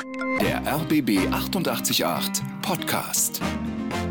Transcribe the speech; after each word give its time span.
Der 0.00 0.62
RBB 0.66 1.30
888 1.30 2.42
Podcast. 2.62 3.42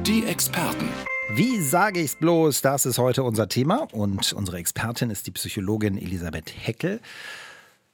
Die 0.05 0.23
Experten. 0.23 0.87
Wie 1.33 1.59
sage 1.61 2.01
ich's 2.01 2.15
bloß? 2.15 2.61
Das 2.61 2.85
ist 2.85 2.99
heute 2.99 3.23
unser 3.23 3.49
Thema 3.49 3.87
und 3.91 4.33
unsere 4.33 4.57
Expertin 4.57 5.09
ist 5.09 5.25
die 5.25 5.31
Psychologin 5.31 5.97
Elisabeth 5.97 6.53
Heckel. 6.55 6.99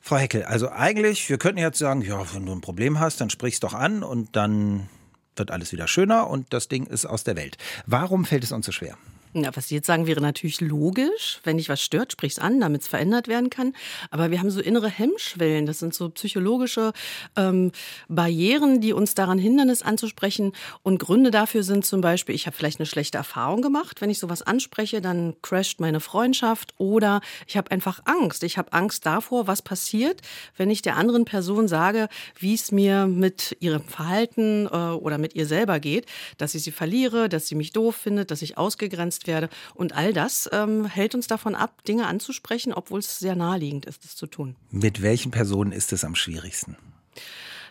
Frau 0.01 0.17
Heckel, 0.17 0.43
also 0.43 0.69
eigentlich, 0.69 1.29
wir 1.29 1.37
könnten 1.37 1.59
jetzt 1.59 1.79
sagen, 1.79 2.01
ja, 2.01 2.21
wenn 2.33 2.45
du 2.45 2.51
ein 2.51 2.59
Problem 2.59 2.99
hast, 2.99 3.21
dann 3.21 3.29
sprich's 3.29 3.61
doch 3.61 3.73
an 3.73 4.03
und 4.03 4.35
dann 4.35 4.89
wird 5.37 5.51
alles 5.51 5.71
wieder 5.71 5.87
schöner 5.87 6.29
und 6.29 6.51
das 6.51 6.67
Ding 6.67 6.87
ist 6.87 7.05
aus 7.05 7.23
der 7.23 7.37
Welt. 7.37 7.57
Warum 7.85 8.25
fällt 8.25 8.43
es 8.43 8.51
uns 8.51 8.65
so 8.65 8.73
schwer? 8.73 8.97
Ja, 9.37 9.53
was 9.53 9.67
Sie 9.67 9.75
jetzt 9.75 9.87
sagen, 9.87 10.07
wäre 10.07 10.21
natürlich 10.21 10.61
logisch. 10.61 11.41
Wenn 11.43 11.57
dich 11.57 11.67
was 11.67 11.81
stört, 11.81 12.13
sprich's 12.13 12.39
an, 12.39 12.61
damit 12.61 12.83
es 12.83 12.87
verändert 12.87 13.27
werden 13.27 13.49
kann. 13.49 13.73
Aber 14.09 14.31
wir 14.31 14.39
haben 14.39 14.49
so 14.49 14.61
innere 14.61 14.87
Hemmschwellen. 14.87 15.65
Das 15.65 15.79
sind 15.79 15.93
so 15.93 16.07
psychologische 16.07 16.93
ähm, 17.35 17.73
Barrieren, 18.07 18.79
die 18.79 18.93
uns 18.93 19.13
daran 19.13 19.37
hindern, 19.37 19.67
es 19.67 19.81
anzusprechen. 19.81 20.53
Und 20.83 20.99
Gründe 20.99 21.31
dafür 21.31 21.63
sind 21.63 21.85
zum 21.85 21.99
Beispiel, 21.99 22.33
ich 22.33 22.47
habe 22.47 22.55
vielleicht 22.55 22.79
eine 22.79 22.85
schlechte 22.85 23.17
Erfahrung 23.17 23.61
gemacht. 23.61 23.99
Wenn 23.99 24.09
ich 24.09 24.19
sowas 24.19 24.41
anspreche, 24.41 25.01
dann 25.01 25.35
crasht 25.41 25.81
meine 25.81 25.99
Freundschaft. 25.99 26.73
Oder 26.77 27.19
ich 27.45 27.57
habe 27.57 27.71
einfach 27.71 28.03
Angst. 28.05 28.41
Ich 28.43 28.57
habe 28.57 28.71
Angst 28.71 29.05
davor, 29.05 29.47
was 29.47 29.61
passiert, 29.61 30.21
wenn 30.55 30.69
ich 30.69 30.81
der 30.81 30.95
anderen 30.95 31.25
Person 31.25 31.67
sage, 31.67 32.07
wie 32.39 32.53
es 32.53 32.71
mir 32.71 33.05
mit 33.05 33.57
ihrem 33.59 33.83
Verhalten 33.83 34.67
äh, 34.67 34.69
oder 34.69 35.17
mit 35.17 35.35
ihr 35.35 35.45
selber 35.45 35.81
geht. 35.81 36.05
Dass 36.37 36.55
ich 36.55 36.63
sie 36.63 36.71
verliere, 36.71 37.27
dass 37.27 37.47
sie 37.47 37.55
mich 37.55 37.73
doof 37.73 37.97
findet, 37.97 38.31
dass 38.31 38.41
ich 38.41 38.57
ausgegrenzt 38.57 39.24
werde. 39.27 39.49
Und 39.73 39.93
all 39.93 40.13
das 40.13 40.49
ähm, 40.51 40.85
hält 40.85 41.15
uns 41.15 41.27
davon 41.27 41.55
ab, 41.55 41.83
Dinge 41.85 42.07
anzusprechen, 42.07 42.73
obwohl 42.73 42.99
es 42.99 43.19
sehr 43.19 43.35
naheliegend 43.35 43.85
ist, 43.85 44.03
das 44.03 44.15
zu 44.15 44.27
tun. 44.27 44.55
Mit 44.71 45.01
welchen 45.01 45.31
Personen 45.31 45.71
ist 45.71 45.93
es 45.93 46.03
am 46.03 46.15
schwierigsten? 46.15 46.77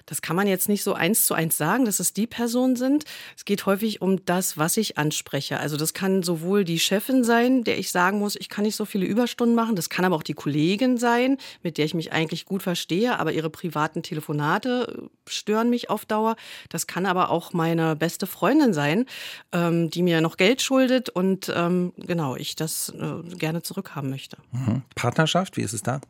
Das 0.06 0.22
kann 0.22 0.36
man 0.36 0.46
jetzt 0.46 0.68
nicht 0.68 0.82
so 0.82 0.94
eins 0.94 1.26
zu 1.26 1.34
eins 1.34 1.56
sagen, 1.56 1.84
dass 1.84 2.00
es 2.00 2.12
die 2.12 2.26
Personen 2.26 2.76
sind. 2.76 3.04
Es 3.36 3.44
geht 3.44 3.66
häufig 3.66 4.02
um 4.02 4.24
das, 4.24 4.58
was 4.58 4.76
ich 4.76 4.98
anspreche. 4.98 5.58
Also 5.58 5.76
das 5.76 5.94
kann 5.94 6.22
sowohl 6.22 6.64
die 6.64 6.78
Chefin 6.78 7.24
sein, 7.24 7.64
der 7.64 7.78
ich 7.78 7.90
sagen 7.90 8.18
muss, 8.18 8.36
ich 8.36 8.48
kann 8.48 8.64
nicht 8.64 8.76
so 8.76 8.84
viele 8.84 9.06
Überstunden 9.06 9.54
machen. 9.54 9.76
Das 9.76 9.88
kann 9.88 10.04
aber 10.04 10.16
auch 10.16 10.22
die 10.22 10.34
Kollegin 10.34 10.98
sein, 10.98 11.38
mit 11.62 11.78
der 11.78 11.84
ich 11.84 11.94
mich 11.94 12.12
eigentlich 12.12 12.44
gut 12.44 12.62
verstehe, 12.62 13.18
aber 13.18 13.32
ihre 13.32 13.50
privaten 13.50 14.02
Telefonate 14.02 15.08
äh, 15.26 15.30
stören 15.30 15.70
mich 15.70 15.90
auf 15.90 16.04
Dauer. 16.04 16.36
Das 16.68 16.86
kann 16.86 17.06
aber 17.06 17.30
auch 17.30 17.52
meine 17.52 17.96
beste 17.96 18.26
Freundin 18.26 18.72
sein, 18.72 19.06
ähm, 19.52 19.90
die 19.90 20.02
mir 20.02 20.20
noch 20.20 20.36
Geld 20.36 20.62
schuldet 20.62 21.08
und 21.08 21.52
ähm, 21.54 21.92
genau, 21.96 22.36
ich 22.36 22.56
das 22.56 22.90
äh, 22.90 23.36
gerne 23.36 23.62
zurückhaben 23.62 24.10
möchte. 24.10 24.36
Mhm. 24.52 24.82
Partnerschaft, 24.94 25.56
wie 25.56 25.62
ist 25.62 25.72
es 25.72 25.82
da? 25.82 26.00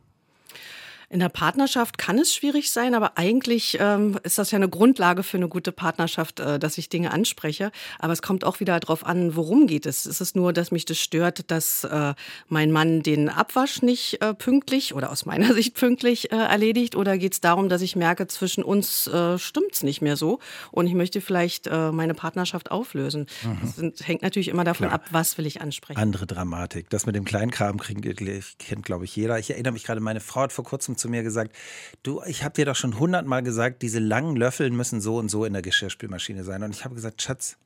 In 1.15 1.21
der 1.21 1.29
Partnerschaft 1.29 1.97
kann 1.97 2.19
es 2.19 2.35
schwierig 2.35 2.71
sein, 2.71 2.93
aber 2.93 3.17
eigentlich 3.17 3.77
ähm, 3.79 4.19
ist 4.23 4.37
das 4.37 4.51
ja 4.51 4.57
eine 4.57 4.67
Grundlage 4.67 5.23
für 5.23 5.37
eine 5.37 5.47
gute 5.47 5.71
Partnerschaft, 5.71 6.41
äh, 6.41 6.59
dass 6.59 6.77
ich 6.77 6.89
Dinge 6.89 7.11
anspreche. 7.11 7.71
Aber 7.99 8.11
es 8.11 8.21
kommt 8.21 8.43
auch 8.43 8.59
wieder 8.59 8.77
darauf 8.81 9.05
an, 9.05 9.37
worum 9.37 9.65
geht 9.65 9.85
es. 9.85 10.05
Ist 10.05 10.19
es 10.19 10.35
nur, 10.35 10.51
dass 10.51 10.71
mich 10.71 10.83
das 10.83 10.97
stört, 10.97 11.49
dass 11.51 11.85
äh, 11.85 12.15
mein 12.49 12.69
Mann 12.69 13.01
den 13.01 13.29
Abwasch 13.29 13.81
nicht 13.81 14.21
äh, 14.21 14.33
pünktlich 14.33 14.93
oder 14.93 15.09
aus 15.09 15.25
meiner 15.25 15.53
Sicht 15.53 15.75
pünktlich 15.75 16.33
äh, 16.33 16.35
erledigt? 16.35 16.97
Oder 16.97 17.17
geht 17.17 17.31
es 17.31 17.39
darum, 17.39 17.69
dass 17.69 17.81
ich 17.81 17.95
merke, 17.95 18.27
zwischen 18.27 18.61
uns 18.61 19.07
äh, 19.07 19.39
stimmt 19.39 19.71
es 19.71 19.83
nicht 19.83 20.01
mehr 20.01 20.17
so 20.17 20.39
und 20.71 20.85
ich 20.85 20.95
möchte 20.95 21.21
vielleicht 21.21 21.67
äh, 21.67 21.93
meine 21.93 22.13
Partnerschaft 22.13 22.71
auflösen? 22.71 23.27
Mhm. 23.41 23.57
Das 23.61 23.75
sind, 23.77 24.05
hängt 24.05 24.21
natürlich 24.21 24.49
immer 24.49 24.65
davon 24.65 24.87
Klar. 24.87 24.99
ab, 24.99 25.05
was 25.11 25.37
will 25.37 25.45
ich 25.45 25.61
ansprechen. 25.61 25.97
Andere 25.97 26.27
Dramatik. 26.27 26.89
Das 26.89 27.05
mit 27.05 27.15
dem 27.15 27.23
Kleinkram 27.23 27.79
kennt, 27.79 28.83
glaube 28.83 29.05
ich, 29.05 29.15
jeder. 29.15 29.39
Ich 29.39 29.49
erinnere 29.49 29.71
mich 29.71 29.85
gerade, 29.85 30.01
meine 30.01 30.19
Frau 30.19 30.41
hat 30.41 30.51
vor 30.51 30.65
kurzem 30.65 30.97
zu 30.97 31.04
mir 31.07 31.23
gesagt, 31.23 31.55
du, 32.03 32.21
ich 32.23 32.43
habe 32.43 32.53
dir 32.55 32.65
doch 32.65 32.75
schon 32.75 32.99
hundertmal 32.99 33.43
gesagt, 33.43 33.81
diese 33.81 33.99
langen 33.99 34.35
Löffel 34.35 34.69
müssen 34.71 35.01
so 35.01 35.17
und 35.17 35.29
so 35.29 35.45
in 35.45 35.53
der 35.53 35.61
Geschirrspülmaschine 35.61 36.43
sein. 36.43 36.63
Und 36.63 36.75
ich 36.75 36.85
habe 36.85 36.95
gesagt, 36.95 37.21
Schatz, 37.21 37.57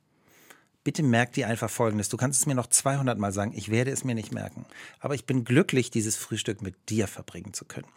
bitte 0.84 1.02
merk 1.02 1.32
dir 1.32 1.48
einfach 1.48 1.70
Folgendes. 1.70 2.08
Du 2.08 2.16
kannst 2.16 2.40
es 2.40 2.46
mir 2.46 2.54
noch 2.54 2.66
200 2.66 3.18
Mal 3.18 3.32
sagen, 3.32 3.52
ich 3.54 3.70
werde 3.70 3.90
es 3.90 4.04
mir 4.04 4.14
nicht 4.14 4.32
merken. 4.32 4.64
Aber 4.98 5.14
ich 5.14 5.26
bin 5.26 5.44
glücklich, 5.44 5.90
dieses 5.90 6.16
Frühstück 6.16 6.62
mit 6.62 6.74
dir 6.88 7.06
verbringen 7.06 7.52
zu 7.52 7.64
können. 7.64 7.88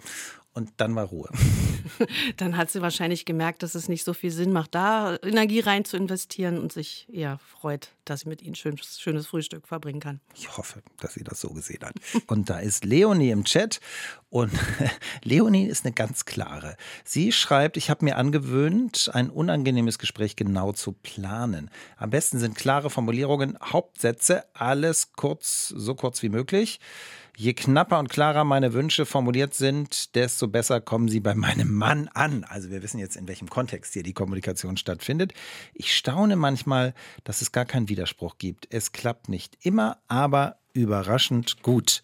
Und 0.53 0.71
dann 0.77 0.95
war 0.95 1.05
Ruhe. 1.05 1.29
dann 2.37 2.57
hat 2.57 2.69
sie 2.69 2.81
wahrscheinlich 2.81 3.25
gemerkt, 3.25 3.63
dass 3.63 3.73
es 3.73 3.89
nicht 3.89 4.03
so 4.03 4.13
viel 4.13 4.31
Sinn 4.31 4.53
macht, 4.53 4.75
da 4.75 5.17
Energie 5.23 5.61
rein 5.61 5.83
zu 5.83 5.97
investieren 5.97 6.59
und 6.59 6.71
sich 6.71 7.07
eher 7.11 7.39
freut, 7.39 7.89
dass 8.05 8.21
sie 8.21 8.29
mit 8.29 8.43
ihnen 8.43 8.53
schönes, 8.53 8.99
schönes 8.99 9.25
Frühstück 9.25 9.67
verbringen 9.67 9.99
kann. 9.99 10.19
Ich 10.35 10.55
hoffe, 10.55 10.83
dass 10.99 11.15
sie 11.15 11.23
das 11.23 11.41
so 11.41 11.49
gesehen 11.49 11.83
hat. 11.83 11.95
und 12.27 12.51
da 12.51 12.59
ist 12.59 12.85
Leonie 12.85 13.31
im 13.31 13.45
Chat. 13.45 13.79
Und 14.29 14.51
Leonie 15.23 15.65
ist 15.65 15.85
eine 15.85 15.93
ganz 15.93 16.25
klare. 16.25 16.77
Sie 17.03 17.31
schreibt, 17.31 17.75
ich 17.75 17.89
habe 17.89 18.05
mir 18.05 18.17
angewöhnt, 18.17 19.09
ein 19.13 19.29
unangenehmes 19.31 19.97
Gespräch 19.97 20.35
genau 20.35 20.71
zu 20.71 20.91
planen. 20.91 21.71
Am 21.97 22.11
besten 22.11 22.37
sind 22.37 22.55
klare 22.55 22.89
Formulierungen, 22.91 23.57
Hauptsätze, 23.63 24.43
alles 24.53 25.13
kurz, 25.13 25.67
so 25.69 25.95
kurz 25.95 26.21
wie 26.21 26.29
möglich. 26.29 26.79
Je 27.35 27.53
knapper 27.53 27.97
und 27.97 28.09
klarer 28.09 28.43
meine 28.43 28.73
Wünsche 28.73 29.07
formuliert 29.07 29.55
sind, 29.55 30.13
desto 30.13 30.47
besser 30.47 30.81
kommen 30.81 31.07
sie 31.07 31.19
bei 31.19 31.33
meinem 31.33 31.73
Mann 31.73 32.07
an. 32.13 32.43
Also 32.43 32.69
wir 32.69 32.83
wissen 32.83 32.99
jetzt, 32.99 33.15
in 33.15 33.27
welchem 33.27 33.49
Kontext 33.49 33.93
hier 33.93 34.03
die 34.03 34.13
Kommunikation 34.13 34.77
stattfindet. 34.77 35.33
Ich 35.73 35.95
staune 35.95 36.35
manchmal, 36.35 36.93
dass 37.23 37.41
es 37.41 37.51
gar 37.51 37.65
keinen 37.65 37.89
Widerspruch 37.89 38.37
gibt. 38.37 38.67
Es 38.69 38.91
klappt 38.91 39.29
nicht 39.29 39.57
immer, 39.65 39.97
aber 40.07 40.57
überraschend 40.73 41.63
gut. 41.63 42.03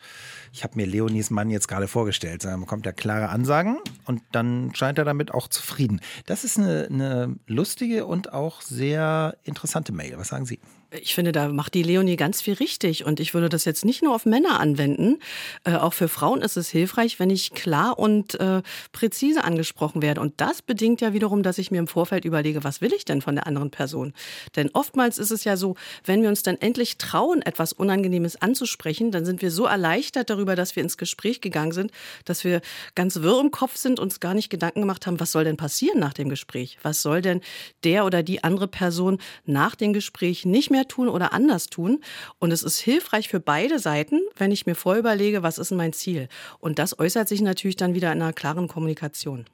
Ich 0.51 0.63
habe 0.63 0.75
mir 0.77 0.87
Leonies 0.87 1.29
Mann 1.29 1.51
jetzt 1.51 1.67
gerade 1.67 1.87
vorgestellt. 1.87 2.43
Da 2.43 2.57
bekommt 2.57 2.87
er 2.87 2.93
klare 2.93 3.29
Ansagen 3.29 3.77
und 4.05 4.21
dann 4.31 4.71
scheint 4.73 4.97
er 4.97 5.05
damit 5.05 5.31
auch 5.31 5.47
zufrieden. 5.47 6.01
Das 6.25 6.43
ist 6.43 6.57
eine, 6.57 6.87
eine 6.89 7.35
lustige 7.45 8.05
und 8.05 8.33
auch 8.33 8.61
sehr 8.61 9.37
interessante 9.43 9.91
Mail. 9.91 10.17
Was 10.17 10.29
sagen 10.29 10.45
Sie? 10.45 10.59
Ich 10.91 11.13
finde, 11.13 11.31
da 11.31 11.49
macht 11.49 11.75
die 11.75 11.83
Leonie 11.83 12.15
ganz 12.15 12.41
viel 12.41 12.55
richtig. 12.55 13.05
Und 13.05 13.19
ich 13.19 13.35
würde 13.35 13.47
das 13.47 13.63
jetzt 13.63 13.85
nicht 13.85 14.01
nur 14.01 14.15
auf 14.15 14.25
Männer 14.25 14.59
anwenden. 14.59 15.19
Äh, 15.63 15.75
auch 15.75 15.93
für 15.93 16.07
Frauen 16.07 16.41
ist 16.41 16.57
es 16.57 16.69
hilfreich, 16.69 17.19
wenn 17.19 17.29
ich 17.29 17.51
klar 17.51 17.99
und 17.99 18.39
äh, 18.39 18.63
präzise 18.91 19.43
angesprochen 19.43 20.01
werde. 20.01 20.19
Und 20.19 20.41
das 20.41 20.63
bedingt 20.63 21.01
ja 21.01 21.13
wiederum, 21.13 21.43
dass 21.43 21.59
ich 21.59 21.69
mir 21.69 21.77
im 21.77 21.87
Vorfeld 21.87 22.25
überlege, 22.25 22.63
was 22.63 22.81
will 22.81 22.91
ich 22.91 23.05
denn 23.05 23.21
von 23.21 23.35
der 23.35 23.45
anderen 23.45 23.69
Person? 23.69 24.13
Denn 24.55 24.71
oftmals 24.73 25.19
ist 25.19 25.29
es 25.29 25.43
ja 25.43 25.57
so, 25.57 25.75
wenn 26.05 26.23
wir 26.23 26.29
uns 26.29 26.41
dann 26.41 26.57
endlich 26.57 26.97
trauen, 26.97 27.43
etwas 27.43 27.71
Unangenehmes 27.71 28.41
anzusprechen, 28.41 29.11
dann 29.11 29.25
sind 29.25 29.43
wir 29.43 29.51
so 29.51 29.65
erleichtert 29.65 30.31
darüber, 30.31 30.55
dass 30.55 30.75
wir 30.75 30.81
ins 30.81 30.97
Gespräch 30.97 31.39
gegangen 31.39 31.71
sind, 31.71 31.91
dass 32.25 32.43
wir 32.43 32.61
ganz 32.95 33.17
wirr 33.21 33.39
im 33.41 33.51
Kopf 33.51 33.75
sind, 33.75 33.99
uns 33.99 34.19
gar 34.19 34.33
nicht 34.33 34.49
Gedanken 34.49 34.81
gemacht 34.81 35.05
haben, 35.05 35.19
was 35.19 35.31
soll 35.31 35.43
denn 35.43 35.57
passieren 35.57 35.99
nach 35.99 36.13
dem 36.13 36.29
Gespräch? 36.29 36.79
Was 36.81 37.03
soll 37.03 37.21
denn 37.21 37.41
der 37.83 38.05
oder 38.05 38.23
die 38.23 38.43
andere 38.43 38.67
Person 38.67 39.19
nach 39.45 39.75
dem 39.75 39.93
Gespräch 39.93 40.45
nicht 40.45 40.71
mehr 40.71 40.78
mehr 40.79 40.87
tun 40.87 41.09
oder 41.09 41.33
anders 41.33 41.67
tun. 41.67 42.01
Und 42.39 42.51
es 42.51 42.63
ist 42.63 42.79
hilfreich 42.79 43.27
für 43.27 43.39
beide 43.39 43.79
Seiten, 43.79 44.21
wenn 44.37 44.51
ich 44.51 44.65
mir 44.65 44.75
vorüberlege, 44.75 45.43
was 45.43 45.57
ist 45.57 45.71
mein 45.71 45.93
Ziel. 45.93 46.29
Und 46.59 46.79
das 46.79 46.97
äußert 46.97 47.27
sich 47.27 47.41
natürlich 47.41 47.75
dann 47.75 47.93
wieder 47.93 48.11
in 48.11 48.21
einer 48.21 48.33
klaren 48.33 48.67
Kommunikation. 48.67 49.45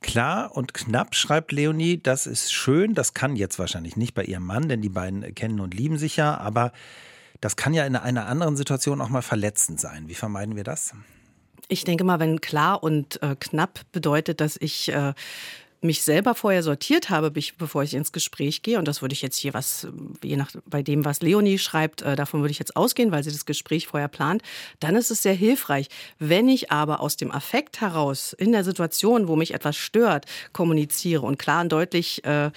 Klar 0.00 0.56
und 0.56 0.74
knapp, 0.74 1.14
schreibt 1.14 1.50
Leonie, 1.52 2.00
das 2.00 2.26
ist 2.26 2.52
schön. 2.52 2.94
Das 2.94 3.14
kann 3.14 3.36
jetzt 3.36 3.58
wahrscheinlich 3.58 3.96
nicht 3.96 4.14
bei 4.14 4.24
ihrem 4.24 4.44
Mann, 4.44 4.68
denn 4.68 4.80
die 4.80 4.88
beiden 4.88 5.34
kennen 5.34 5.60
und 5.60 5.74
lieben 5.74 5.98
sich 5.98 6.16
ja. 6.16 6.36
Aber 6.38 6.72
das 7.40 7.56
kann 7.56 7.74
ja 7.74 7.84
in 7.84 7.96
einer 7.96 8.26
anderen 8.26 8.56
Situation 8.56 9.00
auch 9.00 9.08
mal 9.08 9.22
verletzend 9.22 9.80
sein. 9.80 10.08
Wie 10.08 10.14
vermeiden 10.14 10.56
wir 10.56 10.64
das? 10.64 10.94
Ich 11.68 11.84
denke 11.84 12.04
mal, 12.04 12.20
wenn 12.20 12.40
klar 12.40 12.82
und 12.82 13.20
äh, 13.22 13.36
knapp 13.38 13.80
bedeutet, 13.92 14.40
dass 14.40 14.56
ich 14.56 14.88
äh, 14.90 15.14
mich 15.80 16.02
selber 16.02 16.34
vorher 16.34 16.62
sortiert 16.62 17.10
habe, 17.10 17.30
bevor 17.30 17.82
ich 17.82 17.94
ins 17.94 18.12
Gespräch 18.12 18.62
gehe, 18.62 18.78
und 18.78 18.88
das 18.88 19.00
würde 19.02 19.12
ich 19.12 19.22
jetzt 19.22 19.36
hier 19.36 19.54
was, 19.54 19.86
je 20.22 20.36
nach 20.36 20.50
bei 20.66 20.82
dem, 20.82 21.04
was 21.04 21.20
Leonie 21.20 21.58
schreibt, 21.58 22.02
äh, 22.02 22.16
davon 22.16 22.40
würde 22.40 22.50
ich 22.50 22.58
jetzt 22.58 22.76
ausgehen, 22.76 23.12
weil 23.12 23.22
sie 23.22 23.30
das 23.30 23.46
Gespräch 23.46 23.86
vorher 23.86 24.08
plant, 24.08 24.42
dann 24.80 24.96
ist 24.96 25.10
es 25.10 25.22
sehr 25.22 25.34
hilfreich. 25.34 25.88
Wenn 26.18 26.48
ich 26.48 26.72
aber 26.72 27.00
aus 27.00 27.16
dem 27.16 27.30
Affekt 27.30 27.80
heraus 27.80 28.32
in 28.32 28.52
der 28.52 28.64
Situation, 28.64 29.28
wo 29.28 29.36
mich 29.36 29.54
etwas 29.54 29.76
stört, 29.76 30.26
kommuniziere 30.52 31.22
und 31.22 31.38
klar 31.38 31.62
und 31.62 31.70
deutlich 31.70 32.24
äh, 32.24 32.50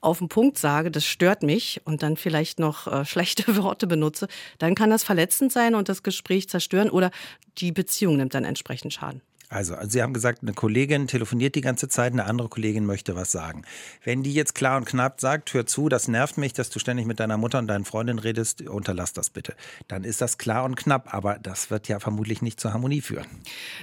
auf 0.00 0.18
den 0.18 0.28
Punkt 0.28 0.58
sage, 0.58 0.90
das 0.90 1.06
stört 1.06 1.42
mich 1.42 1.80
und 1.84 2.02
dann 2.02 2.16
vielleicht 2.16 2.58
noch 2.58 2.86
äh, 2.86 3.04
schlechte 3.16 3.56
Worte 3.56 3.86
benutze, 3.86 4.28
dann 4.58 4.74
kann 4.74 4.90
das 4.90 5.02
verletzend 5.02 5.52
sein 5.52 5.74
und 5.74 5.88
das 5.88 6.02
Gespräch 6.02 6.48
zerstören 6.48 6.90
oder 6.90 7.10
die 7.58 7.72
Beziehung 7.72 8.16
nimmt 8.16 8.34
dann 8.34 8.44
entsprechend 8.44 8.92
Schaden. 8.92 9.22
Also, 9.48 9.76
Sie 9.86 10.02
haben 10.02 10.12
gesagt, 10.12 10.42
eine 10.42 10.54
Kollegin 10.54 11.06
telefoniert 11.06 11.54
die 11.54 11.60
ganze 11.60 11.88
Zeit, 11.88 12.12
eine 12.12 12.24
andere 12.24 12.48
Kollegin 12.48 12.84
möchte 12.84 13.14
was 13.14 13.30
sagen. 13.30 13.62
Wenn 14.02 14.24
die 14.24 14.34
jetzt 14.34 14.56
klar 14.56 14.76
und 14.76 14.86
knapp 14.86 15.20
sagt, 15.20 15.54
hör 15.54 15.66
zu, 15.66 15.88
das 15.88 16.08
nervt 16.08 16.36
mich, 16.36 16.52
dass 16.52 16.68
du 16.68 16.80
ständig 16.80 17.06
mit 17.06 17.20
deiner 17.20 17.36
Mutter 17.36 17.58
und 17.58 17.68
deinen 17.68 17.84
Freundinnen 17.84 18.18
redest, 18.18 18.62
unterlass 18.62 19.12
das 19.12 19.30
bitte. 19.30 19.54
Dann 19.86 20.02
ist 20.02 20.20
das 20.20 20.38
klar 20.38 20.64
und 20.64 20.74
knapp, 20.74 21.14
aber 21.14 21.38
das 21.38 21.70
wird 21.70 21.86
ja 21.86 22.00
vermutlich 22.00 22.42
nicht 22.42 22.58
zur 22.60 22.72
Harmonie 22.72 23.00
führen. 23.00 23.26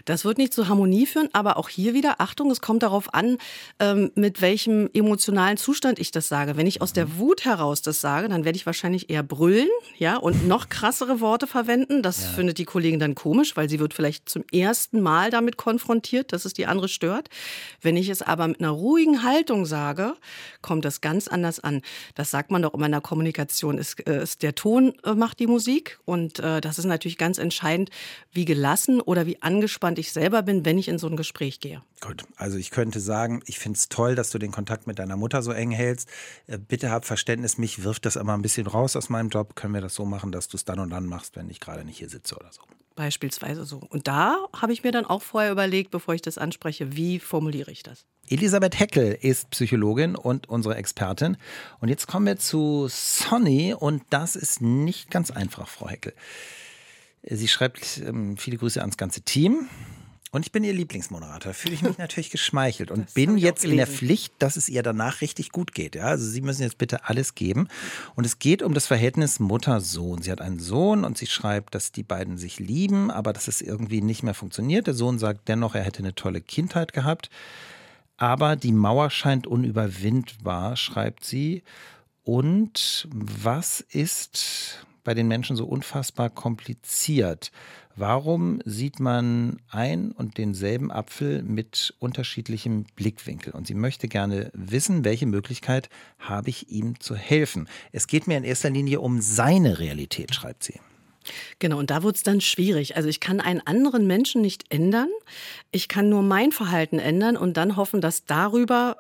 Das 0.04 0.26
wird 0.26 0.38
nicht 0.38 0.54
zur 0.54 0.68
Harmonie 0.68 1.06
führen, 1.06 1.30
aber 1.32 1.56
auch 1.56 1.70
hier 1.70 1.94
wieder, 1.94 2.20
Achtung, 2.20 2.52
es 2.52 2.60
kommt 2.60 2.84
darauf 2.84 3.14
an, 3.14 3.38
ähm, 3.80 4.12
mit 4.16 4.42
welchem 4.42 4.90
emotionalen 4.94 5.56
Zustand 5.56 5.98
ich 5.98 6.12
das 6.12 6.28
sage. 6.28 6.58
Wenn 6.58 6.68
ich 6.68 6.82
aus 6.82 6.92
der 6.92 7.18
Wut 7.18 7.46
heraus 7.46 7.82
das 7.82 8.02
sage, 8.02 8.28
dann 8.28 8.44
werde 8.44 8.58
ich 8.58 8.66
wahrscheinlich 8.66 9.10
eher 9.10 9.24
brüllen, 9.24 9.70
ja, 9.98 10.18
und 10.18 10.46
noch 10.48 10.68
krassere 10.68 11.22
Worte 11.22 11.48
verwenden. 11.48 12.04
Das 12.04 12.22
ja. 12.22 12.30
findet 12.30 12.58
die 12.58 12.66
Kollegin 12.66 13.00
dann 13.00 13.16
komisch, 13.16 13.56
weil 13.56 13.70
sie 13.70 13.80
wird 13.80 13.94
vielleicht 13.94 14.28
zum 14.28 14.44
ersten 14.52 15.00
Mal 15.00 15.32
damit 15.32 15.53
mit 15.54 15.58
konfrontiert, 15.58 16.34
dass 16.34 16.46
es 16.46 16.54
die 16.54 16.66
andere 16.66 16.90
stört. 16.90 17.30
Wenn 17.82 17.98
ich 17.98 18.10
es 18.10 18.22
aber 18.22 18.48
mit 18.48 18.60
einer 18.60 18.70
ruhigen 18.70 19.24
Haltung 19.24 19.66
sage, 19.66 20.16
kommt 20.62 20.86
das 20.86 21.02
ganz 21.02 21.28
anders 21.28 21.60
an. 21.60 21.82
Das 22.16 22.32
sagt 22.32 22.52
man 22.52 22.62
doch 22.62 22.74
immer 22.74 22.88
in 22.88 22.92
der 22.92 23.02
Kommunikation. 23.02 23.78
Ist, 23.78 24.06
äh, 24.08 24.24
ist 24.24 24.42
der 24.42 24.56
Ton 24.56 24.94
äh, 25.04 25.14
macht 25.14 25.40
die 25.40 25.48
Musik 25.48 26.00
und 26.06 26.40
äh, 26.40 26.62
das 26.62 26.80
ist 26.80 26.86
natürlich 26.86 27.18
ganz 27.18 27.38
entscheidend, 27.38 27.90
wie 28.32 28.46
gelassen 28.46 29.02
oder 29.02 29.26
wie 29.26 29.42
angespannt 29.42 30.00
ich 30.00 30.12
selber 30.12 30.42
bin, 30.42 30.66
wenn 30.66 30.78
ich 30.78 30.88
in 30.88 30.98
so 30.98 31.08
ein 31.08 31.16
Gespräch 31.16 31.60
gehe. 31.60 31.82
Gut, 32.02 32.24
also 32.36 32.58
ich 32.58 32.72
könnte 32.72 33.00
sagen, 33.00 33.42
ich 33.46 33.60
finde 33.60 33.78
es 33.78 33.88
toll, 33.88 34.16
dass 34.16 34.30
du 34.30 34.38
den 34.38 34.52
Kontakt 34.52 34.88
mit 34.88 35.00
deiner 35.00 35.16
Mutter 35.16 35.42
so 35.42 35.52
eng 35.52 35.72
hältst. 35.72 36.10
Äh, 36.48 36.58
bitte 36.58 36.90
hab 36.90 37.06
Verständnis, 37.06 37.58
mich 37.58 37.84
wirft 37.84 38.06
das 38.06 38.16
immer 38.16 38.34
ein 38.34 38.42
bisschen 38.42 38.68
raus 38.68 38.96
aus 38.96 39.10
meinem 39.10 39.30
Job. 39.30 39.56
Können 39.56 39.74
wir 39.74 39.82
das 39.82 39.96
so 39.96 40.06
machen, 40.06 40.32
dass 40.32 40.48
du 40.48 40.58
es 40.58 40.66
dann 40.66 40.80
und 40.80 40.90
dann 40.90 41.06
machst, 41.06 41.36
wenn 41.36 41.50
ich 41.50 41.60
gerade 41.60 41.86
nicht 41.86 41.98
hier 41.98 42.10
sitze 42.10 42.36
oder 42.36 42.52
so? 42.52 42.62
Beispielsweise 42.96 43.66
so. 43.66 43.82
Und 43.90 44.08
da 44.08 44.38
habe 44.56 44.74
ich 44.74 44.84
mir 44.84 44.92
dann 44.92 45.06
auch 45.06 45.22
vorher 45.22 45.52
überlegt, 45.52 45.92
bevor 45.92 46.14
ich 46.14 46.22
das 46.22 46.38
anspreche, 46.38 46.96
wie 46.96 47.20
formuliere 47.20 47.72
ich 47.72 47.84
das? 47.84 48.06
Elisabeth 48.30 48.80
Heckel 48.80 49.18
ist 49.20 49.50
Psychologin 49.50 50.16
und 50.16 50.48
unsere 50.48 50.76
Expertin. 50.76 51.38
Und 51.80 51.90
jetzt 51.90 52.08
kommen 52.08 52.26
wir 52.26 52.38
zu 52.38 52.88
Sonny 52.90 53.74
und 53.74 54.04
das 54.10 54.36
ist 54.36 54.62
nicht 54.62 55.12
ganz 55.12 55.32
einfach, 55.32 55.68
Frau 55.68 55.90
Heckel. 55.90 56.14
Sie 57.24 57.48
schreibt 57.48 58.02
ähm, 58.06 58.38
viele 58.38 58.58
Grüße 58.58 58.82
ans 58.82 58.98
ganze 58.98 59.22
Team. 59.22 59.70
Und 60.34 60.48
ich 60.48 60.52
bin 60.52 60.64
ihr 60.64 60.74
Lieblingsmoderator. 60.74 61.54
Fühle 61.54 61.76
ich 61.76 61.84
mich 61.84 61.98
natürlich 62.00 62.32
geschmeichelt 62.32 62.90
und 62.90 63.14
bin 63.14 63.38
jetzt 63.38 63.64
in 63.64 63.78
der 63.78 63.86
Pflicht, 63.86 64.34
dass 64.40 64.56
es 64.56 64.68
ihr 64.68 64.82
danach 64.82 65.22
richtig 65.22 65.52
gut 65.52 65.76
geht. 65.76 65.94
Ja, 65.94 66.06
also 66.06 66.28
Sie 66.28 66.42
müssen 66.42 66.64
jetzt 66.64 66.80
bitte 66.80 67.08
alles 67.08 67.36
geben. 67.36 67.68
Und 68.16 68.26
es 68.26 68.40
geht 68.40 68.64
um 68.64 68.74
das 68.74 68.88
Verhältnis 68.88 69.40
Mutter-Sohn. 69.40 70.24
Sie 70.24 70.32
hat 70.32 70.42
einen 70.42 70.58
Sohn 70.58 71.06
und 71.06 71.20
sie 71.20 71.28
schreibt, 71.28 71.76
dass 71.76 71.92
die 71.92 72.02
beiden 72.02 72.40
sich 72.40 72.58
lieben, 72.58 73.12
aber 73.12 73.32
dass 73.32 73.48
es 73.48 73.62
irgendwie 73.62 74.02
nicht 74.02 74.24
mehr 74.24 74.34
funktioniert. 74.34 74.88
Der 74.88 74.96
Sohn 74.96 75.20
sagt 75.20 75.48
dennoch, 75.50 75.76
er 75.76 75.84
hätte 75.84 76.00
eine 76.00 76.16
tolle 76.16 76.42
Kindheit 76.42 76.94
gehabt. 76.94 77.30
Aber 78.18 78.56
die 78.56 78.72
Mauer 78.72 79.12
scheint 79.12 79.46
unüberwindbar, 79.46 80.78
schreibt 80.78 81.26
sie. 81.26 81.62
Und 82.24 83.08
was 83.14 83.82
ist 83.82 84.84
bei 85.04 85.14
den 85.14 85.28
Menschen 85.28 85.56
so 85.56 85.66
unfassbar 85.66 86.30
kompliziert? 86.30 87.52
Warum 87.96 88.60
sieht 88.66 89.00
man 89.00 89.58
ein 89.70 90.12
und 90.12 90.40
denselben 90.40 90.92
Apfel 90.92 91.44
mit 91.44 91.94
unterschiedlichem 92.00 92.86
Blickwinkel? 92.96 93.54
Und 93.54 93.68
sie 93.68 93.76
möchte 93.76 94.08
gerne 94.08 94.50
wissen, 94.54 95.06
welche 95.06 95.28
Möglichkeit 95.28 95.90
habe 96.18 96.50
ich 96.50 96.70
ihm 96.70 97.00
zu 97.00 97.16
helfen? 97.16 97.68
Es 97.92 98.08
geht 98.08 98.26
mir 98.26 98.38
in 98.38 98.44
erster 98.44 98.72
Linie 98.72 99.00
um 99.00 99.22
seine 99.22 99.78
Realität, 99.78 100.34
schreibt 100.34 100.64
sie. 100.64 100.80
Genau, 101.60 101.78
und 101.78 101.90
da 101.90 102.04
wird 102.04 102.16
es 102.16 102.24
dann 102.24 102.42
schwierig. 102.42 102.98
Also 102.98 103.10
ich 103.10 103.20
kann 103.20 103.40
einen 103.40 103.62
anderen 103.62 104.08
Menschen 104.08 104.42
nicht 104.42 104.74
ändern. 104.74 105.10
Ich 105.72 105.88
kann 105.88 106.10
nur 106.10 106.24
mein 106.24 106.52
Verhalten 106.52 107.00
ändern 107.00 107.38
und 107.38 107.58
dann 107.58 107.76
hoffen, 107.76 108.02
dass 108.02 108.26
darüber 108.26 108.98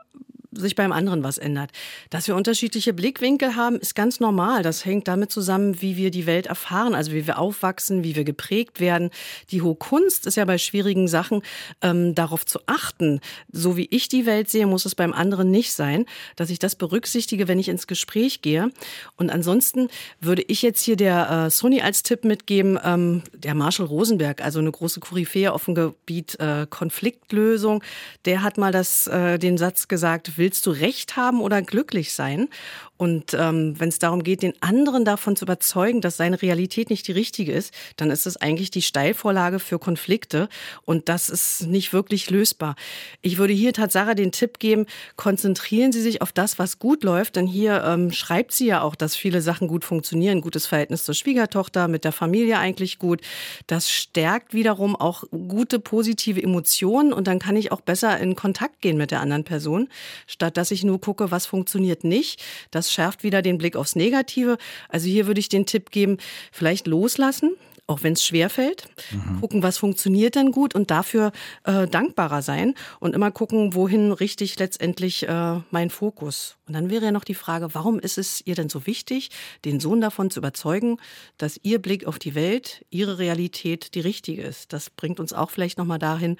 sich 0.55 0.75
beim 0.75 0.91
anderen 0.91 1.23
was 1.23 1.37
ändert. 1.37 1.71
Dass 2.09 2.27
wir 2.27 2.35
unterschiedliche 2.35 2.93
Blickwinkel 2.93 3.55
haben, 3.55 3.77
ist 3.77 3.95
ganz 3.95 4.19
normal. 4.19 4.63
Das 4.63 4.85
hängt 4.85 5.07
damit 5.07 5.31
zusammen, 5.31 5.81
wie 5.81 5.97
wir 5.97 6.11
die 6.11 6.25
Welt 6.25 6.47
erfahren, 6.47 6.95
also 6.95 7.11
wie 7.11 7.27
wir 7.27 7.39
aufwachsen, 7.39 8.03
wie 8.03 8.15
wir 8.15 8.23
geprägt 8.23 8.79
werden. 8.79 9.09
Die 9.51 9.61
hohe 9.61 9.75
Kunst 9.75 10.25
ist 10.27 10.35
ja 10.35 10.45
bei 10.45 10.57
schwierigen 10.57 11.07
Sachen 11.07 11.41
ähm, 11.81 12.15
darauf 12.15 12.45
zu 12.45 12.59
achten. 12.65 13.19
So 13.51 13.77
wie 13.77 13.87
ich 13.89 14.07
die 14.07 14.25
Welt 14.25 14.49
sehe, 14.49 14.67
muss 14.67 14.85
es 14.85 14.95
beim 14.95 15.13
anderen 15.13 15.51
nicht 15.51 15.73
sein, 15.73 16.05
dass 16.35 16.49
ich 16.49 16.59
das 16.59 16.75
berücksichtige, 16.75 17.47
wenn 17.47 17.59
ich 17.59 17.69
ins 17.69 17.87
Gespräch 17.87 18.41
gehe. 18.41 18.69
Und 19.17 19.29
ansonsten 19.29 19.89
würde 20.19 20.43
ich 20.47 20.61
jetzt 20.61 20.83
hier 20.83 20.95
der 20.95 21.45
äh, 21.47 21.49
Sony 21.49 21.81
als 21.81 22.03
Tipp 22.03 22.23
mitgeben, 22.23 22.79
ähm, 22.83 23.23
der 23.33 23.55
Marshall 23.55 23.87
Rosenberg, 23.87 24.41
also 24.41 24.59
eine 24.59 24.71
große 24.71 24.99
Koryphäe 24.99 25.51
auf 25.51 25.65
dem 25.65 25.75
Gebiet 25.75 26.39
äh, 26.39 26.67
Konfliktlösung, 26.69 27.83
der 28.25 28.43
hat 28.43 28.57
mal 28.57 28.71
das, 28.71 29.07
äh, 29.07 29.37
den 29.39 29.57
Satz 29.57 29.87
gesagt, 29.87 30.37
willst 30.43 30.65
du 30.65 30.71
Recht 30.71 31.15
haben 31.15 31.39
oder 31.39 31.61
glücklich 31.61 32.11
sein? 32.11 32.49
Und 32.95 33.33
ähm, 33.33 33.79
wenn 33.79 33.89
es 33.89 33.97
darum 33.97 34.23
geht, 34.23 34.43
den 34.43 34.53
anderen 34.61 35.03
davon 35.03 35.35
zu 35.35 35.45
überzeugen, 35.45 35.99
dass 35.99 36.15
seine 36.15 36.41
Realität 36.41 36.91
nicht 36.91 37.07
die 37.07 37.11
richtige 37.11 37.51
ist, 37.51 37.73
dann 37.97 38.11
ist 38.11 38.27
es 38.27 38.37
eigentlich 38.37 38.69
die 38.69 38.83
Steilvorlage 38.83 39.59
für 39.59 39.79
Konflikte. 39.79 40.47
Und 40.85 41.09
das 41.09 41.29
ist 41.29 41.65
nicht 41.67 41.91
wirklich 41.91 42.29
lösbar. 42.29 42.75
Ich 43.21 43.39
würde 43.39 43.53
hier 43.53 43.73
Tatsache 43.73 44.13
den 44.13 44.31
Tipp 44.31 44.59
geben, 44.59 44.85
konzentrieren 45.15 45.91
Sie 45.91 46.01
sich 46.01 46.21
auf 46.21 46.31
das, 46.31 46.59
was 46.59 46.77
gut 46.77 47.03
läuft. 47.03 47.35
Denn 47.35 47.47
hier 47.47 47.83
ähm, 47.83 48.11
schreibt 48.11 48.53
sie 48.53 48.67
ja 48.67 48.81
auch, 48.81 48.95
dass 48.95 49.15
viele 49.15 49.41
Sachen 49.41 49.67
gut 49.67 49.83
funktionieren. 49.83 50.41
Gutes 50.41 50.67
Verhältnis 50.67 51.03
zur 51.03 51.15
Schwiegertochter, 51.15 51.87
mit 51.87 52.05
der 52.05 52.11
Familie 52.11 52.59
eigentlich 52.59 52.99
gut. 52.99 53.21
Das 53.67 53.89
stärkt 53.89 54.53
wiederum 54.53 54.95
auch 54.95 55.23
gute 55.31 55.79
positive 55.79 56.41
Emotionen. 56.41 57.11
Und 57.11 57.27
dann 57.27 57.39
kann 57.39 57.57
ich 57.57 57.71
auch 57.71 57.81
besser 57.81 58.19
in 58.19 58.35
Kontakt 58.35 58.81
gehen 58.81 58.97
mit 58.97 59.11
der 59.11 59.19
anderen 59.19 59.43
Person, 59.43 59.89
statt 60.27 60.57
dass 60.57 60.71
ich 60.71 60.83
nur 60.83 61.01
gucke, 61.01 61.31
was 61.31 61.47
funktioniert 61.47 62.03
nicht. 62.03 62.41
Das 62.71 62.82
schärft 62.91 63.23
wieder 63.23 63.41
den 63.41 63.57
Blick 63.57 63.75
aufs 63.75 63.95
Negative. 63.95 64.57
Also 64.89 65.07
hier 65.07 65.27
würde 65.27 65.39
ich 65.39 65.49
den 65.49 65.65
Tipp 65.65 65.91
geben, 65.91 66.17
vielleicht 66.51 66.87
loslassen, 66.87 67.55
auch 67.85 68.03
wenn 68.03 68.13
es 68.13 68.23
schwer 68.23 68.49
fällt. 68.49 68.87
Mhm. 69.11 69.41
Gucken, 69.41 69.63
was 69.63 69.77
funktioniert 69.77 70.35
denn 70.35 70.51
gut 70.51 70.73
und 70.73 70.89
dafür 70.89 71.31
äh, 71.65 71.87
dankbarer 71.87 72.41
sein 72.41 72.75
und 72.99 73.13
immer 73.13 73.31
gucken, 73.31 73.73
wohin 73.73 74.11
richte 74.11 74.43
ich 74.43 74.57
letztendlich 74.57 75.27
äh, 75.27 75.59
meinen 75.69 75.89
Fokus. 75.89 76.55
Und 76.65 76.73
dann 76.73 76.89
wäre 76.89 77.05
ja 77.05 77.11
noch 77.11 77.25
die 77.25 77.35
Frage, 77.35 77.73
warum 77.73 77.99
ist 77.99 78.17
es 78.17 78.41
ihr 78.45 78.55
denn 78.55 78.69
so 78.69 78.87
wichtig, 78.87 79.31
den 79.65 79.79
Sohn 79.79 79.99
davon 79.99 80.29
zu 80.29 80.39
überzeugen, 80.39 80.97
dass 81.37 81.59
ihr 81.63 81.79
Blick 81.79 82.05
auf 82.05 82.19
die 82.19 82.35
Welt, 82.35 82.85
ihre 82.89 83.17
Realität 83.17 83.95
die 83.95 83.99
richtige 83.99 84.43
ist? 84.43 84.71
Das 84.71 84.89
bringt 84.89 85.19
uns 85.19 85.33
auch 85.33 85.49
vielleicht 85.49 85.77
nochmal 85.77 85.99
dahin, 85.99 86.37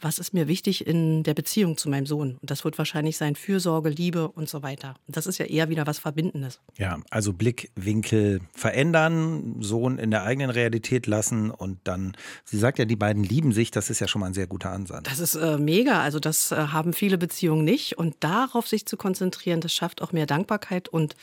was 0.00 0.18
ist 0.18 0.34
mir 0.34 0.46
wichtig 0.46 0.86
in 0.86 1.22
der 1.22 1.34
Beziehung 1.34 1.76
zu 1.76 1.88
meinem 1.88 2.06
Sohn? 2.06 2.36
Und 2.40 2.50
das 2.50 2.64
wird 2.64 2.76
wahrscheinlich 2.78 3.16
sein 3.16 3.34
Fürsorge, 3.34 3.88
Liebe 3.88 4.28
und 4.28 4.48
so 4.48 4.62
weiter. 4.62 4.94
Und 5.06 5.16
das 5.16 5.26
ist 5.26 5.38
ja 5.38 5.46
eher 5.46 5.68
wieder 5.68 5.86
was 5.86 5.98
Verbindendes. 5.98 6.60
Ja, 6.76 6.98
also 7.10 7.32
Blickwinkel 7.32 8.40
verändern, 8.52 9.56
Sohn 9.60 9.98
in 9.98 10.10
der 10.10 10.24
eigenen 10.24 10.50
Realität 10.50 11.06
lassen 11.06 11.50
und 11.50 11.78
dann, 11.84 12.16
sie 12.44 12.58
sagt 12.58 12.78
ja, 12.78 12.84
die 12.84 12.96
beiden 12.96 13.24
lieben 13.24 13.52
sich, 13.52 13.70
das 13.70 13.88
ist 13.90 14.00
ja 14.00 14.08
schon 14.08 14.20
mal 14.20 14.26
ein 14.26 14.34
sehr 14.34 14.46
guter 14.46 14.70
Ansatz. 14.70 15.04
Das 15.04 15.18
ist 15.18 15.34
äh, 15.34 15.56
mega, 15.58 16.00
also 16.00 16.20
das 16.20 16.52
äh, 16.52 16.56
haben 16.56 16.92
viele 16.92 17.18
Beziehungen 17.18 17.64
nicht. 17.64 17.98
Und 17.98 18.16
darauf 18.20 18.68
sich 18.68 18.86
zu 18.86 18.96
konzentrieren, 18.96 19.60
das 19.60 19.72
schafft 19.72 20.02
auch 20.02 20.12
mehr 20.12 20.26
Dankbarkeit 20.26 20.88
und 20.88 21.16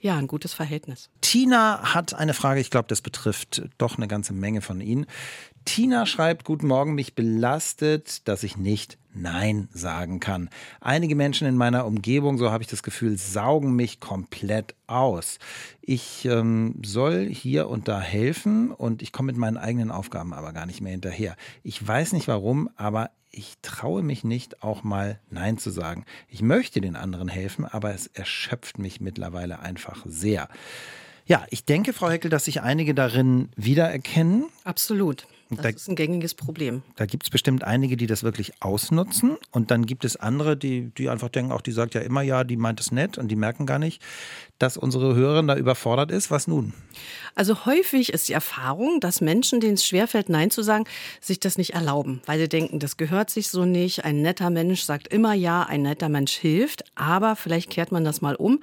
ja, 0.00 0.16
ein 0.16 0.28
gutes 0.28 0.54
Verhältnis. 0.54 1.10
Tina 1.20 1.94
hat 1.94 2.14
eine 2.14 2.34
Frage, 2.34 2.60
ich 2.60 2.70
glaube, 2.70 2.88
das 2.88 3.00
betrifft 3.00 3.62
doch 3.78 3.96
eine 3.96 4.06
ganze 4.06 4.32
Menge 4.32 4.60
von 4.60 4.80
Ihnen. 4.80 5.06
Tina 5.64 6.06
schreibt, 6.06 6.44
guten 6.44 6.66
Morgen, 6.66 6.94
mich 6.94 7.14
belastet, 7.14 8.26
dass 8.28 8.42
ich 8.42 8.56
nicht 8.56 8.96
Nein 9.12 9.68
sagen 9.72 10.20
kann. 10.20 10.48
Einige 10.80 11.16
Menschen 11.16 11.48
in 11.48 11.56
meiner 11.56 11.84
Umgebung, 11.84 12.38
so 12.38 12.50
habe 12.50 12.62
ich 12.62 12.68
das 12.68 12.82
Gefühl, 12.82 13.18
saugen 13.18 13.74
mich 13.74 13.98
komplett 13.98 14.76
aus. 14.86 15.38
Ich 15.80 16.24
ähm, 16.24 16.80
soll 16.84 17.26
hier 17.26 17.68
und 17.68 17.88
da 17.88 18.00
helfen 18.00 18.70
und 18.70 19.02
ich 19.02 19.12
komme 19.12 19.26
mit 19.26 19.36
meinen 19.36 19.56
eigenen 19.56 19.90
Aufgaben 19.90 20.32
aber 20.32 20.52
gar 20.52 20.66
nicht 20.66 20.80
mehr 20.80 20.92
hinterher. 20.92 21.36
Ich 21.62 21.86
weiß 21.86 22.12
nicht 22.12 22.28
warum, 22.28 22.70
aber 22.76 23.10
ich 23.30 23.54
traue 23.62 24.02
mich 24.02 24.24
nicht, 24.24 24.62
auch 24.62 24.82
mal 24.82 25.20
Nein 25.30 25.58
zu 25.58 25.70
sagen. 25.70 26.04
Ich 26.28 26.42
möchte 26.42 26.80
den 26.80 26.96
anderen 26.96 27.28
helfen, 27.28 27.64
aber 27.64 27.94
es 27.94 28.06
erschöpft 28.08 28.78
mich 28.78 29.00
mittlerweile 29.00 29.60
einfach 29.60 30.04
sehr. 30.06 30.48
Ja, 31.26 31.44
ich 31.50 31.64
denke, 31.64 31.92
Frau 31.92 32.08
Heckel, 32.08 32.30
dass 32.30 32.46
sich 32.46 32.62
einige 32.62 32.94
darin 32.94 33.50
wiedererkennen. 33.54 34.46
Absolut. 34.64 35.26
Das 35.50 35.60
da, 35.60 35.68
ist 35.70 35.88
ein 35.88 35.96
gängiges 35.96 36.34
Problem. 36.34 36.82
Da 36.96 37.06
gibt 37.06 37.24
es 37.24 37.30
bestimmt 37.30 37.64
einige, 37.64 37.96
die 37.96 38.06
das 38.06 38.22
wirklich 38.22 38.52
ausnutzen. 38.60 39.38
Und 39.50 39.70
dann 39.70 39.86
gibt 39.86 40.04
es 40.04 40.16
andere, 40.16 40.56
die, 40.56 40.90
die 40.90 41.08
einfach 41.08 41.30
denken, 41.30 41.52
auch 41.52 41.62
die 41.62 41.72
sagt 41.72 41.94
ja 41.94 42.02
immer 42.02 42.20
ja, 42.20 42.44
die 42.44 42.56
meint 42.56 42.80
es 42.80 42.92
nett 42.92 43.16
und 43.16 43.28
die 43.28 43.36
merken 43.36 43.64
gar 43.64 43.78
nicht, 43.78 44.02
dass 44.58 44.76
unsere 44.76 45.14
Hörerin 45.14 45.48
da 45.48 45.56
überfordert 45.56 46.10
ist. 46.10 46.30
Was 46.30 46.48
nun? 46.48 46.74
Also 47.34 47.64
häufig 47.64 48.12
ist 48.12 48.28
die 48.28 48.34
Erfahrung, 48.34 49.00
dass 49.00 49.22
Menschen, 49.22 49.60
denen 49.60 49.74
es 49.74 49.86
schwerfällt, 49.86 50.28
Nein 50.28 50.50
zu 50.50 50.62
sagen, 50.62 50.84
sich 51.20 51.40
das 51.40 51.56
nicht 51.56 51.74
erlauben, 51.74 52.20
weil 52.26 52.38
sie 52.38 52.48
denken, 52.48 52.78
das 52.78 52.98
gehört 52.98 53.30
sich 53.30 53.48
so 53.48 53.64
nicht. 53.64 54.04
Ein 54.04 54.20
netter 54.20 54.50
Mensch 54.50 54.82
sagt 54.82 55.08
immer 55.08 55.32
ja, 55.32 55.62
ein 55.62 55.82
netter 55.82 56.10
Mensch 56.10 56.32
hilft. 56.32 56.84
Aber 56.94 57.36
vielleicht 57.36 57.70
kehrt 57.70 57.90
man 57.90 58.04
das 58.04 58.20
mal 58.20 58.34
um 58.34 58.60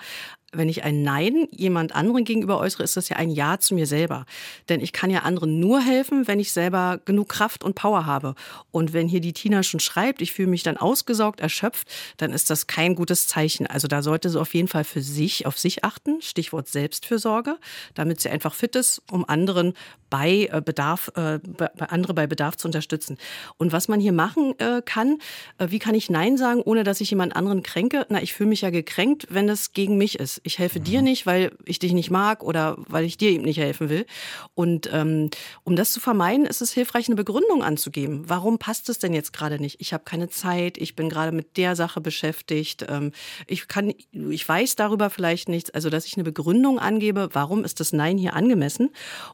wenn 0.58 0.70
ich 0.70 0.84
ein 0.84 1.04
Nein 1.04 1.48
jemand 1.52 1.96
anderen 1.96 2.26
gegenüber 2.26 2.60
äußere, 2.60 2.84
ist 2.84 2.98
das 2.98 3.10
ja 3.10 3.18
ein 3.18 3.30
Ja 3.30 3.60
zu 3.60 3.76
mir 3.76 3.88
selber. 3.88 4.26
Denn 4.70 4.82
ich 4.82 4.94
kann 4.94 5.10
ja 5.10 5.20
anderen 5.20 5.60
nur 5.60 5.82
helfen, 5.82 6.28
wenn 6.28 6.40
ich 6.40 6.52
selber 6.52 7.00
genug 7.06 7.30
Kraft 7.30 7.64
und 7.64 7.76
Power 7.76 8.06
habe. 8.06 8.36
Und 8.72 8.94
wenn 8.94 9.08
hier 9.08 9.22
die 9.22 9.34
Tina 9.34 9.64
schon 9.64 9.80
schreibt, 9.80 10.22
ich 10.22 10.34
fühle 10.34 10.50
mich 10.50 10.64
dann 10.64 10.78
ausgesaugt, 10.78 11.40
erschöpft, 11.40 11.88
dann 12.18 12.32
ist 12.32 12.50
das 12.50 12.68
kein 12.68 12.96
gutes 12.96 13.28
Zeichen. 13.28 13.68
Also 13.68 13.88
da 13.88 14.02
sollte 14.02 14.30
sie 14.30 14.40
auf 14.40 14.54
jeden 14.54 14.68
Fall 14.68 14.84
für 14.84 15.02
sich, 15.02 15.46
auf 15.46 15.60
sich 15.60 15.84
achten. 15.84 16.22
Stichwort 16.22 16.68
Selbstfürsorge, 16.68 17.58
damit 17.94 18.22
sie 18.22 18.30
einfach 18.30 18.54
fit 18.54 18.76
ist, 18.76 19.02
um 19.12 19.28
anderen 19.28 19.74
bei 20.10 20.48
äh, 20.52 20.62
Bedarf, 20.64 21.12
äh, 21.16 21.40
andere 21.80 22.14
bei 22.14 22.28
Bedarf 22.28 22.56
zu 22.58 22.68
unterstützen. 22.68 23.18
Und 23.58 23.72
was 23.72 23.88
man 23.88 24.00
hier 24.00 24.14
machen 24.14 24.58
äh, 24.60 24.82
kann, 24.84 25.18
wie 25.60 25.80
kann 25.80 25.96
ich 25.96 26.10
Nein 26.10 26.38
sagen, 26.38 26.62
ohne 26.62 26.84
dass 26.84 27.02
ich 27.02 27.10
jemand 27.10 27.36
anderen 27.36 27.64
kränke? 27.64 28.06
Na, 28.10 28.22
ich 28.22 28.34
fühle 28.34 28.50
mich 28.50 28.62
ja 28.62 28.70
gekränkt, 28.70 29.28
wenn 29.30 29.50
es 29.50 29.74
gegen 29.74 29.98
mich 29.98 30.20
ist 30.20 30.42
Ich 30.46 30.60
helfe 30.60 30.80
mhm. 30.80 30.84
dir 30.84 31.02
nicht, 31.02 31.26
weil 31.26 31.52
ich 31.66 31.80
dich 31.80 31.94
nicht 31.94 32.12
mag 32.12 32.44
oder 32.44 32.78
weil 32.88 33.04
ich 33.04 33.18
dir 33.18 33.32
eben 33.32 33.44
nicht 33.44 33.58
helfen 33.58 33.90
will. 33.90 34.06
Und 34.54 34.90
ähm, 34.94 35.32
um 35.64 35.76
das 35.76 35.92
zu 35.92 36.00
vermeiden, 36.00 36.46
ist 36.46 36.62
es 36.62 36.72
hilfreich, 36.72 37.08
eine 37.08 37.16
Begründung 37.16 37.64
anzugeben. 37.64 38.24
Warum 38.28 38.60
passt 38.60 38.88
es 38.90 39.00
denn 39.00 39.14
jetzt 39.14 39.34
gerade 39.34 39.60
nicht? 39.60 39.82
Ich 39.82 39.92
habe 39.92 40.04
keine 40.04 40.30
Zeit, 40.30 40.78
ich 40.78 40.96
bin 40.96 41.10
gerade 41.10 41.32
mit 41.32 41.58
der 41.58 41.76
Sache 41.76 42.00
beschäftigt, 42.00 42.86
ähm, 42.88 43.12
ich 43.48 43.68
kann, 43.68 43.94
ich 44.12 44.48
weiß 44.48 44.76
darüber 44.76 45.10
vielleicht 45.10 45.50
nichts. 45.50 45.72
Also, 45.72 45.90
dass 45.90 46.06
ich 46.06 46.16
eine 46.16 46.24
Begründung 46.24 46.78
angebe, 46.78 47.30
warum 47.34 47.64
ist 47.64 47.80
das 47.80 47.92
Nein 47.92 48.18
hier 48.18 48.34
angemessen? 48.34 48.92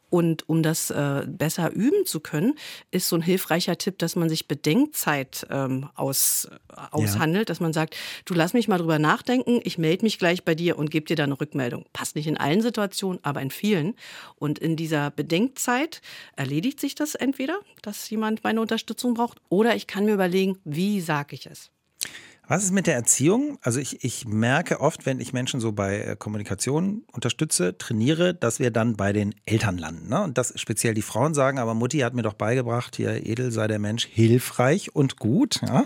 Und 0.10 0.48
um 0.48 0.64
das 0.64 0.92
äh, 0.92 1.26
besser 1.28 1.72
üben 1.72 2.06
zu 2.06 2.22
können, 2.22 2.54
ist 2.92 3.10
so 3.10 3.18
ein 3.18 3.22
hilfreicher 3.22 3.78
Tipp, 3.78 3.98
dass 3.98 4.16
man 4.16 4.30
sich 4.30 4.48
Bedenkzeit 4.48 5.46
ähm, 5.50 5.90
aus, 5.96 6.50
aushandelt, 6.92 7.50
ja. 7.50 7.52
dass 7.52 7.60
man 7.60 7.74
sagt, 7.74 7.98
du 8.26 8.34
lass 8.34 8.54
mich 8.54 8.68
mal 8.68 8.78
drüber 8.78 9.00
nachdenken, 9.00 9.60
ich 9.64 9.78
melde 9.78 10.06
mich 10.06 10.20
gleich 10.20 10.46
bei 10.46 10.56
dir 10.56 10.78
und 10.78 10.91
gebe 10.92 11.06
dir 11.06 11.16
dann 11.16 11.32
eine 11.32 11.42
Rückmeldung. 11.42 11.86
Passt 11.94 12.16
nicht 12.16 12.28
in 12.28 12.38
allen 12.38 12.62
Situationen, 12.62 13.20
aber 13.24 13.42
in 13.42 13.50
vielen. 13.50 13.96
Und 14.36 14.60
in 14.60 14.76
dieser 14.76 15.10
Bedenkzeit 15.10 16.02
erledigt 16.36 16.80
sich 16.80 16.94
das 16.94 17.16
entweder, 17.16 17.60
dass 17.82 18.10
jemand 18.10 18.44
meine 18.44 18.62
Unterstützung 18.62 19.16
braucht, 19.16 19.42
oder 19.50 19.76
ich 19.76 19.88
kann 19.88 20.06
mir 20.06 20.14
überlegen, 20.14 20.60
wie 20.64 21.02
sage 21.02 21.36
ich 21.36 21.48
es. 21.48 21.72
Was 22.48 22.64
ist 22.64 22.72
mit 22.72 22.88
der 22.88 22.96
Erziehung? 22.96 23.58
Also 23.62 23.80
ich, 23.80 24.04
ich 24.04 24.28
merke 24.28 24.82
oft, 24.82 25.06
wenn 25.06 25.20
ich 25.20 25.32
Menschen 25.32 25.60
so 25.60 25.72
bei 25.72 26.00
äh, 26.00 26.16
Kommunikation 26.18 27.04
unterstütze, 27.12 27.78
trainiere, 27.78 28.34
dass 28.34 28.60
wir 28.60 28.72
dann 28.72 28.98
bei 28.98 29.14
den 29.14 29.34
Eltern 29.46 29.78
landen. 29.78 30.10
Ne? 30.10 30.22
Und 30.22 30.38
das 30.38 30.60
speziell 30.60 30.94
die 30.94 31.02
Frauen 31.02 31.34
sagen, 31.34 31.60
aber 31.60 31.74
Mutti 31.74 32.00
hat 32.00 32.14
mir 32.14 32.24
doch 32.24 32.34
beigebracht, 32.34 32.98
hier 32.98 33.26
edel 33.26 33.52
sei 33.52 33.68
der 33.68 33.80
Mensch 33.80 34.06
hilfreich 34.06 34.94
und 34.94 35.18
gut. 35.18 35.62
Ja? 35.62 35.86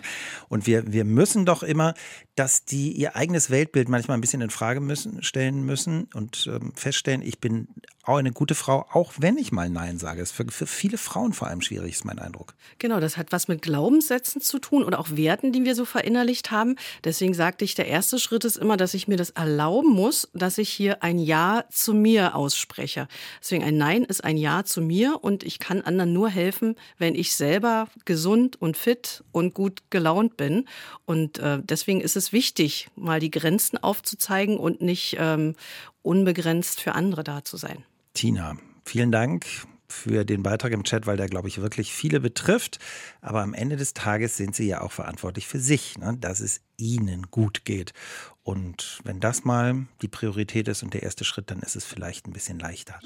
Und 0.49 0.65
wir, 0.65 0.91
wir 0.91 1.05
müssen 1.05 1.45
doch 1.45 1.61
immer 1.61 1.93
dass 2.35 2.65
die 2.65 2.91
ihr 2.91 3.15
eigenes 3.15 3.49
Weltbild 3.49 3.87
manchmal 3.87 4.17
ein 4.17 4.21
bisschen 4.21 4.41
in 4.41 4.49
Frage 4.49 4.81
müssen, 4.81 5.23
stellen 5.23 5.65
müssen 5.65 6.09
und 6.13 6.47
ähm, 6.47 6.73
feststellen, 6.75 7.21
ich 7.21 7.39
bin 7.39 7.69
auch 8.07 8.17
eine 8.17 8.31
gute 8.31 8.55
Frau, 8.55 8.85
auch 8.91 9.13
wenn 9.17 9.37
ich 9.37 9.51
mal 9.51 9.69
Nein 9.69 9.97
sage. 9.97 10.19
Das 10.19 10.29
ist 10.29 10.35
für, 10.35 10.45
für 10.49 10.67
viele 10.67 10.97
Frauen 10.97 11.33
vor 11.33 11.47
allem 11.47 11.61
schwierig, 11.61 11.93
ist 11.93 12.05
mein 12.05 12.19
Eindruck. 12.19 12.53
Genau, 12.79 12.99
das 12.99 13.17
hat 13.17 13.31
was 13.31 13.47
mit 13.47 13.61
Glaubenssätzen 13.61 14.41
zu 14.41 14.59
tun 14.59 14.83
oder 14.83 14.99
auch 14.99 15.09
Werten, 15.11 15.51
die 15.51 15.63
wir 15.65 15.75
so 15.75 15.85
verinnerlicht 15.85 16.51
haben. 16.51 16.75
Deswegen 17.03 17.33
sagte 17.33 17.65
ich, 17.65 17.75
der 17.75 17.87
erste 17.87 18.19
Schritt 18.19 18.45
ist 18.45 18.57
immer, 18.57 18.77
dass 18.77 18.93
ich 18.93 19.07
mir 19.07 19.17
das 19.17 19.31
erlauben 19.31 19.91
muss, 19.91 20.29
dass 20.33 20.57
ich 20.57 20.69
hier 20.69 21.03
ein 21.03 21.19
Ja 21.19 21.65
zu 21.71 21.93
mir 21.93 22.35
ausspreche. 22.35 23.07
Deswegen 23.41 23.63
ein 23.63 23.77
Nein 23.77 24.03
ist 24.03 24.23
ein 24.23 24.37
Ja 24.37 24.63
zu 24.63 24.81
mir 24.81 25.23
und 25.23 25.43
ich 25.43 25.59
kann 25.59 25.81
anderen 25.81 26.13
nur 26.13 26.29
helfen, 26.29 26.75
wenn 26.97 27.15
ich 27.15 27.35
selber 27.35 27.87
gesund 28.05 28.61
und 28.61 28.77
fit 28.77 29.23
und 29.31 29.53
gut 29.53 29.83
gelaunt 29.89 30.37
bin. 30.37 30.67
Und 31.05 31.39
äh, 31.39 31.59
deswegen 31.63 32.01
ist 32.01 32.15
es 32.15 32.31
wichtig, 32.31 32.89
mal 32.95 33.19
die 33.19 33.31
Grenzen 33.31 33.77
aufzuzeigen 33.77 34.57
und 34.57 34.81
nicht 34.81 35.17
ähm, 35.19 35.55
unbegrenzt 36.01 36.81
für 36.81 36.93
andere 36.93 37.23
da 37.23 37.43
zu 37.43 37.57
sein. 37.57 37.83
Tina, 38.15 38.55
vielen 38.85 39.11
Dank 39.11 39.45
für 39.87 40.25
den 40.25 40.41
Beitrag 40.41 40.71
im 40.71 40.83
Chat, 40.83 41.05
weil 41.05 41.17
der, 41.17 41.27
glaube 41.27 41.47
ich, 41.47 41.61
wirklich 41.61 41.93
viele 41.93 42.19
betrifft. 42.19 42.79
Aber 43.21 43.41
am 43.41 43.53
Ende 43.53 43.75
des 43.75 43.93
Tages 43.93 44.37
sind 44.37 44.55
Sie 44.55 44.67
ja 44.67 44.81
auch 44.81 44.91
verantwortlich 44.91 45.47
für 45.47 45.59
sich, 45.59 45.97
ne? 45.97 46.17
dass 46.19 46.39
es 46.39 46.61
Ihnen 46.77 47.27
gut 47.29 47.65
geht. 47.65 47.93
Und 48.41 48.99
wenn 49.03 49.19
das 49.19 49.43
mal 49.43 49.85
die 50.01 50.07
Priorität 50.07 50.67
ist 50.67 50.81
und 50.81 50.93
der 50.93 51.03
erste 51.03 51.25
Schritt, 51.25 51.51
dann 51.51 51.59
ist 51.59 51.75
es 51.75 51.85
vielleicht 51.85 52.27
ein 52.27 52.33
bisschen 52.33 52.57
leichter. 52.57 52.99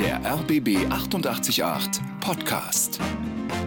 Der 0.00 0.24
RBB 0.24 0.90
888 0.90 2.00
Podcast. 2.20 3.00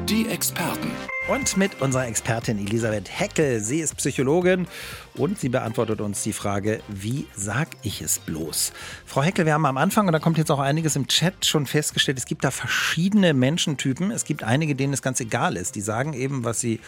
Die 0.08 0.28
Experten. 0.28 0.92
Und 1.30 1.56
mit 1.56 1.82
unserer 1.82 2.06
Expertin 2.06 2.60
Elisabeth 2.60 3.10
Heckel. 3.10 3.62
Sie 3.62 3.80
ist 3.80 3.96
Psychologin 3.96 4.68
und 5.16 5.40
sie 5.40 5.48
beantwortet 5.48 6.02
uns 6.02 6.22
die 6.22 6.34
Frage, 6.34 6.82
wie 6.90 7.28
sag 7.34 7.70
ich 7.82 8.02
es 8.02 8.20
bloß? 8.20 8.74
Frau 9.06 9.24
Heckel, 9.24 9.46
wir 9.46 9.54
haben 9.54 9.66
am 9.66 9.78
Anfang, 9.78 10.06
und 10.06 10.12
da 10.12 10.20
kommt 10.20 10.38
jetzt 10.38 10.52
auch 10.52 10.60
einiges 10.60 10.98
im 10.98 11.08
Chat, 11.08 11.46
schon 11.46 11.66
festgestellt, 11.66 12.18
es 12.18 12.26
gibt 12.26 12.44
da 12.44 12.52
verschiedene 12.52 13.34
Menschentypen. 13.34 14.12
Es 14.12 14.26
gibt 14.26 14.44
einige, 14.44 14.76
denen 14.76 14.92
es 14.92 15.02
ganz 15.02 15.22
egal 15.22 15.56
ist. 15.56 15.76
Die 15.76 15.82
sagen 15.82 16.12
eben, 16.12 16.44
was 16.44 16.60
sie 16.60 16.82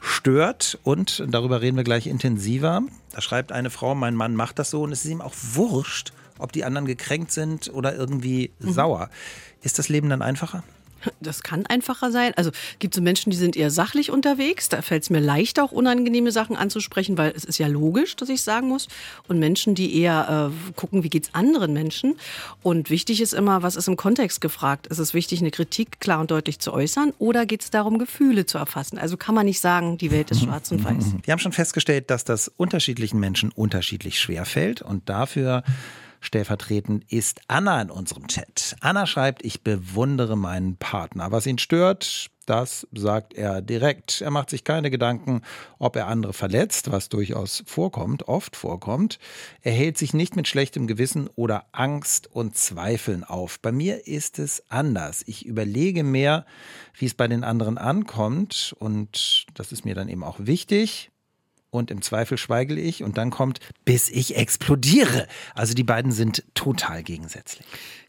stört 0.00 0.78
und 0.82 1.22
darüber 1.28 1.60
reden 1.60 1.76
wir 1.76 1.84
gleich 1.84 2.06
intensiver. 2.06 2.80
Da 3.12 3.20
schreibt 3.20 3.52
eine 3.52 3.68
Frau, 3.68 3.94
mein 3.94 4.14
Mann 4.14 4.34
macht 4.34 4.58
das 4.58 4.70
so 4.70 4.82
und 4.82 4.92
es 4.92 5.04
ist 5.04 5.10
ihm 5.10 5.20
auch 5.20 5.34
wurscht, 5.52 6.14
ob 6.38 6.52
die 6.52 6.64
anderen 6.64 6.86
gekränkt 6.86 7.32
sind 7.32 7.68
oder 7.74 7.94
irgendwie 7.94 8.50
mhm. 8.60 8.72
sauer. 8.72 9.10
Ist 9.60 9.78
das 9.78 9.90
Leben 9.90 10.08
dann 10.08 10.22
einfacher? 10.22 10.62
Das 11.20 11.42
kann 11.42 11.66
einfacher 11.66 12.10
sein. 12.10 12.32
Also 12.36 12.50
gibt 12.78 12.96
es 12.96 13.02
Menschen, 13.02 13.30
die 13.30 13.36
sind 13.36 13.56
eher 13.56 13.70
sachlich 13.70 14.10
unterwegs. 14.10 14.68
Da 14.68 14.82
fällt 14.82 15.04
es 15.04 15.10
mir 15.10 15.20
leicht, 15.20 15.60
auch 15.60 15.72
unangenehme 15.72 16.32
Sachen 16.32 16.56
anzusprechen, 16.56 17.18
weil 17.18 17.32
es 17.34 17.44
ist 17.44 17.58
ja 17.58 17.66
logisch, 17.66 18.16
dass 18.16 18.28
ich 18.28 18.42
sagen 18.42 18.68
muss. 18.68 18.88
Und 19.26 19.38
Menschen, 19.38 19.74
die 19.74 20.00
eher 20.00 20.50
äh, 20.52 20.72
gucken, 20.74 21.02
wie 21.02 21.08
geht 21.08 21.24
es 21.24 21.34
anderen 21.34 21.72
Menschen. 21.72 22.16
Und 22.62 22.90
wichtig 22.90 23.20
ist 23.20 23.34
immer, 23.34 23.62
was 23.62 23.76
ist 23.76 23.88
im 23.88 23.96
Kontext 23.96 24.40
gefragt? 24.40 24.86
Ist 24.86 24.98
es 24.98 25.14
wichtig, 25.14 25.40
eine 25.40 25.50
Kritik 25.50 26.00
klar 26.00 26.20
und 26.20 26.30
deutlich 26.30 26.58
zu 26.58 26.72
äußern? 26.72 27.12
Oder 27.18 27.46
geht 27.46 27.62
es 27.62 27.70
darum, 27.70 27.98
Gefühle 27.98 28.46
zu 28.46 28.58
erfassen? 28.58 28.98
Also 28.98 29.16
kann 29.16 29.34
man 29.34 29.46
nicht 29.46 29.60
sagen, 29.60 29.98
die 29.98 30.10
Welt 30.10 30.30
ist 30.30 30.42
schwarz 30.42 30.70
und 30.70 30.84
weiß. 30.84 31.14
Wir 31.22 31.32
haben 31.32 31.38
schon 31.38 31.52
festgestellt, 31.52 32.10
dass 32.10 32.24
das 32.24 32.48
unterschiedlichen 32.56 33.20
Menschen 33.20 33.50
unterschiedlich 33.50 34.20
schwer 34.20 34.44
fällt. 34.44 34.82
Und 34.82 35.08
dafür 35.08 35.62
Stellvertretend 36.20 37.10
ist 37.12 37.40
Anna 37.48 37.80
in 37.80 37.90
unserem 37.90 38.26
Chat. 38.26 38.76
Anna 38.80 39.06
schreibt, 39.06 39.44
ich 39.44 39.62
bewundere 39.62 40.36
meinen 40.36 40.76
Partner. 40.76 41.30
Was 41.30 41.46
ihn 41.46 41.58
stört, 41.58 42.30
das 42.48 42.86
sagt 42.92 43.34
er 43.34 43.60
direkt. 43.60 44.22
Er 44.22 44.30
macht 44.30 44.48
sich 44.48 44.64
keine 44.64 44.90
Gedanken, 44.90 45.42
ob 45.78 45.96
er 45.96 46.06
andere 46.06 46.32
verletzt, 46.32 46.90
was 46.90 47.10
durchaus 47.10 47.62
vorkommt, 47.66 48.26
oft 48.26 48.56
vorkommt. 48.56 49.18
Er 49.60 49.72
hält 49.72 49.98
sich 49.98 50.14
nicht 50.14 50.34
mit 50.34 50.48
schlechtem 50.48 50.86
Gewissen 50.86 51.28
oder 51.36 51.66
Angst 51.72 52.26
und 52.32 52.56
Zweifeln 52.56 53.22
auf. 53.22 53.60
Bei 53.60 53.70
mir 53.70 54.06
ist 54.06 54.38
es 54.38 54.62
anders. 54.70 55.22
Ich 55.26 55.44
überlege 55.44 56.04
mehr, 56.04 56.46
wie 56.94 57.04
es 57.06 57.14
bei 57.14 57.28
den 57.28 57.44
anderen 57.44 57.76
ankommt 57.76 58.74
und 58.78 59.44
das 59.52 59.70
ist 59.70 59.84
mir 59.84 59.94
dann 59.94 60.08
eben 60.08 60.24
auch 60.24 60.38
wichtig 60.38 61.10
und 61.70 61.90
im 61.90 62.02
Zweifel 62.02 62.38
schweigele 62.38 62.80
ich 62.80 63.02
und 63.02 63.18
dann 63.18 63.30
kommt, 63.30 63.60
bis 63.84 64.08
ich 64.08 64.36
explodiere. 64.36 65.26
Also 65.54 65.74
die 65.74 65.84
beiden 65.84 66.12
sind 66.12 66.44
total 66.54 67.02
gegensätzlich. 67.02 67.66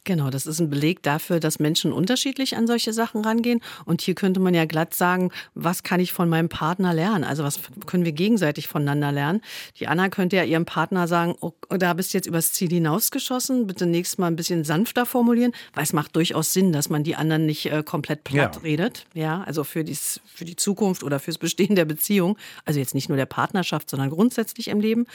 Genau, 0.09 0.31
das 0.31 0.47
ist 0.47 0.59
ein 0.59 0.71
Beleg 0.71 1.03
dafür, 1.03 1.39
dass 1.39 1.59
Menschen 1.59 1.93
unterschiedlich 1.93 2.57
an 2.57 2.65
solche 2.65 2.93
Sachen 2.93 3.23
rangehen. 3.23 3.61
Und 3.85 4.01
hier 4.01 4.15
könnte 4.15 4.39
man 4.39 4.55
ja 4.55 4.65
glatt 4.65 4.95
sagen, 4.95 5.29
was 5.53 5.83
kann 5.83 5.99
ich 5.99 6.13
von 6.13 6.27
meinem 6.29 6.49
Partner 6.49 6.95
lernen? 6.95 7.23
Also 7.23 7.43
was 7.43 7.59
können 7.85 8.05
wir 8.05 8.11
gegenseitig 8.11 8.67
voneinander 8.67 9.11
lernen? 9.11 9.41
Die 9.77 9.87
Anna 9.87 10.09
könnte 10.09 10.37
ja 10.37 10.43
ihrem 10.45 10.65
Partner 10.65 11.07
sagen, 11.07 11.35
oh, 11.41 11.53
da 11.69 11.93
bist 11.93 12.11
du 12.11 12.17
jetzt 12.17 12.25
übers 12.25 12.53
Ziel 12.53 12.69
hinausgeschossen, 12.69 13.67
bitte 13.67 13.85
nächstes 13.85 14.17
Mal 14.17 14.25
ein 14.25 14.35
bisschen 14.35 14.63
sanfter 14.63 15.05
formulieren, 15.05 15.51
weil 15.75 15.83
es 15.83 15.93
macht 15.93 16.15
durchaus 16.15 16.53
Sinn, 16.53 16.71
dass 16.71 16.89
man 16.89 17.03
die 17.03 17.15
anderen 17.15 17.45
nicht 17.45 17.67
äh, 17.67 17.83
komplett 17.83 18.23
platt 18.23 18.55
ja. 18.55 18.61
redet. 18.63 19.05
Ja, 19.13 19.43
also 19.43 19.63
für, 19.63 19.83
dies, 19.83 20.21
für 20.25 20.45
die 20.45 20.55
Zukunft 20.55 21.03
oder 21.03 21.19
fürs 21.19 21.37
Bestehen 21.37 21.75
der 21.75 21.85
Beziehung. 21.85 22.35
Also 22.65 22.79
jetzt 22.79 22.95
nicht 22.95 23.09
nur 23.09 23.17
der 23.17 23.27
Partnerschaft, 23.27 23.91
sondern 23.91 24.09
grundsätzlich 24.09 24.69
im 24.69 24.79
Leben. 24.79 25.05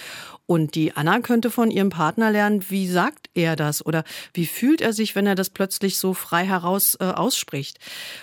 Und 0.46 0.76
die 0.76 0.94
Anna 0.94 1.18
könnte 1.18 1.50
von 1.50 1.72
ihrem 1.72 1.90
Partner 1.90 2.30
lernen, 2.30 2.64
wie 2.68 2.86
sagt 2.86 3.28
er 3.34 3.56
das 3.56 3.84
oder 3.84 4.04
wie 4.34 4.46
fühlt 4.46 4.74
fühlt 4.74 4.83
er 4.84 4.92
sich, 4.92 5.16
wenn 5.16 5.26
er 5.26 5.34
das 5.34 5.50
plötzlich 5.50 5.98
so 5.98 6.14
frei 6.14 6.44
heraus 6.44 6.96
äh, 7.00 7.04
ausspricht? 7.04 7.78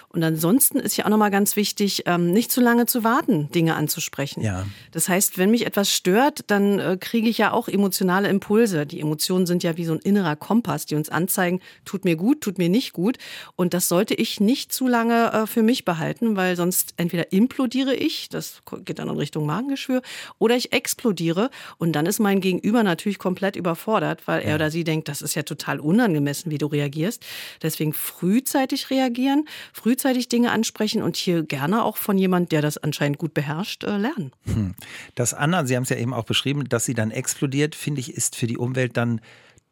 Und 0.07 0.23
ansonsten 0.23 0.79
ist 0.79 0.97
ja 0.97 1.05
auch 1.05 1.09
nochmal 1.09 1.31
ganz 1.31 1.55
wichtig, 1.55 2.03
ähm, 2.05 2.31
nicht 2.31 2.51
zu 2.51 2.61
lange 2.61 2.85
zu 2.85 3.03
warten, 3.03 3.49
Dinge 3.51 3.75
anzusprechen. 3.75 4.41
Ja. 4.41 4.65
Das 4.91 5.07
heißt, 5.07 5.37
wenn 5.37 5.51
mich 5.51 5.65
etwas 5.65 5.89
stört, 5.89 6.41
dann 6.47 6.79
äh, 6.79 6.97
kriege 6.99 7.29
ich 7.29 7.37
ja 7.37 7.51
auch 7.51 7.67
emotionale 7.67 8.27
Impulse. 8.27 8.85
Die 8.85 8.99
Emotionen 8.99 9.45
sind 9.45 9.63
ja 9.63 9.77
wie 9.77 9.85
so 9.85 9.93
ein 9.93 9.99
innerer 9.99 10.35
Kompass, 10.35 10.85
die 10.85 10.95
uns 10.95 11.09
anzeigen, 11.09 11.61
tut 11.85 12.05
mir 12.05 12.15
gut, 12.15 12.41
tut 12.41 12.57
mir 12.57 12.69
nicht 12.69 12.91
gut. 12.91 13.17
Und 13.55 13.73
das 13.73 13.87
sollte 13.87 14.13
ich 14.13 14.39
nicht 14.39 14.73
zu 14.73 14.87
lange 14.87 15.31
äh, 15.31 15.47
für 15.47 15.63
mich 15.63 15.85
behalten, 15.85 16.35
weil 16.35 16.55
sonst 16.55 16.93
entweder 16.97 17.31
implodiere 17.31 17.95
ich, 17.95 18.29
das 18.29 18.61
geht 18.83 18.99
dann 18.99 19.09
in 19.09 19.17
Richtung 19.17 19.45
Magengeschwür, 19.45 20.01
oder 20.39 20.55
ich 20.55 20.73
explodiere 20.73 21.49
und 21.77 21.93
dann 21.93 22.05
ist 22.05 22.19
mein 22.19 22.41
Gegenüber 22.41 22.83
natürlich 22.83 23.19
komplett 23.19 23.55
überfordert, 23.55 24.27
weil 24.27 24.41
er 24.41 24.55
oder 24.55 24.71
sie 24.71 24.83
denkt, 24.83 25.07
das 25.07 25.21
ist 25.21 25.35
ja 25.35 25.43
total 25.43 25.79
unangemessen, 25.79 26.40
wie 26.49 26.57
du 26.57 26.65
reagierst. 26.65 27.25
Deswegen 27.61 27.93
frühzeitig 27.93 28.89
reagieren, 28.89 29.45
frühzeitig 29.73 30.29
Dinge 30.29 30.51
ansprechen 30.51 31.03
und 31.03 31.15
hier 31.15 31.43
gerne 31.43 31.83
auch 31.83 31.97
von 31.97 32.17
jemand, 32.17 32.51
der 32.51 32.61
das 32.61 32.77
anscheinend 32.77 33.17
gut 33.17 33.33
beherrscht, 33.33 33.83
äh, 33.83 33.97
lernen. 33.97 34.31
Hm. 34.45 34.73
Das 35.15 35.33
Anna, 35.33 35.65
Sie 35.65 35.75
haben 35.75 35.83
es 35.83 35.89
ja 35.89 35.97
eben 35.97 36.13
auch 36.13 36.25
beschrieben, 36.25 36.67
dass 36.67 36.85
sie 36.85 36.93
dann 36.93 37.11
explodiert, 37.11 37.75
finde 37.75 37.99
ich, 38.01 38.13
ist 38.13 38.35
für 38.35 38.47
die 38.47 38.57
Umwelt 38.57 38.97
dann 38.97 39.21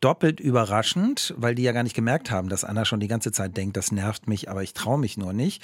doppelt 0.02 0.40
überraschend, 0.40 1.34
weil 1.38 1.56
die 1.56 1.64
ja 1.64 1.72
gar 1.72 1.84
nicht 1.84 1.96
gemerkt 1.96 2.32
haben, 2.32 2.50
dass 2.50 2.64
Anna 2.64 2.86
schon 2.86 3.00
die 3.00 3.08
ganze 3.08 3.32
Zeit 3.32 3.58
denkt, 3.58 3.76
das 3.76 3.92
nervt 3.92 4.28
mich, 4.28 4.50
aber 4.50 4.64
ich 4.64 4.74
traue 4.74 5.00
mich 5.00 5.18
nur 5.18 5.34
nicht. 5.34 5.62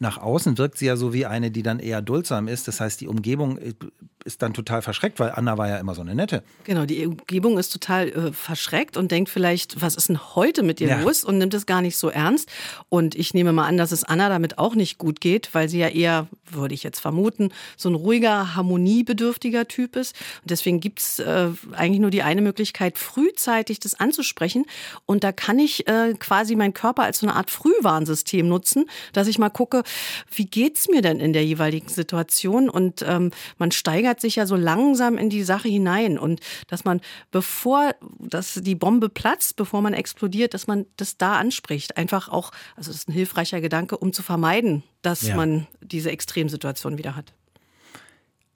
nach 0.00 0.18
außen 0.18 0.58
wirkt 0.58 0.78
sie 0.78 0.86
ja 0.86 0.96
so 0.96 1.12
wie 1.12 1.26
eine, 1.26 1.50
die 1.50 1.62
dann 1.62 1.80
eher 1.80 2.02
duldsam 2.02 2.48
ist. 2.48 2.68
Das 2.68 2.80
heißt, 2.80 3.00
die 3.00 3.08
Umgebung 3.08 3.58
ist 4.28 4.42
dann 4.42 4.52
total 4.52 4.82
verschreckt, 4.82 5.18
weil 5.18 5.32
Anna 5.32 5.56
war 5.56 5.68
ja 5.68 5.78
immer 5.78 5.94
so 5.94 6.02
eine 6.02 6.14
nette. 6.14 6.42
Genau, 6.64 6.84
die 6.84 7.06
Umgebung 7.06 7.56
ist 7.58 7.70
total 7.70 8.08
äh, 8.08 8.32
verschreckt 8.32 8.98
und 8.98 9.10
denkt 9.10 9.30
vielleicht, 9.30 9.80
was 9.80 9.96
ist 9.96 10.10
denn 10.10 10.36
heute 10.36 10.62
mit 10.62 10.82
ihr 10.82 10.88
ja. 10.88 11.00
los 11.00 11.24
und 11.24 11.38
nimmt 11.38 11.54
es 11.54 11.64
gar 11.64 11.80
nicht 11.80 11.96
so 11.96 12.10
ernst. 12.10 12.50
Und 12.90 13.14
ich 13.14 13.32
nehme 13.32 13.52
mal 13.52 13.66
an, 13.66 13.78
dass 13.78 13.90
es 13.90 14.04
Anna 14.04 14.28
damit 14.28 14.58
auch 14.58 14.74
nicht 14.74 14.98
gut 14.98 15.22
geht, 15.22 15.54
weil 15.54 15.70
sie 15.70 15.78
ja 15.78 15.88
eher, 15.88 16.28
würde 16.50 16.74
ich 16.74 16.82
jetzt 16.82 17.00
vermuten, 17.00 17.50
so 17.78 17.88
ein 17.88 17.94
ruhiger, 17.94 18.54
harmoniebedürftiger 18.54 19.66
Typ 19.66 19.96
ist. 19.96 20.14
Und 20.42 20.50
deswegen 20.50 20.80
gibt 20.80 21.00
es 21.00 21.18
äh, 21.20 21.48
eigentlich 21.72 22.00
nur 22.00 22.10
die 22.10 22.22
eine 22.22 22.42
Möglichkeit, 22.42 22.98
frühzeitig 22.98 23.80
das 23.80 23.98
anzusprechen. 23.98 24.66
Und 25.06 25.24
da 25.24 25.32
kann 25.32 25.58
ich 25.58 25.88
äh, 25.88 26.12
quasi 26.18 26.54
meinen 26.54 26.74
Körper 26.74 27.04
als 27.04 27.20
so 27.20 27.26
eine 27.26 27.34
Art 27.34 27.50
Frühwarnsystem 27.50 28.46
nutzen, 28.46 28.84
dass 29.14 29.26
ich 29.26 29.38
mal 29.38 29.48
gucke, 29.48 29.84
wie 30.34 30.44
geht's 30.44 30.88
mir 30.88 31.00
denn 31.00 31.18
in 31.18 31.32
der 31.32 31.46
jeweiligen 31.46 31.88
Situation? 31.88 32.68
Und 32.68 33.02
ähm, 33.08 33.30
man 33.56 33.70
steigert 33.70 34.17
sich 34.20 34.36
ja 34.36 34.46
so 34.46 34.56
langsam 34.56 35.18
in 35.18 35.30
die 35.30 35.42
Sache 35.42 35.68
hinein 35.68 36.18
und 36.18 36.40
dass 36.66 36.84
man, 36.84 37.00
bevor 37.30 37.94
dass 38.18 38.54
die 38.54 38.74
Bombe 38.74 39.08
platzt, 39.08 39.56
bevor 39.56 39.82
man 39.82 39.94
explodiert, 39.94 40.54
dass 40.54 40.66
man 40.66 40.86
das 40.96 41.16
da 41.16 41.36
anspricht. 41.36 41.96
Einfach 41.96 42.28
auch, 42.28 42.50
also 42.76 42.90
das 42.90 43.00
ist 43.00 43.08
ein 43.08 43.12
hilfreicher 43.12 43.60
Gedanke, 43.60 43.96
um 43.96 44.12
zu 44.12 44.22
vermeiden, 44.22 44.82
dass 45.02 45.22
ja. 45.22 45.36
man 45.36 45.66
diese 45.80 46.10
Extremsituation 46.10 46.98
wieder 46.98 47.16
hat. 47.16 47.32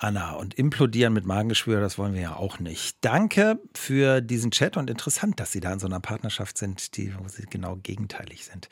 Anna. 0.02 0.32
Und 0.32 0.54
implodieren 0.54 1.12
mit 1.12 1.26
Magengeschwür, 1.26 1.80
das 1.80 1.96
wollen 1.96 2.14
wir 2.14 2.22
ja 2.22 2.36
auch 2.36 2.58
nicht. 2.58 2.96
Danke 3.02 3.60
für 3.74 4.20
diesen 4.20 4.50
Chat 4.50 4.76
und 4.76 4.90
interessant, 4.90 5.38
dass 5.38 5.52
Sie 5.52 5.60
da 5.60 5.72
in 5.72 5.78
so 5.78 5.86
einer 5.86 6.00
Partnerschaft 6.00 6.58
sind, 6.58 6.96
die, 6.96 7.12
wo 7.16 7.28
Sie 7.28 7.46
genau 7.48 7.78
gegenteilig 7.82 8.44
sind. 8.44 8.68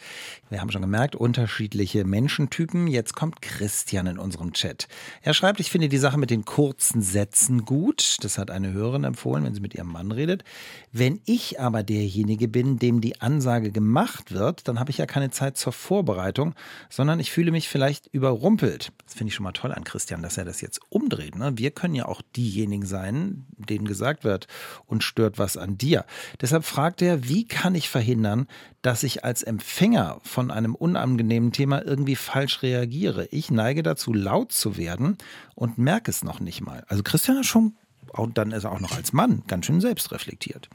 Wir 0.48 0.60
haben 0.60 0.70
schon 0.70 0.82
gemerkt, 0.82 1.14
unterschiedliche 1.14 2.04
Menschentypen. 2.04 2.88
Jetzt 2.88 3.14
kommt 3.14 3.42
Christian 3.42 4.06
in 4.06 4.18
unserem 4.18 4.52
Chat. 4.52 4.88
Er 5.22 5.34
schreibt, 5.34 5.60
ich 5.60 5.70
finde 5.70 5.88
die 5.88 5.98
Sache 5.98 6.18
mit 6.18 6.30
den 6.30 6.44
kurzen 6.44 7.00
Sätzen 7.00 7.64
gut. 7.64 8.16
Das 8.22 8.36
hat 8.36 8.50
eine 8.50 8.72
Hörerin 8.72 9.04
empfohlen, 9.04 9.44
wenn 9.44 9.54
sie 9.54 9.60
mit 9.60 9.74
ihrem 9.74 9.92
Mann 9.92 10.10
redet. 10.10 10.42
Wenn 10.90 11.20
ich 11.26 11.60
aber 11.60 11.84
derjenige 11.84 12.48
bin, 12.48 12.78
dem 12.78 13.00
die 13.00 13.20
Ansage 13.20 13.70
gemacht 13.70 14.32
wird, 14.32 14.66
dann 14.66 14.80
habe 14.80 14.90
ich 14.90 14.98
ja 14.98 15.06
keine 15.06 15.30
Zeit 15.30 15.56
zur 15.56 15.72
Vorbereitung, 15.72 16.54
sondern 16.88 17.20
ich 17.20 17.30
fühle 17.30 17.52
mich 17.52 17.68
vielleicht 17.68 18.08
überrumpelt. 18.08 18.92
Das 19.10 19.18
finde 19.18 19.30
ich 19.30 19.34
schon 19.34 19.42
mal 19.42 19.50
toll 19.50 19.72
an 19.72 19.82
Christian, 19.82 20.22
dass 20.22 20.38
er 20.38 20.44
das 20.44 20.60
jetzt 20.60 20.80
umdreht. 20.88 21.34
Ne? 21.34 21.58
Wir 21.58 21.72
können 21.72 21.96
ja 21.96 22.06
auch 22.06 22.22
diejenigen 22.36 22.86
sein, 22.86 23.44
denen 23.56 23.84
gesagt 23.84 24.22
wird, 24.22 24.46
und 24.86 25.02
stört 25.02 25.36
was 25.36 25.56
an 25.56 25.76
dir. 25.76 26.04
Deshalb 26.40 26.64
fragt 26.64 27.02
er, 27.02 27.28
wie 27.28 27.44
kann 27.44 27.74
ich 27.74 27.88
verhindern, 27.88 28.46
dass 28.82 29.02
ich 29.02 29.24
als 29.24 29.42
Empfänger 29.42 30.20
von 30.22 30.52
einem 30.52 30.76
unangenehmen 30.76 31.50
Thema 31.50 31.84
irgendwie 31.84 32.14
falsch 32.14 32.62
reagiere? 32.62 33.26
Ich 33.32 33.50
neige 33.50 33.82
dazu, 33.82 34.12
laut 34.12 34.52
zu 34.52 34.76
werden 34.76 35.18
und 35.56 35.76
merke 35.76 36.08
es 36.12 36.22
noch 36.22 36.38
nicht 36.38 36.60
mal. 36.60 36.84
Also 36.86 37.02
Christian 37.02 37.38
hat 37.38 37.46
schon 37.46 37.74
und 38.12 38.38
dann 38.38 38.52
ist 38.52 38.64
er 38.64 38.72
auch 38.72 38.80
noch 38.80 38.96
als 38.96 39.12
Mann 39.12 39.42
ganz 39.46 39.66
schön 39.66 39.80
selbstreflektiert. 39.80 40.68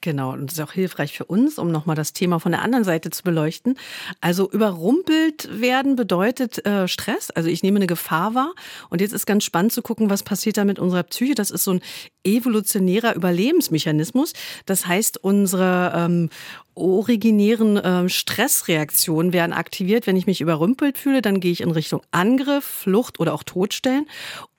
Genau, 0.00 0.32
und 0.32 0.46
das 0.46 0.58
ist 0.58 0.64
auch 0.64 0.72
hilfreich 0.72 1.16
für 1.16 1.24
uns, 1.24 1.58
um 1.58 1.70
nochmal 1.70 1.96
das 1.96 2.12
Thema 2.12 2.38
von 2.38 2.52
der 2.52 2.62
anderen 2.62 2.84
Seite 2.84 3.10
zu 3.10 3.22
beleuchten. 3.22 3.76
Also 4.20 4.50
überrumpelt 4.50 5.48
werden 5.60 5.96
bedeutet 5.96 6.64
äh, 6.66 6.88
Stress. 6.88 7.30
Also 7.30 7.48
ich 7.48 7.62
nehme 7.62 7.76
eine 7.76 7.86
Gefahr 7.86 8.34
wahr. 8.34 8.52
Und 8.90 9.00
jetzt 9.00 9.12
ist 9.12 9.26
ganz 9.26 9.44
spannend 9.44 9.72
zu 9.72 9.82
gucken, 9.82 10.10
was 10.10 10.22
passiert 10.22 10.56
da 10.56 10.64
mit 10.64 10.78
unserer 10.78 11.02
Psyche. 11.02 11.34
Das 11.34 11.50
ist 11.50 11.64
so 11.64 11.72
ein 11.72 11.80
evolutionärer 12.24 13.14
Überlebensmechanismus. 13.14 14.32
Das 14.66 14.86
heißt, 14.86 15.18
unsere 15.18 15.92
ähm, 15.94 16.30
originären 16.78 17.76
äh, 17.76 18.08
Stressreaktionen 18.08 19.32
werden 19.32 19.52
aktiviert. 19.52 20.06
Wenn 20.06 20.16
ich 20.16 20.26
mich 20.26 20.40
überrümpelt 20.40 20.98
fühle, 20.98 21.22
dann 21.22 21.40
gehe 21.40 21.52
ich 21.52 21.60
in 21.60 21.70
Richtung 21.70 22.00
Angriff, 22.10 22.64
Flucht 22.64 23.20
oder 23.20 23.34
auch 23.34 23.42
Todstellen. 23.42 24.06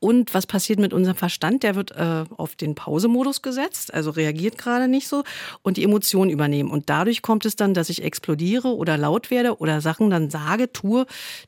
Und 0.02 0.34
was 0.34 0.48
passiert 0.48 0.80
mit 0.80 0.94
unserem 0.94 1.18
Verstand? 1.18 1.64
Der 1.64 1.76
wird 1.76 1.92
äh, 1.92 2.24
auf 2.38 2.56
den 2.56 2.74
Pausemodus 2.74 3.42
gesetzt, 3.42 3.94
also 3.94 4.12
reagiert 4.12 4.58
gerade 4.58 4.88
nicht 4.88 5.10
so 5.10 5.24
und 5.62 5.76
die 5.76 5.84
Emotionen 5.84 6.32
übernehmen. 6.32 6.72
Und 6.72 6.90
dadurch 6.90 7.22
kommt 7.22 7.46
es 7.46 7.58
dann, 7.58 7.74
dass 7.74 7.90
ich 7.90 8.04
explodiere 8.04 8.76
oder 8.76 8.98
laut 8.98 9.30
werde 9.30 9.58
oder 9.58 9.82
Sachen 9.82 10.10
dann 10.10 10.30
sage, 10.30 10.72
tue, 10.72 11.06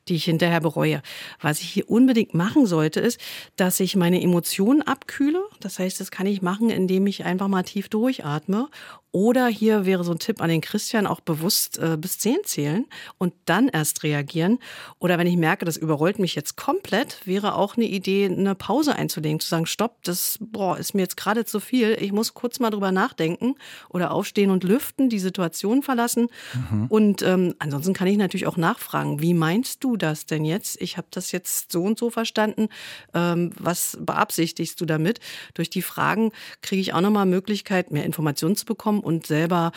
die 0.08 0.16
ich 0.16 0.24
hinterher 0.24 0.60
bereue. 0.60 1.00
Was 1.40 1.60
ich 1.60 1.70
hier 1.70 1.88
unbedingt 1.88 2.34
machen 2.34 2.66
sollte, 2.66 3.00
ist, 3.00 3.18
dass 3.56 3.80
ich 3.80 3.96
meine 3.96 4.20
Emotionen 4.20 4.82
abkühle. 4.82 5.42
Das 5.60 5.78
heißt, 5.78 5.98
das 5.98 6.10
kann 6.10 6.26
ich 6.26 6.42
machen, 6.42 6.68
indem 6.68 7.06
ich 7.06 7.24
einfach 7.24 7.48
mal 7.48 7.62
tief 7.62 7.88
durchatme 7.88 8.68
oder 9.12 9.46
hier 9.46 9.84
wäre 9.84 10.04
so 10.04 10.12
ein 10.12 10.18
Tipp 10.18 10.40
an 10.40 10.48
den 10.48 10.61
Christian, 10.62 11.06
auch 11.06 11.20
bewusst 11.20 11.78
äh, 11.78 11.96
bis 11.98 12.18
zehn 12.18 12.38
zählen 12.44 12.86
und 13.18 13.34
dann 13.44 13.68
erst 13.68 14.02
reagieren. 14.02 14.58
Oder 14.98 15.18
wenn 15.18 15.26
ich 15.26 15.36
merke, 15.36 15.64
das 15.64 15.76
überrollt 15.76 16.18
mich 16.18 16.34
jetzt 16.34 16.56
komplett, 16.56 17.26
wäre 17.26 17.54
auch 17.54 17.76
eine 17.76 17.86
Idee, 17.86 18.26
eine 18.26 18.54
Pause 18.54 18.96
einzulegen, 18.96 19.40
zu 19.40 19.48
sagen, 19.48 19.66
stopp, 19.66 20.02
das 20.04 20.38
boah, 20.40 20.78
ist 20.78 20.94
mir 20.94 21.02
jetzt 21.02 21.16
gerade 21.16 21.44
zu 21.44 21.60
viel. 21.60 21.96
Ich 22.00 22.12
muss 22.12 22.34
kurz 22.34 22.60
mal 22.60 22.70
drüber 22.70 22.92
nachdenken 22.92 23.56
oder 23.88 24.12
aufstehen 24.12 24.50
und 24.50 24.64
lüften, 24.64 25.08
die 25.08 25.18
Situation 25.18 25.82
verlassen. 25.82 26.28
Mhm. 26.54 26.86
Und 26.88 27.22
ähm, 27.22 27.54
ansonsten 27.58 27.92
kann 27.92 28.08
ich 28.08 28.16
natürlich 28.16 28.46
auch 28.46 28.56
nachfragen, 28.56 29.20
wie 29.20 29.34
meinst 29.34 29.84
du 29.84 29.96
das 29.96 30.26
denn 30.26 30.44
jetzt? 30.44 30.80
Ich 30.80 30.96
habe 30.96 31.08
das 31.10 31.32
jetzt 31.32 31.72
so 31.72 31.82
und 31.82 31.98
so 31.98 32.10
verstanden. 32.10 32.68
Ähm, 33.14 33.50
was 33.58 33.98
beabsichtigst 34.00 34.80
du 34.80 34.86
damit? 34.86 35.20
Durch 35.54 35.70
die 35.70 35.82
Fragen 35.82 36.32
kriege 36.62 36.80
ich 36.80 36.94
auch 36.94 37.00
nochmal 37.00 37.26
Möglichkeit, 37.26 37.90
mehr 37.90 38.04
Informationen 38.04 38.56
zu 38.56 38.66
bekommen 38.66 39.00
und 39.00 39.26
selber 39.26 39.72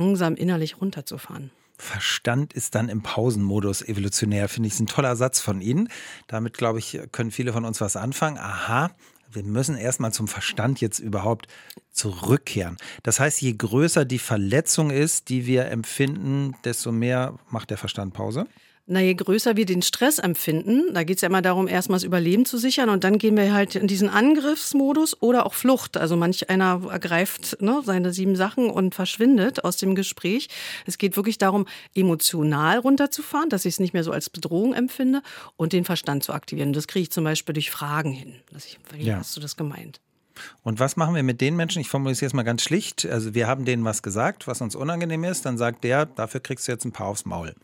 langsam 0.00 0.34
innerlich 0.34 0.80
runterzufahren. 0.80 1.50
Verstand 1.76 2.52
ist 2.52 2.74
dann 2.74 2.88
im 2.88 3.02
Pausenmodus 3.02 3.82
evolutionär, 3.82 4.48
finde 4.48 4.66
ich, 4.66 4.74
ist 4.74 4.80
ein 4.80 4.86
toller 4.86 5.16
Satz 5.16 5.40
von 5.40 5.60
Ihnen. 5.60 5.88
Damit, 6.26 6.54
glaube 6.54 6.78
ich, 6.78 7.00
können 7.12 7.30
viele 7.30 7.52
von 7.52 7.64
uns 7.64 7.80
was 7.80 7.96
anfangen. 7.96 8.38
Aha, 8.38 8.90
wir 9.32 9.44
müssen 9.44 9.76
erstmal 9.76 10.12
zum 10.12 10.28
Verstand 10.28 10.80
jetzt 10.80 10.98
überhaupt 10.98 11.46
zurückkehren. 11.92 12.76
Das 13.02 13.20
heißt, 13.20 13.40
je 13.40 13.54
größer 13.54 14.04
die 14.04 14.18
Verletzung 14.18 14.90
ist, 14.90 15.28
die 15.28 15.46
wir 15.46 15.66
empfinden, 15.66 16.54
desto 16.64 16.92
mehr 16.92 17.38
macht 17.48 17.70
der 17.70 17.78
Verstand 17.78 18.12
Pause? 18.12 18.46
Na, 18.92 18.98
je 18.98 19.14
größer 19.14 19.54
wir 19.54 19.66
den 19.66 19.82
Stress 19.82 20.18
empfinden, 20.18 20.92
da 20.92 21.04
geht 21.04 21.18
es 21.18 21.20
ja 21.20 21.28
immer 21.28 21.42
darum, 21.42 21.68
erstmal 21.68 21.94
das 21.94 22.02
Überleben 22.02 22.44
zu 22.44 22.58
sichern 22.58 22.88
und 22.88 23.04
dann 23.04 23.18
gehen 23.18 23.36
wir 23.36 23.52
halt 23.54 23.76
in 23.76 23.86
diesen 23.86 24.08
Angriffsmodus 24.08 25.22
oder 25.22 25.46
auch 25.46 25.54
Flucht. 25.54 25.96
Also 25.96 26.16
manch 26.16 26.50
einer 26.50 26.82
ergreift 26.90 27.62
ne, 27.62 27.82
seine 27.84 28.12
sieben 28.12 28.34
Sachen 28.34 28.68
und 28.68 28.96
verschwindet 28.96 29.62
aus 29.62 29.76
dem 29.76 29.94
Gespräch. 29.94 30.48
Es 30.86 30.98
geht 30.98 31.14
wirklich 31.14 31.38
darum, 31.38 31.68
emotional 31.94 32.78
runterzufahren, 32.78 33.48
dass 33.48 33.64
ich 33.64 33.74
es 33.74 33.78
nicht 33.78 33.94
mehr 33.94 34.02
so 34.02 34.10
als 34.10 34.28
Bedrohung 34.28 34.74
empfinde 34.74 35.22
und 35.54 35.72
den 35.72 35.84
Verstand 35.84 36.24
zu 36.24 36.32
aktivieren. 36.32 36.72
Das 36.72 36.88
kriege 36.88 37.04
ich 37.04 37.12
zum 37.12 37.22
Beispiel 37.22 37.52
durch 37.52 37.70
Fragen 37.70 38.10
hin. 38.10 38.34
Ich, 38.56 38.80
wie 38.92 39.04
ja. 39.04 39.18
hast 39.18 39.36
du 39.36 39.40
das 39.40 39.56
gemeint? 39.56 40.00
Und 40.64 40.80
was 40.80 40.96
machen 40.96 41.14
wir 41.14 41.22
mit 41.22 41.40
den 41.40 41.54
Menschen? 41.54 41.80
Ich 41.80 41.88
formuliere 41.88 42.14
es 42.14 42.20
jetzt 42.22 42.34
mal 42.34 42.42
ganz 42.42 42.62
schlicht. 42.62 43.06
Also 43.06 43.34
wir 43.34 43.46
haben 43.46 43.64
denen 43.64 43.84
was 43.84 44.02
gesagt, 44.02 44.48
was 44.48 44.60
uns 44.60 44.74
unangenehm 44.74 45.22
ist. 45.22 45.46
Dann 45.46 45.58
sagt 45.58 45.84
der, 45.84 46.06
dafür 46.06 46.40
kriegst 46.40 46.66
du 46.66 46.72
jetzt 46.72 46.84
ein 46.84 46.90
paar 46.90 47.06
aufs 47.06 47.24
Maul. 47.24 47.54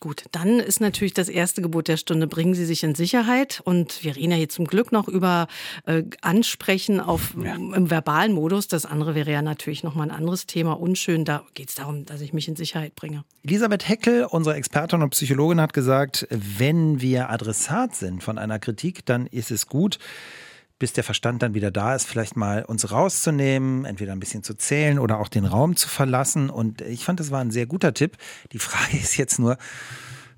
Gut, 0.00 0.24
dann 0.32 0.60
ist 0.60 0.80
natürlich 0.80 1.12
das 1.12 1.28
erste 1.28 1.60
Gebot 1.60 1.86
der 1.86 1.98
Stunde, 1.98 2.26
bringen 2.26 2.54
Sie 2.54 2.64
sich 2.64 2.82
in 2.82 2.94
Sicherheit. 2.94 3.60
Und 3.64 4.02
wir 4.02 4.16
reden 4.16 4.30
ja 4.30 4.38
hier 4.38 4.48
zum 4.48 4.64
Glück 4.64 4.92
noch 4.92 5.08
über 5.08 5.46
äh, 5.84 6.04
Ansprechen 6.22 7.00
auf, 7.00 7.34
ja. 7.38 7.54
im 7.54 7.90
verbalen 7.90 8.32
Modus. 8.32 8.66
Das 8.66 8.86
andere 8.86 9.14
wäre 9.14 9.30
ja 9.30 9.42
natürlich 9.42 9.82
nochmal 9.82 10.08
ein 10.08 10.16
anderes 10.16 10.46
Thema, 10.46 10.72
unschön. 10.72 11.26
Da 11.26 11.44
geht 11.52 11.68
es 11.68 11.74
darum, 11.74 12.06
dass 12.06 12.22
ich 12.22 12.32
mich 12.32 12.48
in 12.48 12.56
Sicherheit 12.56 12.94
bringe. 12.94 13.24
Elisabeth 13.44 13.86
Heckel, 13.86 14.24
unsere 14.24 14.56
Expertin 14.56 15.02
und 15.02 15.10
Psychologin, 15.10 15.60
hat 15.60 15.74
gesagt, 15.74 16.26
wenn 16.30 17.02
wir 17.02 17.28
Adressat 17.28 17.94
sind 17.94 18.22
von 18.22 18.38
einer 18.38 18.58
Kritik, 18.58 19.04
dann 19.04 19.26
ist 19.26 19.50
es 19.50 19.66
gut, 19.66 19.98
bis 20.80 20.94
der 20.94 21.04
Verstand 21.04 21.42
dann 21.42 21.54
wieder 21.54 21.70
da 21.70 21.94
ist, 21.94 22.08
vielleicht 22.08 22.36
mal 22.36 22.64
uns 22.64 22.90
rauszunehmen, 22.90 23.84
entweder 23.84 24.12
ein 24.12 24.18
bisschen 24.18 24.42
zu 24.42 24.54
zählen 24.54 24.98
oder 24.98 25.20
auch 25.20 25.28
den 25.28 25.44
Raum 25.44 25.76
zu 25.76 25.88
verlassen. 25.88 26.50
Und 26.50 26.80
ich 26.80 27.04
fand, 27.04 27.20
das 27.20 27.30
war 27.30 27.40
ein 27.40 27.50
sehr 27.52 27.66
guter 27.66 27.94
Tipp. 27.94 28.16
Die 28.52 28.58
Frage 28.58 28.96
ist 29.00 29.16
jetzt 29.16 29.38
nur, 29.38 29.58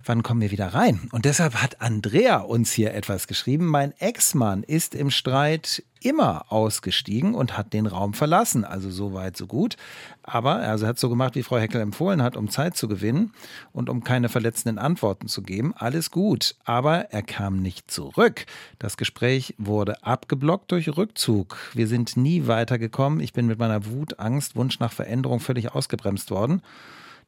wann 0.04 0.22
kommen 0.22 0.40
wir 0.40 0.50
wieder 0.50 0.68
rein? 0.68 1.08
Und 1.12 1.24
deshalb 1.24 1.54
hat 1.62 1.80
Andrea 1.80 2.38
uns 2.38 2.72
hier 2.72 2.94
etwas 2.94 3.26
geschrieben. 3.26 3.66
Mein 3.66 3.92
Ex-Mann 3.98 4.62
ist 4.62 4.94
im 4.94 5.10
Streit 5.10 5.82
immer 6.00 6.50
ausgestiegen 6.50 7.34
und 7.34 7.56
hat 7.56 7.72
den 7.72 7.86
Raum 7.86 8.12
verlassen. 8.14 8.64
Also 8.64 8.90
so 8.90 9.14
weit, 9.14 9.36
so 9.36 9.46
gut. 9.46 9.76
Aber 10.22 10.56
also 10.56 10.84
er 10.84 10.90
hat 10.90 10.98
so 10.98 11.08
gemacht, 11.08 11.34
wie 11.34 11.42
Frau 11.42 11.58
Heckel 11.58 11.80
empfohlen 11.80 12.22
hat, 12.22 12.36
um 12.36 12.50
Zeit 12.50 12.76
zu 12.76 12.88
gewinnen 12.88 13.32
und 13.72 13.88
um 13.88 14.02
keine 14.02 14.28
verletzenden 14.28 14.78
Antworten 14.78 15.28
zu 15.28 15.42
geben. 15.42 15.74
Alles 15.76 16.10
gut. 16.10 16.56
Aber 16.64 17.12
er 17.12 17.22
kam 17.22 17.60
nicht 17.60 17.90
zurück. 17.90 18.46
Das 18.78 18.96
Gespräch 18.96 19.54
wurde 19.58 20.02
abgeblockt 20.02 20.72
durch 20.72 20.96
Rückzug. 20.96 21.56
Wir 21.74 21.86
sind 21.86 22.16
nie 22.16 22.46
weitergekommen. 22.46 23.20
Ich 23.20 23.32
bin 23.32 23.46
mit 23.46 23.58
meiner 23.58 23.86
Wut, 23.86 24.18
Angst, 24.18 24.56
Wunsch 24.56 24.80
nach 24.80 24.92
Veränderung 24.92 25.40
völlig 25.40 25.72
ausgebremst 25.74 26.30
worden. 26.30 26.62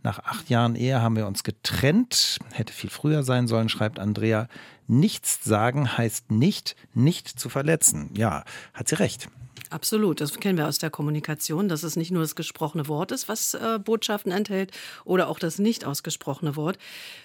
Nach 0.04 0.18
acht 0.18 0.50
Jahren 0.50 0.76
Ehe 0.76 1.00
haben 1.00 1.16
wir 1.16 1.26
uns 1.26 1.44
getrennt. 1.44 2.38
Hätte 2.52 2.74
viel 2.74 2.90
früher 2.90 3.22
sein 3.22 3.48
sollen, 3.48 3.70
schreibt 3.70 3.98
Andrea. 3.98 4.48
Nichts 4.86 5.42
sagen 5.42 5.96
heißt 5.96 6.30
nicht, 6.30 6.76
nicht 6.92 7.26
zu 7.26 7.48
verletzen. 7.48 8.10
Ja, 8.14 8.44
hat 8.74 8.86
sie 8.86 8.96
recht. 8.96 9.30
Absolut, 9.74 10.20
das 10.20 10.38
kennen 10.38 10.56
wir 10.56 10.68
aus 10.68 10.78
der 10.78 10.88
Kommunikation, 10.88 11.68
dass 11.68 11.82
es 11.82 11.96
nicht 11.96 12.12
nur 12.12 12.22
das 12.22 12.36
gesprochene 12.36 12.86
Wort 12.86 13.10
ist, 13.10 13.28
was 13.28 13.54
äh, 13.54 13.80
Botschaften 13.84 14.30
enthält, 14.30 14.70
oder 15.04 15.28
auch 15.28 15.40
das 15.40 15.58
nicht 15.58 15.84
ausgesprochene 15.84 16.54
Wort. 16.54 16.78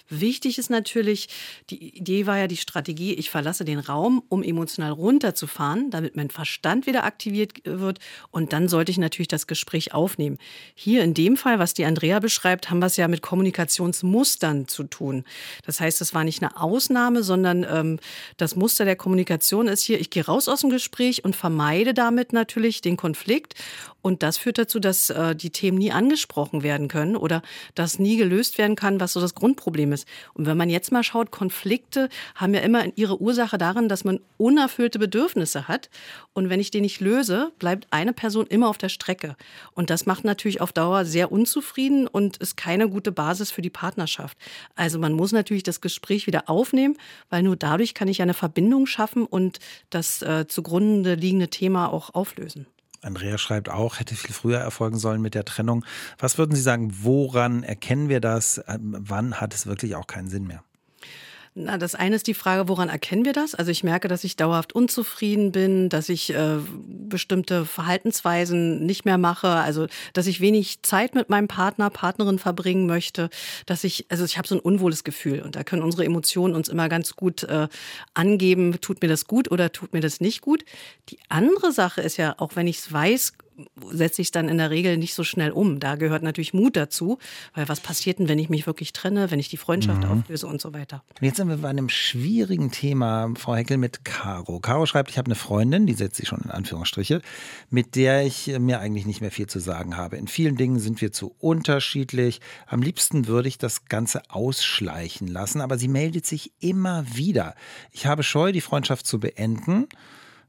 Wichtig 0.08 0.58
ist 0.58 0.68
natürlich, 0.68 1.28
die 1.70 1.96
Idee 1.96 2.26
war 2.26 2.38
ja 2.38 2.48
die 2.48 2.56
Strategie, 2.56 3.14
ich 3.14 3.30
verlasse 3.30 3.64
den 3.64 3.78
Raum, 3.78 4.24
um 4.28 4.42
emotional 4.42 4.90
runterzufahren, 4.90 5.90
damit 5.92 6.16
mein 6.16 6.28
Verstand 6.28 6.88
wieder 6.88 7.04
aktiviert 7.04 7.60
wird 7.62 8.00
und 8.32 8.52
dann 8.52 8.68
sollte 8.68 8.90
ich 8.90 8.98
natürlich 8.98 9.28
das 9.28 9.46
Gespräch 9.46 9.94
aufnehmen. 9.94 10.36
Hier 10.74 11.04
in 11.04 11.14
dem 11.14 11.36
Fall, 11.36 11.60
was 11.60 11.72
die 11.72 11.84
Andrea 11.84 12.18
beschreibt, 12.18 12.68
haben 12.68 12.80
wir 12.80 12.86
es 12.86 12.96
ja 12.96 13.06
mit 13.06 13.22
Kommunikationsmustern 13.22 14.66
zu 14.66 14.82
tun. 14.82 15.22
Das 15.64 15.78
heißt, 15.78 16.00
es 16.00 16.14
war 16.14 16.24
nicht 16.24 16.42
eine 16.42 16.60
Ausnahme, 16.60 17.22
sondern 17.22 17.64
ähm, 17.70 18.00
das 18.38 18.56
Muster 18.56 18.84
der 18.84 18.96
Kommunikation 18.96 19.68
ist 19.68 19.84
hier, 19.84 20.00
ich 20.00 20.10
gehe 20.10 20.26
raus 20.26 20.48
aus 20.48 20.62
dem 20.62 20.70
Gespräch 20.70 21.24
und 21.24 21.36
vermeide 21.36 21.94
damit 21.94 22.32
natürlich 22.40 22.80
den 22.80 22.96
Konflikt. 22.96 23.54
Und 24.02 24.22
das 24.22 24.38
führt 24.38 24.58
dazu, 24.58 24.80
dass 24.80 25.10
äh, 25.10 25.36
die 25.36 25.50
Themen 25.50 25.78
nie 25.78 25.92
angesprochen 25.92 26.62
werden 26.62 26.88
können 26.88 27.16
oder 27.16 27.42
dass 27.74 27.98
nie 27.98 28.16
gelöst 28.16 28.56
werden 28.56 28.76
kann, 28.76 28.98
was 29.00 29.12
so 29.12 29.20
das 29.20 29.34
Grundproblem 29.34 29.92
ist. 29.92 30.06
Und 30.32 30.46
wenn 30.46 30.56
man 30.56 30.70
jetzt 30.70 30.90
mal 30.90 31.02
schaut, 31.02 31.30
Konflikte 31.30 32.08
haben 32.34 32.54
ja 32.54 32.60
immer 32.60 32.84
ihre 32.96 33.20
Ursache 33.20 33.58
darin, 33.58 33.88
dass 33.88 34.04
man 34.04 34.20
unerfüllte 34.38 34.98
Bedürfnisse 34.98 35.68
hat. 35.68 35.90
Und 36.32 36.48
wenn 36.48 36.60
ich 36.60 36.70
den 36.70 36.82
nicht 36.82 37.00
löse, 37.00 37.52
bleibt 37.58 37.88
eine 37.90 38.12
Person 38.14 38.46
immer 38.46 38.68
auf 38.68 38.78
der 38.78 38.88
Strecke. 38.88 39.36
Und 39.72 39.90
das 39.90 40.06
macht 40.06 40.24
natürlich 40.24 40.60
auf 40.62 40.72
Dauer 40.72 41.04
sehr 41.04 41.30
unzufrieden 41.30 42.06
und 42.06 42.38
ist 42.38 42.56
keine 42.56 42.88
gute 42.88 43.12
Basis 43.12 43.50
für 43.50 43.62
die 43.62 43.70
Partnerschaft. 43.70 44.38
Also 44.76 44.98
man 44.98 45.12
muss 45.12 45.32
natürlich 45.32 45.62
das 45.62 45.82
Gespräch 45.82 46.26
wieder 46.26 46.48
aufnehmen, 46.48 46.96
weil 47.28 47.42
nur 47.42 47.56
dadurch 47.56 47.92
kann 47.92 48.08
ich 48.08 48.22
eine 48.22 48.34
Verbindung 48.34 48.86
schaffen 48.86 49.26
und 49.26 49.58
das 49.90 50.22
äh, 50.22 50.46
zugrunde 50.46 51.14
liegende 51.14 51.48
Thema 51.48 51.92
auch 51.92 52.14
auflösen. 52.30 52.66
Andrea 53.02 53.38
schreibt 53.38 53.70
auch, 53.70 53.98
hätte 53.98 54.14
viel 54.14 54.34
früher 54.34 54.58
erfolgen 54.58 54.98
sollen 54.98 55.22
mit 55.22 55.34
der 55.34 55.44
Trennung. 55.44 55.84
Was 56.18 56.36
würden 56.36 56.54
Sie 56.54 56.60
sagen, 56.60 56.92
woran 57.02 57.62
erkennen 57.62 58.08
wir 58.08 58.20
das? 58.20 58.62
Ähm, 58.68 58.94
wann 58.98 59.40
hat 59.40 59.54
es 59.54 59.66
wirklich 59.66 59.96
auch 59.96 60.06
keinen 60.06 60.28
Sinn 60.28 60.46
mehr? 60.46 60.62
Na, 61.62 61.76
das 61.76 61.94
eine 61.94 62.16
ist 62.16 62.26
die 62.26 62.34
Frage, 62.34 62.68
woran 62.68 62.88
erkennen 62.88 63.24
wir 63.24 63.34
das? 63.34 63.54
Also 63.54 63.70
ich 63.70 63.84
merke, 63.84 64.08
dass 64.08 64.24
ich 64.24 64.36
dauerhaft 64.36 64.74
unzufrieden 64.74 65.52
bin, 65.52 65.90
dass 65.90 66.08
ich 66.08 66.32
äh, 66.32 66.56
bestimmte 66.86 67.66
Verhaltensweisen 67.66 68.86
nicht 68.86 69.04
mehr 69.04 69.18
mache, 69.18 69.48
also 69.48 69.86
dass 70.14 70.26
ich 70.26 70.40
wenig 70.40 70.82
Zeit 70.82 71.14
mit 71.14 71.28
meinem 71.28 71.48
Partner, 71.48 71.90
Partnerin 71.90 72.38
verbringen 72.38 72.86
möchte, 72.86 73.28
dass 73.66 73.84
ich, 73.84 74.06
also 74.08 74.24
ich 74.24 74.38
habe 74.38 74.48
so 74.48 74.54
ein 74.54 74.60
unwohles 74.60 75.04
Gefühl 75.04 75.42
und 75.42 75.54
da 75.54 75.62
können 75.62 75.82
unsere 75.82 76.04
Emotionen 76.04 76.54
uns 76.54 76.68
immer 76.68 76.88
ganz 76.88 77.14
gut 77.14 77.42
äh, 77.42 77.68
angeben, 78.14 78.80
tut 78.80 79.02
mir 79.02 79.08
das 79.08 79.26
gut 79.26 79.50
oder 79.50 79.70
tut 79.70 79.92
mir 79.92 80.00
das 80.00 80.20
nicht 80.20 80.40
gut. 80.40 80.64
Die 81.10 81.18
andere 81.28 81.72
Sache 81.72 82.00
ist 82.00 82.16
ja, 82.16 82.34
auch 82.38 82.56
wenn 82.56 82.66
ich 82.66 82.78
es 82.78 82.90
weiß, 82.92 83.34
setze 83.90 84.22
ich 84.22 84.28
es 84.28 84.32
dann 84.32 84.48
in 84.48 84.58
der 84.58 84.70
Regel 84.70 84.96
nicht 84.96 85.14
so 85.14 85.24
schnell 85.24 85.50
um. 85.50 85.80
Da 85.80 85.96
gehört 85.96 86.22
natürlich 86.22 86.54
Mut 86.54 86.76
dazu, 86.76 87.18
weil 87.54 87.68
was 87.68 87.80
passiert 87.80 88.18
denn, 88.18 88.28
wenn 88.28 88.38
ich 88.38 88.48
mich 88.48 88.66
wirklich 88.66 88.92
trenne, 88.92 89.30
wenn 89.30 89.38
ich 89.38 89.48
die 89.48 89.56
Freundschaft 89.56 90.04
mhm. 90.04 90.10
auflöse 90.10 90.46
und 90.46 90.60
so 90.60 90.72
weiter. 90.72 91.02
Jetzt 91.20 91.36
sind 91.36 91.48
wir 91.48 91.58
bei 91.58 91.68
einem 91.68 91.88
schwierigen 91.88 92.70
Thema, 92.70 93.32
Frau 93.36 93.54
Heckel, 93.54 93.76
mit 93.76 94.04
Caro. 94.04 94.60
Caro 94.60 94.86
schreibt, 94.86 95.10
ich 95.10 95.18
habe 95.18 95.26
eine 95.26 95.34
Freundin, 95.34 95.86
die 95.86 95.94
setzt 95.94 96.16
sich 96.16 96.28
schon 96.28 96.40
in 96.40 96.50
Anführungsstriche, 96.50 97.22
mit 97.70 97.96
der 97.96 98.24
ich 98.24 98.46
mir 98.58 98.80
eigentlich 98.80 99.06
nicht 99.06 99.20
mehr 99.20 99.30
viel 99.30 99.46
zu 99.46 99.58
sagen 99.58 99.96
habe. 99.96 100.16
In 100.16 100.28
vielen 100.28 100.56
Dingen 100.56 100.78
sind 100.78 101.00
wir 101.00 101.12
zu 101.12 101.34
unterschiedlich. 101.38 102.40
Am 102.66 102.82
liebsten 102.82 103.26
würde 103.26 103.48
ich 103.48 103.58
das 103.58 103.86
Ganze 103.86 104.22
ausschleichen 104.28 105.28
lassen, 105.28 105.60
aber 105.60 105.78
sie 105.78 105.88
meldet 105.88 106.26
sich 106.26 106.52
immer 106.60 107.04
wieder. 107.14 107.54
Ich 107.92 108.06
habe 108.06 108.22
Scheu, 108.22 108.52
die 108.52 108.60
Freundschaft 108.60 109.06
zu 109.06 109.20
beenden 109.20 109.88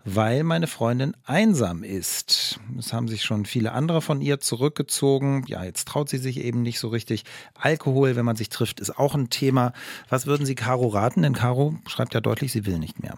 weil 0.05 0.43
meine 0.43 0.67
Freundin 0.67 1.15
einsam 1.25 1.83
ist. 1.83 2.59
Es 2.77 2.93
haben 2.93 3.07
sich 3.07 3.23
schon 3.23 3.45
viele 3.45 3.71
andere 3.71 4.01
von 4.01 4.21
ihr 4.21 4.39
zurückgezogen. 4.39 5.43
Ja, 5.47 5.63
jetzt 5.63 5.87
traut 5.87 6.09
sie 6.09 6.17
sich 6.17 6.39
eben 6.39 6.61
nicht 6.61 6.79
so 6.79 6.87
richtig. 6.87 7.23
Alkohol, 7.53 8.15
wenn 8.15 8.25
man 8.25 8.35
sich 8.35 8.49
trifft, 8.49 8.79
ist 8.79 8.97
auch 8.97 9.15
ein 9.15 9.29
Thema. 9.29 9.73
Was 10.09 10.25
würden 10.25 10.45
Sie 10.45 10.55
Caro 10.55 10.87
raten? 10.87 11.21
Denn 11.21 11.33
Caro 11.33 11.75
schreibt 11.87 12.13
ja 12.13 12.21
deutlich, 12.21 12.51
sie 12.51 12.65
will 12.65 12.79
nicht 12.79 13.01
mehr. 13.01 13.17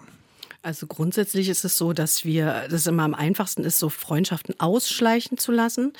Also 0.61 0.87
grundsätzlich 0.87 1.49
ist 1.49 1.65
es 1.65 1.77
so, 1.77 1.91
dass 1.91 2.23
wir, 2.23 2.67
das 2.69 2.87
immer 2.87 3.03
am 3.03 3.13
einfachsten 3.13 3.63
ist, 3.63 3.79
so 3.79 3.89
Freundschaften 3.89 4.59
ausschleichen 4.59 5.37
zu 5.37 5.51
lassen. 5.51 5.93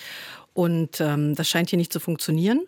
Und 0.54 1.02
ähm, 1.02 1.36
das 1.36 1.50
scheint 1.50 1.70
hier 1.70 1.78
nicht 1.78 1.92
zu 1.92 2.00
funktionieren. 2.00 2.62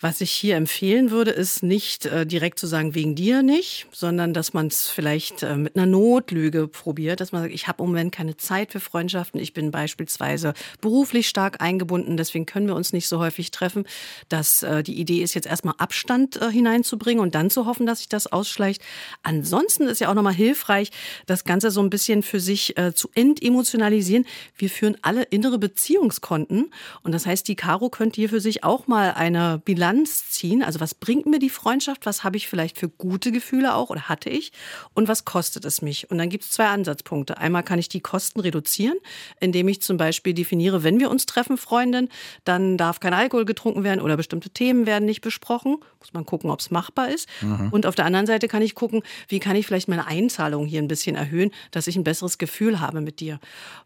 Was 0.00 0.20
ich 0.20 0.30
hier 0.30 0.54
empfehlen 0.54 1.10
würde, 1.10 1.32
ist 1.32 1.64
nicht 1.64 2.06
äh, 2.06 2.24
direkt 2.24 2.60
zu 2.60 2.68
sagen, 2.68 2.94
wegen 2.94 3.16
dir 3.16 3.42
nicht, 3.42 3.88
sondern 3.90 4.32
dass 4.32 4.52
man 4.52 4.68
es 4.68 4.86
vielleicht 4.86 5.42
äh, 5.42 5.56
mit 5.56 5.74
einer 5.74 5.86
Notlüge 5.86 6.68
probiert, 6.68 7.20
dass 7.20 7.32
man 7.32 7.42
sagt, 7.42 7.52
ich 7.52 7.66
habe 7.66 7.82
im 7.82 7.88
Moment 7.88 8.14
keine 8.14 8.36
Zeit 8.36 8.70
für 8.70 8.78
Freundschaften, 8.78 9.40
ich 9.40 9.54
bin 9.54 9.72
beispielsweise 9.72 10.54
beruflich 10.80 11.28
stark 11.28 11.60
eingebunden, 11.60 12.16
deswegen 12.16 12.46
können 12.46 12.68
wir 12.68 12.76
uns 12.76 12.92
nicht 12.92 13.08
so 13.08 13.18
häufig 13.18 13.50
treffen. 13.50 13.86
Dass 14.28 14.62
äh, 14.62 14.84
die 14.84 15.00
Idee 15.00 15.20
ist, 15.20 15.34
jetzt 15.34 15.48
erstmal 15.48 15.74
Abstand 15.78 16.40
äh, 16.40 16.48
hineinzubringen 16.48 17.20
und 17.20 17.34
dann 17.34 17.50
zu 17.50 17.66
hoffen, 17.66 17.84
dass 17.84 17.98
sich 17.98 18.08
das 18.08 18.28
ausschleicht. 18.28 18.80
Ansonsten 19.24 19.88
ist 19.88 20.00
ja 20.00 20.10
auch 20.10 20.14
nochmal 20.14 20.32
hilfreich, 20.32 20.90
das 21.26 21.42
Ganze 21.42 21.72
so 21.72 21.80
ein 21.80 21.90
bisschen 21.90 22.22
für 22.22 22.38
sich 22.38 22.78
äh, 22.78 22.94
zu 22.94 23.10
entemotionalisieren. 23.16 24.26
Wir 24.56 24.70
führen 24.70 24.96
alle 25.02 25.24
innere 25.24 25.58
Beziehungskonten 25.58 26.70
und 27.02 27.12
das 27.12 27.26
heißt, 27.26 27.48
die 27.48 27.56
Caro 27.56 27.90
könnte 27.90 28.20
hier 28.20 28.28
für 28.28 28.40
sich 28.40 28.62
auch 28.62 28.86
mal 28.86 29.14
eine 29.14 29.60
Bilanz 29.64 29.87
Bilanz 29.88 30.30
ziehen. 30.30 30.62
Also 30.62 30.80
was 30.80 30.94
bringt 30.94 31.26
mir 31.26 31.38
die 31.38 31.50
Freundschaft? 31.50 32.04
Was 32.04 32.22
habe 32.24 32.36
ich 32.36 32.48
vielleicht 32.48 32.78
für 32.78 32.88
gute 32.88 33.32
Gefühle 33.32 33.74
auch 33.74 33.90
oder 33.90 34.02
hatte 34.02 34.28
ich? 34.28 34.52
Und 34.94 35.08
was 35.08 35.24
kostet 35.24 35.64
es 35.64 35.82
mich? 35.82 36.10
Und 36.10 36.18
dann 36.18 36.28
gibt 36.28 36.44
es 36.44 36.50
zwei 36.50 36.66
Ansatzpunkte. 36.66 37.38
Einmal 37.38 37.62
kann 37.62 37.78
ich 37.78 37.88
die 37.88 38.00
Kosten 38.00 38.40
reduzieren, 38.40 38.98
indem 39.40 39.66
ich 39.68 39.80
zum 39.80 39.96
Beispiel 39.96 40.34
definiere, 40.34 40.84
wenn 40.84 41.00
wir 41.00 41.10
uns 41.10 41.24
treffen, 41.26 41.56
Freundin, 41.56 42.08
dann 42.44 42.76
darf 42.76 43.00
kein 43.00 43.14
Alkohol 43.14 43.46
getrunken 43.46 43.82
werden 43.82 44.00
oder 44.00 44.16
bestimmte 44.16 44.50
Themen 44.50 44.86
werden 44.86 45.06
nicht 45.06 45.22
besprochen. 45.22 45.78
Muss 46.00 46.12
man 46.12 46.26
gucken, 46.26 46.50
ob 46.50 46.60
es 46.60 46.70
machbar 46.70 47.08
ist. 47.08 47.28
Mhm. 47.40 47.68
Und 47.70 47.86
auf 47.86 47.94
der 47.94 48.04
anderen 48.04 48.26
Seite 48.26 48.46
kann 48.46 48.62
ich 48.62 48.74
gucken, 48.74 49.02
wie 49.28 49.40
kann 49.40 49.56
ich 49.56 49.66
vielleicht 49.66 49.88
meine 49.88 50.06
Einzahlung 50.06 50.66
hier 50.66 50.82
ein 50.82 50.88
bisschen 50.88 51.16
erhöhen, 51.16 51.50
dass 51.70 51.86
ich 51.86 51.96
ein 51.96 52.04
besseres 52.04 52.36
Gefühl 52.38 52.80
habe 52.80 53.00
mit 53.00 53.20
dir. 53.20 53.40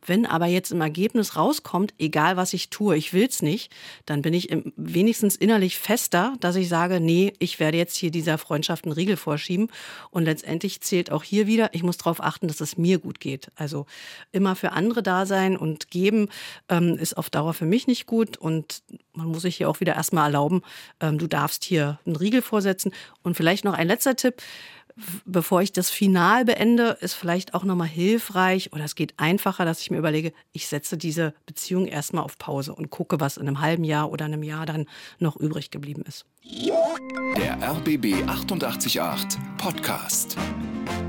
Wenn 0.05 0.27
aber 0.27 0.47
jetzt 0.47 0.73
im 0.73 0.81
Ergebnis 0.81 1.37
rauskommt, 1.37 1.95
egal 1.99 2.37
was 2.37 2.53
ich 2.53 2.71
tue, 2.71 2.97
ich 2.97 3.13
will 3.13 3.27
es 3.27 3.41
nicht, 3.41 3.73
dann 4.05 4.23
bin 4.23 4.35
ich 4.35 4.49
wenigstens 4.77 5.37
innerlich 5.37 5.79
fest 5.79 5.92
fester, 5.93 6.33
dass 6.41 6.57
ich 6.57 6.71
sage, 6.71 7.01
nee, 7.01 7.35
ich 7.39 7.61
werde 7.61 7.77
jetzt 7.77 7.97
hier 7.97 8.11
dieser 8.11 8.39
Freundschaft 8.39 8.87
einen 8.87 8.95
Riegel 8.95 9.19
vorschieben. 9.19 9.69
Und 10.11 10.25
letztendlich 10.25 10.81
zählt 10.81 11.13
auch 11.13 11.23
hier 11.23 11.47
wieder, 11.47 11.75
ich 11.75 11.83
muss 11.83 11.99
darauf 11.99 12.23
achten, 12.23 12.49
dass 12.49 12.63
es 12.63 12.79
mir 12.79 12.99
gut 12.99 13.21
geht. 13.21 13.49
Also 13.57 13.85
immer 14.31 14.57
für 14.57 14.73
andere 14.73 15.03
da 15.03 15.27
sein 15.27 15.55
und 15.55 15.91
geben 15.91 16.31
ähm, 16.71 16.97
ist 16.97 17.19
auf 17.19 17.29
Dauer 17.29 17.53
für 17.53 17.67
mich 17.67 17.87
nicht 17.87 18.07
gut. 18.07 18.39
Und 18.39 18.83
man 19.13 19.27
muss 19.27 19.43
sich 19.43 19.57
hier 19.57 19.69
auch 19.69 19.81
wieder 19.81 19.95
erstmal 19.95 20.25
erlauben, 20.29 20.63
ähm, 21.01 21.19
du 21.19 21.27
darfst 21.27 21.63
hier 21.63 22.01
einen 22.07 22.17
Riegel 22.17 22.41
vorsetzen. 22.41 22.93
Und 23.23 23.37
vielleicht 23.37 23.67
noch 23.67 23.75
ein 23.75 23.89
letzter 23.89 24.17
Tipp 24.17 24.37
bevor 25.25 25.63
ich 25.63 25.73
das 25.73 25.91
Final 25.91 26.45
beende, 26.45 26.97
ist 27.01 27.15
vielleicht 27.15 27.55
auch 27.55 27.65
nochmal 27.65 27.89
hilfreich 27.89 28.73
oder 28.73 28.85
es 28.85 28.95
geht 28.95 29.15
einfacher, 29.17 29.65
dass 29.65 29.81
ich 29.81 29.91
mir 29.91 29.99
überlege, 29.99 30.33
ich 30.53 30.67
setze 30.67 30.97
diese 30.97 31.35
Beziehung 31.47 31.87
erstmal 31.87 32.25
auf 32.25 32.39
Pause 32.39 32.75
und 32.75 32.91
gucke, 32.91 33.21
was 33.21 33.37
in 33.37 33.47
einem 33.47 33.61
halben 33.61 33.85
Jahr 33.85 34.11
oder 34.11 34.25
einem 34.25 34.43
Jahr 34.43 34.67
dann 34.67 34.87
noch 35.19 35.37
übrig 35.37 35.71
geblieben 35.71 36.03
ist. 36.07 36.25
Der 37.37 37.57
RBB 37.63 38.29
888 38.29 39.01
Podcast. 39.59 40.37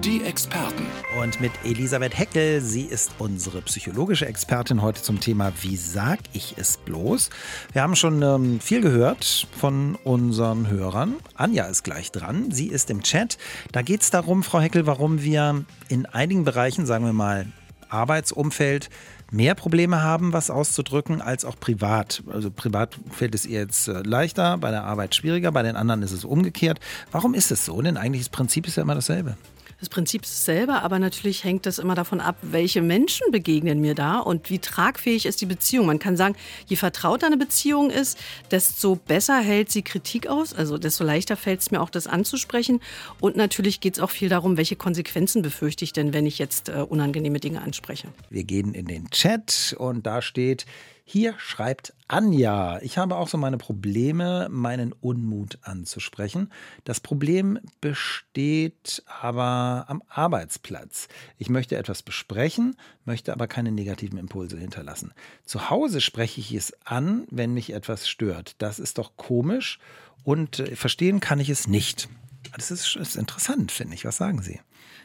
Die 0.04 0.22
Experten. 0.22 0.86
Und 1.22 1.39
mit 1.39 1.54
Elisabeth 1.63 2.18
Heckel, 2.18 2.60
sie 2.60 2.82
ist 2.82 3.12
unsere 3.20 3.62
psychologische 3.62 4.26
Expertin 4.26 4.82
heute 4.82 5.02
zum 5.02 5.22
Thema 5.22 5.54
Wie 5.62 5.78
sag 5.78 6.20
ich 6.34 6.56
es 6.58 6.76
bloß? 6.76 7.30
Wir 7.72 7.84
haben 7.84 7.96
schon 7.96 8.22
ähm, 8.22 8.60
viel 8.60 8.82
gehört 8.82 9.48
von 9.58 9.96
unseren 10.04 10.70
Hörern. 10.70 11.16
Anja 11.36 11.68
ist 11.68 11.84
gleich 11.84 12.12
dran, 12.12 12.52
sie 12.52 12.68
ist 12.68 12.89
im 12.89 13.02
Chat. 13.02 13.38
Da 13.72 13.82
geht 13.82 14.02
es 14.02 14.10
darum, 14.10 14.44
Frau 14.44 14.60
Heckel, 14.60 14.86
warum 14.88 15.24
wir 15.24 15.63
in 15.88 16.06
einigen 16.06 16.44
Bereichen, 16.44 16.86
sagen 16.86 17.06
wir 17.06 17.13
mal 17.13 17.46
Arbeitsumfeld, 17.88 18.89
mehr 19.32 19.56
Probleme 19.56 20.02
haben, 20.02 20.34
was 20.34 20.50
auszudrücken, 20.50 21.22
als 21.22 21.46
auch 21.46 21.58
privat. 21.58 22.24
Also 22.30 22.52
privat 22.52 23.00
fällt 23.10 23.36
es 23.36 23.46
ihr 23.46 23.62
jetzt 23.62 23.88
äh, 23.88 24.02
leichter, 24.02 24.58
bei 24.58 24.70
der 24.70 24.84
Arbeit 24.84 25.16
schwieriger, 25.16 25.54
bei 25.54 25.63
den 25.63 25.78
anderen 25.78 26.02
ist 26.02 26.12
es 26.12 26.26
umgekehrt. 26.26 26.82
Warum 27.12 27.34
ist 27.34 27.52
es 27.52 27.63
so? 27.63 27.82
Denn 27.82 27.96
eigentlich 27.96 28.24
das 28.24 28.30
Prinzip 28.30 28.68
ist 28.68 28.76
ja 28.76 28.84
immer 28.84 28.96
dasselbe. 28.96 29.38
Das 29.84 29.89
Prinzip 29.89 30.24
ist 30.24 30.46
selber, 30.46 30.82
aber 30.84 30.98
natürlich 30.98 31.43
hängt 31.43 31.65
das 31.65 31.78
immer 31.78 31.93
davon 31.93 32.22
ab, 32.22 32.38
welche 32.41 32.82
Menschen 32.82 33.30
begegnen 33.32 33.82
mir 33.82 33.96
da 33.96 34.19
und 34.19 34.50
wie 34.50 34.60
tragfähig 34.60 35.26
ist 35.26 35.41
die 35.41 35.46
Beziehung. 35.46 35.88
Man 35.88 36.00
kann 36.00 36.15
sagen, 36.15 36.38
je 36.67 36.78
vertrauter 36.78 37.28
eine 37.28 37.36
Beziehung 37.36 37.89
ist, 37.89 38.17
desto 38.50 38.96
besser 38.96 39.41
hält 39.41 39.74
sie 39.74 39.82
Kritik 39.82 40.28
aus, 40.28 40.54
also 40.54 40.78
desto 40.78 41.04
leichter 41.04 41.36
fällt 41.36 41.60
es 41.60 41.72
mir 41.72 41.82
auch, 41.82 41.89
das 41.89 42.08
anzusprechen. 42.08 42.80
Und 43.19 43.36
natürlich 43.36 43.82
geht 43.82 43.96
es 43.96 44.00
auch 44.00 44.10
viel 44.10 44.30
darum, 44.30 44.56
welche 44.56 44.78
Konsequenzen 44.78 45.41
befürchte 45.41 45.84
ich 45.84 45.91
denn, 45.91 46.13
wenn 46.13 46.26
ich 46.26 46.39
jetzt 46.39 46.69
äh, 46.69 46.76
unangenehme 46.88 47.41
Dinge 47.41 47.62
anspreche. 47.62 48.08
Wir 48.30 48.46
gehen 48.46 48.74
in 48.74 48.86
den 48.86 49.10
Chat 49.10 49.76
und 49.78 50.08
da 50.08 50.22
steht, 50.22 50.65
Hier 51.06 51.36
schreibt 51.38 51.94
Anja, 52.08 52.80
ich 52.82 52.98
habe 52.98 53.18
auch 53.18 53.28
so 53.28 53.38
meine 53.38 53.58
Probleme, 53.58 54.48
meinen 54.50 54.94
Unmut 54.94 55.60
anzusprechen. 55.62 56.50
Das 56.86 57.02
Problem 57.02 57.60
besteht 57.82 59.04
aber 59.06 59.86
am 59.89 60.02
Arbeitsplatz. 60.08 61.10
Ich 61.38 61.50
möchte 61.50 61.76
etwas 61.76 62.04
besprechen, 62.04 62.78
möchte 63.04 63.34
aber 63.34 63.48
keine 63.48 63.74
negativen 63.74 64.18
Impulse 64.18 64.58
hinterlassen. 64.58 65.13
Zu 65.46 65.70
Hause 65.70 66.00
spreche 66.00 66.39
ich 66.39 66.54
es 66.54 66.74
an, 66.86 67.28
wenn 67.30 67.54
mich 67.54 67.74
etwas 67.74 68.08
stört. 68.08 68.56
Das 68.60 68.80
ist 68.80 68.98
doch 68.98 69.18
komisch 69.18 69.80
und 70.24 70.60
äh, 70.60 70.76
verstehen 70.78 71.20
kann 71.20 71.42
ich 71.42 71.50
es 71.50 71.68
nicht. 71.68 72.08
Das 72.56 72.72
ist, 72.72 72.96
ist 72.96 73.18
interessant, 73.18 73.74
finde 73.74 73.96
ich. 73.96 74.06
Was 74.06 74.18
sagen 74.18 74.42
Sie? 74.42 74.62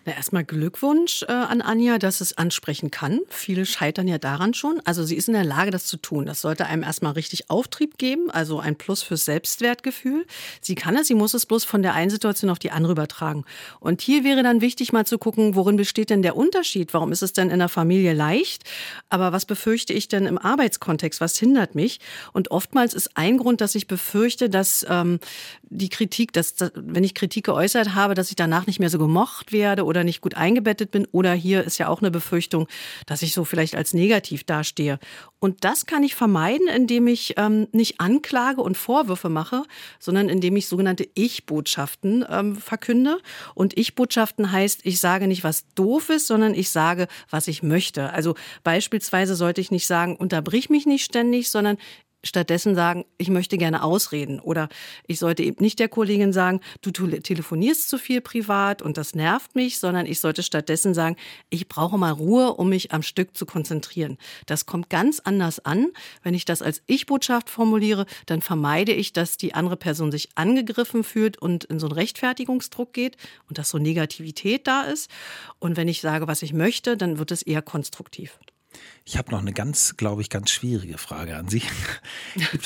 Na, 0.09 0.15
erstmal 0.15 0.43
Glückwunsch 0.43 1.23
äh, 1.25 1.33
an 1.33 1.61
Anja, 1.61 1.99
dass 1.99 2.23
es 2.23 2.39
ansprechen 2.39 2.91
kann. 2.91 3.21
Viele 3.29 3.67
scheitern 3.67 4.09
ja 4.09 4.17
daran 4.17 4.55
schon. 4.55 4.81
Also 4.87 5.05
sie 5.05 5.17
ist 5.17 5.29
in 5.29 5.35
der 5.35 5.45
Lage, 5.45 5.71
das 5.71 5.85
zu 5.85 5.99
tun. 5.99 6.25
Das 6.25 6.41
sollte 6.41 6.65
einem 6.65 6.83
erstmal 6.83 7.13
richtig 7.13 7.51
Auftrieb 7.51 7.99
geben, 7.99 8.31
also 8.31 8.59
ein 8.59 8.77
Plus 8.77 9.03
fürs 9.03 9.27
Selbstwertgefühl. 9.27 10.25
Sie 10.63 10.77
kann 10.77 10.97
es, 10.97 11.09
sie 11.09 11.15
muss 11.15 11.35
es 11.35 11.45
bloß 11.45 11.65
von 11.65 11.83
der 11.83 11.93
einen 11.93 12.09
Situation 12.09 12.49
auf 12.49 12.59
die 12.59 12.71
andere 12.71 12.93
übertragen. 12.93 13.45
Und 13.81 14.01
hier 14.01 14.25
wäre 14.25 14.43
dann 14.43 14.63
wichtig, 14.63 14.95
mal 14.95 15.05
zu 15.05 15.19
gucken, 15.19 15.55
worin 15.55 15.77
besteht 15.77 16.09
denn 16.09 16.23
der 16.23 16.37
Unterschied? 16.37 16.95
Warum 16.95 17.13
ist 17.13 17.23
es 17.23 17.35
denn 17.35 17.51
in 17.51 17.59
der 17.59 17.69
Familie 17.69 18.15
leicht? 18.15 18.65
Aber 19.11 19.33
was 19.33 19.45
befürchte 19.45 19.93
ich 19.93 20.09
denn 20.09 20.25
im 20.25 20.39
Arbeitskontext? 20.39 21.21
Was 21.21 21.37
hindert 21.37 21.75
mich? 21.75 22.01
Und 22.33 22.51
oftmals 22.51 22.95
ist 22.95 23.15
ein 23.19 23.37
Grund, 23.37 23.61
dass 23.61 23.75
ich 23.75 23.87
befürchte, 23.87 24.49
dass 24.49 24.87
ähm, 24.89 25.21
die 25.69 25.91
Kritik, 25.91 26.33
dass, 26.33 26.55
dass 26.55 26.73
wenn 26.75 27.05
ich 27.05 27.13
Kritik 27.13 27.45
geäußert 27.45 27.95
habe, 27.95 28.15
dass 28.15 28.31
ich 28.31 28.37
danach 28.37 28.67
nicht 28.67 28.81
mehr 28.81 28.89
so 28.89 28.99
gemocht 28.99 29.53
werde 29.53 29.85
oder 29.85 29.98
oder 29.99 30.05
nicht 30.05 30.21
gut 30.21 30.35
eingebettet 30.35 30.91
bin. 30.91 31.07
Oder 31.11 31.35
hier 31.35 31.65
ist 31.65 31.79
ja 31.79 31.89
auch 31.89 32.01
eine 32.01 32.11
Befürchtung, 32.11 32.69
dass 33.07 33.23
ich 33.23 33.35
so 33.35 33.45
vielleicht 33.45 33.75
als 33.75 33.95
negativ 33.95 34.45
dastehe. 34.45 34.99
Und 35.41 35.65
das 35.65 35.87
kann 35.87 36.03
ich 36.03 36.15
vermeiden, 36.15 36.69
indem 36.69 37.07
ich 37.07 37.35
ähm, 37.37 37.69
nicht 37.73 38.01
Anklage 38.01 38.61
und 38.61 38.77
Vorwürfe 38.77 39.29
mache, 39.29 39.65
sondern 39.99 40.29
indem 40.29 40.57
ich 40.57 40.69
sogenannte 40.69 41.09
Ich-Botschaften 41.15 42.25
ähm, 42.29 42.57
verkünde. 42.57 43.19
Und 43.55 43.77
Ich-Botschaften 43.77 44.51
heißt, 44.51 44.81
ich 44.85 45.01
sage 45.01 45.27
nicht, 45.27 45.45
was 45.45 45.67
doof 45.75 46.11
ist, 46.11 46.27
sondern 46.27 46.55
ich 46.55 46.71
sage, 46.71 47.09
was 47.31 47.49
ich 47.49 47.63
möchte. 47.63 48.13
Also 48.13 48.35
beispielsweise 48.63 49.35
sollte 49.35 49.61
ich 49.61 49.71
nicht 49.71 49.87
sagen, 49.87 50.17
unterbrich 50.17 50.71
mich 50.71 50.87
nicht 50.87 51.05
ständig, 51.05 51.51
sondern 51.51 51.77
stattdessen 52.29 52.75
sagen, 52.75 53.05
ich 53.17 53.31
möchte 53.31 53.59
gerne 53.59 53.83
ausreden. 53.83 54.39
Oder 54.39 54.69
ich 55.07 55.19
sollte 55.19 55.43
eben 55.43 55.63
nicht 55.63 55.79
der 55.79 55.89
Kollegin 55.89 56.33
sagen, 56.33 56.61
du 56.83 56.91
telefonierst 56.91 57.89
zu 57.89 57.99
viel 57.99 58.21
privat 58.21 58.83
und 58.83 58.97
das 58.97 59.15
nervt 59.15 59.55
mich, 59.55 59.79
sondern 59.79 60.07
ich 60.07 60.21
sollte 60.21 60.43
stattdessen 60.43 60.95
sagen, 60.95 61.17
ich 61.51 61.69
brauche 61.69 61.99
mal 61.99 62.13
Ruhe, 62.13 62.55
um 62.55 62.69
mich 62.69 62.93
am 62.93 63.03
Stück 63.03 63.37
zu 63.37 63.47
konzentrieren. 63.47 64.19
Das 64.47 64.67
kommt 64.67 64.91
ganz 64.91 65.21
anders 65.21 65.65
an. 65.65 65.89
Wenn 66.23 66.35
ich 66.35 66.45
das 66.45 66.63
als 66.63 66.83
Ich-Botschaft 66.87 67.51
formuliere, 67.51 68.07
dann 68.27 68.43
vermeide 68.43 68.93
ich, 68.93 69.13
dass 69.13 69.37
die 69.37 69.55
andere 69.55 69.77
Person 69.77 70.13
sich 70.13 70.29
angegriffen 70.37 71.05
fühlt 71.05 71.39
und 71.39 71.65
in 71.65 71.81
so 71.81 71.87
einen 71.87 71.95
Rechtfertigungsdruck 71.95 72.93
geht 72.93 73.17
und 73.49 73.59
dass 73.59 73.71
so 73.71 73.79
Negativität 73.79 74.67
da 74.67 74.83
ist. 74.83 75.11
Und 75.59 75.77
wenn 75.77 75.89
ich 75.89 76.01
sage, 76.01 76.29
was 76.29 76.43
ich 76.43 76.53
möchte, 76.53 76.97
dann 76.97 77.19
wird 77.19 77.31
es 77.31 77.43
eher 77.43 77.63
konstruktiv. 77.63 78.39
Ich 79.05 79.17
habe 79.17 79.31
noch 79.31 79.41
eine 79.41 79.53
ganz, 79.53 79.97
glaube 79.97 80.21
ich, 80.21 80.29
ganz 80.29 80.51
schwierige 80.51 80.99
Frage 80.99 81.37
an 81.37 81.49
Sie. 81.49 81.63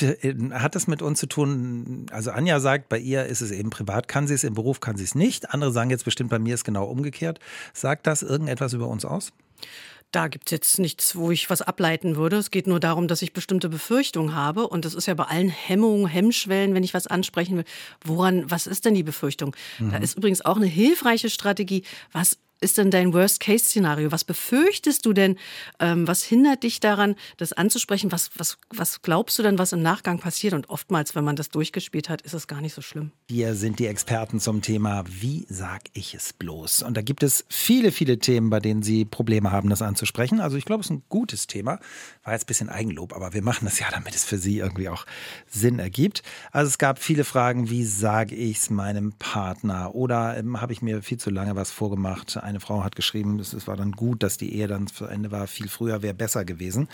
Äh, 0.01 0.35
hat 0.51 0.75
das 0.75 0.87
mit 0.87 1.01
uns 1.01 1.19
zu 1.19 1.27
tun? 1.27 2.05
Also 2.11 2.31
Anja 2.31 2.59
sagt, 2.59 2.89
bei 2.89 2.97
ihr 2.97 3.25
ist 3.25 3.41
es 3.41 3.51
eben 3.51 3.69
privat, 3.69 4.07
kann 4.07 4.27
sie 4.27 4.33
es, 4.33 4.43
im 4.43 4.53
Beruf 4.53 4.79
kann 4.79 4.97
sie 4.97 5.03
es 5.03 5.15
nicht. 5.15 5.51
Andere 5.53 5.71
sagen 5.71 5.89
jetzt 5.89 6.05
bestimmt, 6.05 6.29
bei 6.29 6.39
mir 6.39 6.53
ist 6.53 6.63
genau 6.63 6.85
umgekehrt. 6.85 7.39
Sagt 7.73 8.05
das 8.07 8.21
irgendetwas 8.21 8.73
über 8.73 8.87
uns 8.87 9.05
aus? 9.05 9.31
Da 10.13 10.27
gibt 10.27 10.47
es 10.47 10.51
jetzt 10.51 10.79
nichts, 10.79 11.15
wo 11.15 11.31
ich 11.31 11.49
was 11.49 11.63
ableiten 11.63 12.15
würde. 12.15 12.37
Es 12.37 12.51
geht 12.51 12.67
nur 12.67 12.79
darum, 12.79 13.07
dass 13.07 13.23
ich 13.23 13.33
bestimmte 13.33 13.67
Befürchtungen 13.67 14.35
habe. 14.35 14.67
Und 14.67 14.85
das 14.85 14.93
ist 14.93 15.07
ja 15.07 15.15
bei 15.15 15.23
allen 15.23 15.49
Hemmungen, 15.49 16.05
Hemmschwellen, 16.05 16.75
wenn 16.75 16.83
ich 16.83 16.93
was 16.93 17.07
ansprechen 17.07 17.57
will. 17.57 17.65
Woran, 18.05 18.49
was 18.49 18.67
ist 18.67 18.85
denn 18.85 18.93
die 18.93 19.01
Befürchtung? 19.01 19.55
Mhm. 19.79 19.91
Da 19.91 19.97
ist 19.97 20.15
übrigens 20.15 20.45
auch 20.45 20.57
eine 20.57 20.67
hilfreiche 20.67 21.31
Strategie. 21.31 21.83
Was 22.11 22.37
ist 22.63 22.77
denn 22.77 22.89
dein 22.89 23.13
Worst-Case-Szenario? 23.13 24.11
Was 24.11 24.23
befürchtest 24.23 25.05
du 25.05 25.13
denn? 25.13 25.37
Ähm, 25.79 26.07
was 26.07 26.23
hindert 26.23 26.63
dich 26.63 26.79
daran, 26.79 27.15
das 27.37 27.53
anzusprechen? 27.53 28.11
Was, 28.11 28.31
was, 28.35 28.57
was 28.69 29.01
glaubst 29.01 29.37
du 29.37 29.43
denn, 29.43 29.59
was 29.59 29.73
im 29.73 29.81
Nachgang 29.81 30.19
passiert? 30.19 30.53
Und 30.53 30.69
oftmals, 30.69 31.15
wenn 31.15 31.23
man 31.23 31.35
das 31.35 31.49
durchgespielt 31.49 32.09
hat, 32.09 32.21
ist 32.21 32.33
es 32.33 32.47
gar 32.47 32.61
nicht 32.61 32.73
so 32.73 32.81
schlimm. 32.81 33.11
Wir 33.27 33.55
sind 33.55 33.79
die 33.79 33.87
Experten 33.87 34.39
zum 34.39 34.61
Thema, 34.61 35.03
wie 35.07 35.45
sag 35.49 35.83
ich 35.93 36.15
es 36.15 36.33
bloß? 36.33 36.83
Und 36.83 36.97
da 36.97 37.01
gibt 37.01 37.23
es 37.23 37.45
viele, 37.49 37.91
viele 37.91 38.17
Themen, 38.19 38.49
bei 38.49 38.59
denen 38.59 38.81
Sie 38.81 39.05
Probleme 39.05 39.51
haben, 39.51 39.69
das 39.69 39.81
anzusprechen. 39.81 40.39
Also 40.39 40.57
ich 40.57 40.65
glaube, 40.65 40.81
es 40.81 40.87
ist 40.87 40.91
ein 40.91 41.03
gutes 41.09 41.47
Thema. 41.47 41.79
War 42.23 42.33
jetzt 42.33 42.43
ein 42.43 42.47
bisschen 42.47 42.69
Eigenlob, 42.69 43.13
aber 43.13 43.33
wir 43.33 43.43
machen 43.43 43.65
das 43.65 43.79
ja, 43.79 43.87
damit 43.91 44.15
es 44.15 44.23
für 44.23 44.37
Sie 44.37 44.59
irgendwie 44.59 44.89
auch 44.89 45.05
Sinn 45.49 45.79
ergibt. 45.79 46.23
Also 46.51 46.69
es 46.69 46.77
gab 46.77 46.99
viele 46.99 47.23
Fragen, 47.23 47.69
wie 47.69 47.83
sage 47.83 48.35
ich 48.35 48.57
es 48.57 48.69
meinem 48.69 49.13
Partner? 49.13 49.93
Oder 49.95 50.37
ähm, 50.37 50.61
habe 50.61 50.73
ich 50.73 50.81
mir 50.81 51.01
viel 51.01 51.17
zu 51.17 51.29
lange 51.29 51.55
was 51.55 51.71
vorgemacht? 51.71 52.37
Ein 52.37 52.52
eine 52.53 52.59
Frau 52.59 52.83
hat 52.83 52.95
geschrieben, 52.95 53.39
es 53.39 53.67
war 53.67 53.75
dann 53.75 53.91
gut, 53.91 54.23
dass 54.23 54.37
die 54.37 54.55
Ehe 54.55 54.67
dann 54.67 54.87
zu 54.87 55.05
Ende 55.05 55.31
war. 55.31 55.47
Viel 55.47 55.67
früher 55.67 56.01
wäre 56.01 56.13
besser 56.13 56.45
gewesen. 56.45 56.87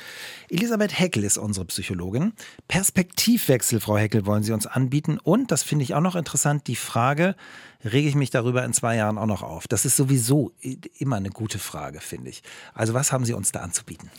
Elisabeth 0.50 0.98
Heckel 0.98 1.24
ist 1.24 1.38
unsere 1.38 1.66
Psychologin. 1.66 2.34
Perspektivwechsel, 2.68 3.80
Frau 3.80 3.98
Heckel, 3.98 4.26
wollen 4.26 4.44
Sie 4.44 4.54
uns 4.54 4.66
anbieten. 4.66 5.20
Und, 5.22 5.52
das 5.52 5.64
finde 5.64 5.84
ich 5.84 5.94
auch 5.94 6.02
noch 6.02 6.16
interessant, 6.16 6.68
die 6.68 6.76
Frage, 6.76 7.36
rege 7.84 8.08
ich 8.10 8.16
mich 8.16 8.30
darüber 8.30 8.64
in 8.64 8.74
zwei 8.74 8.96
Jahren 8.96 9.18
auch 9.18 9.26
noch 9.26 9.42
auf? 9.42 9.68
Das 9.68 9.86
ist 9.86 9.96
sowieso 9.96 10.52
immer 10.98 11.16
eine 11.16 11.30
gute 11.30 11.60
Frage, 11.60 12.02
finde 12.02 12.30
ich. 12.30 12.44
Also 12.74 12.94
was 12.94 13.12
haben 13.12 13.26
Sie 13.26 13.34
uns 13.34 13.52
da 13.52 13.62
anzubieten? 13.62 14.10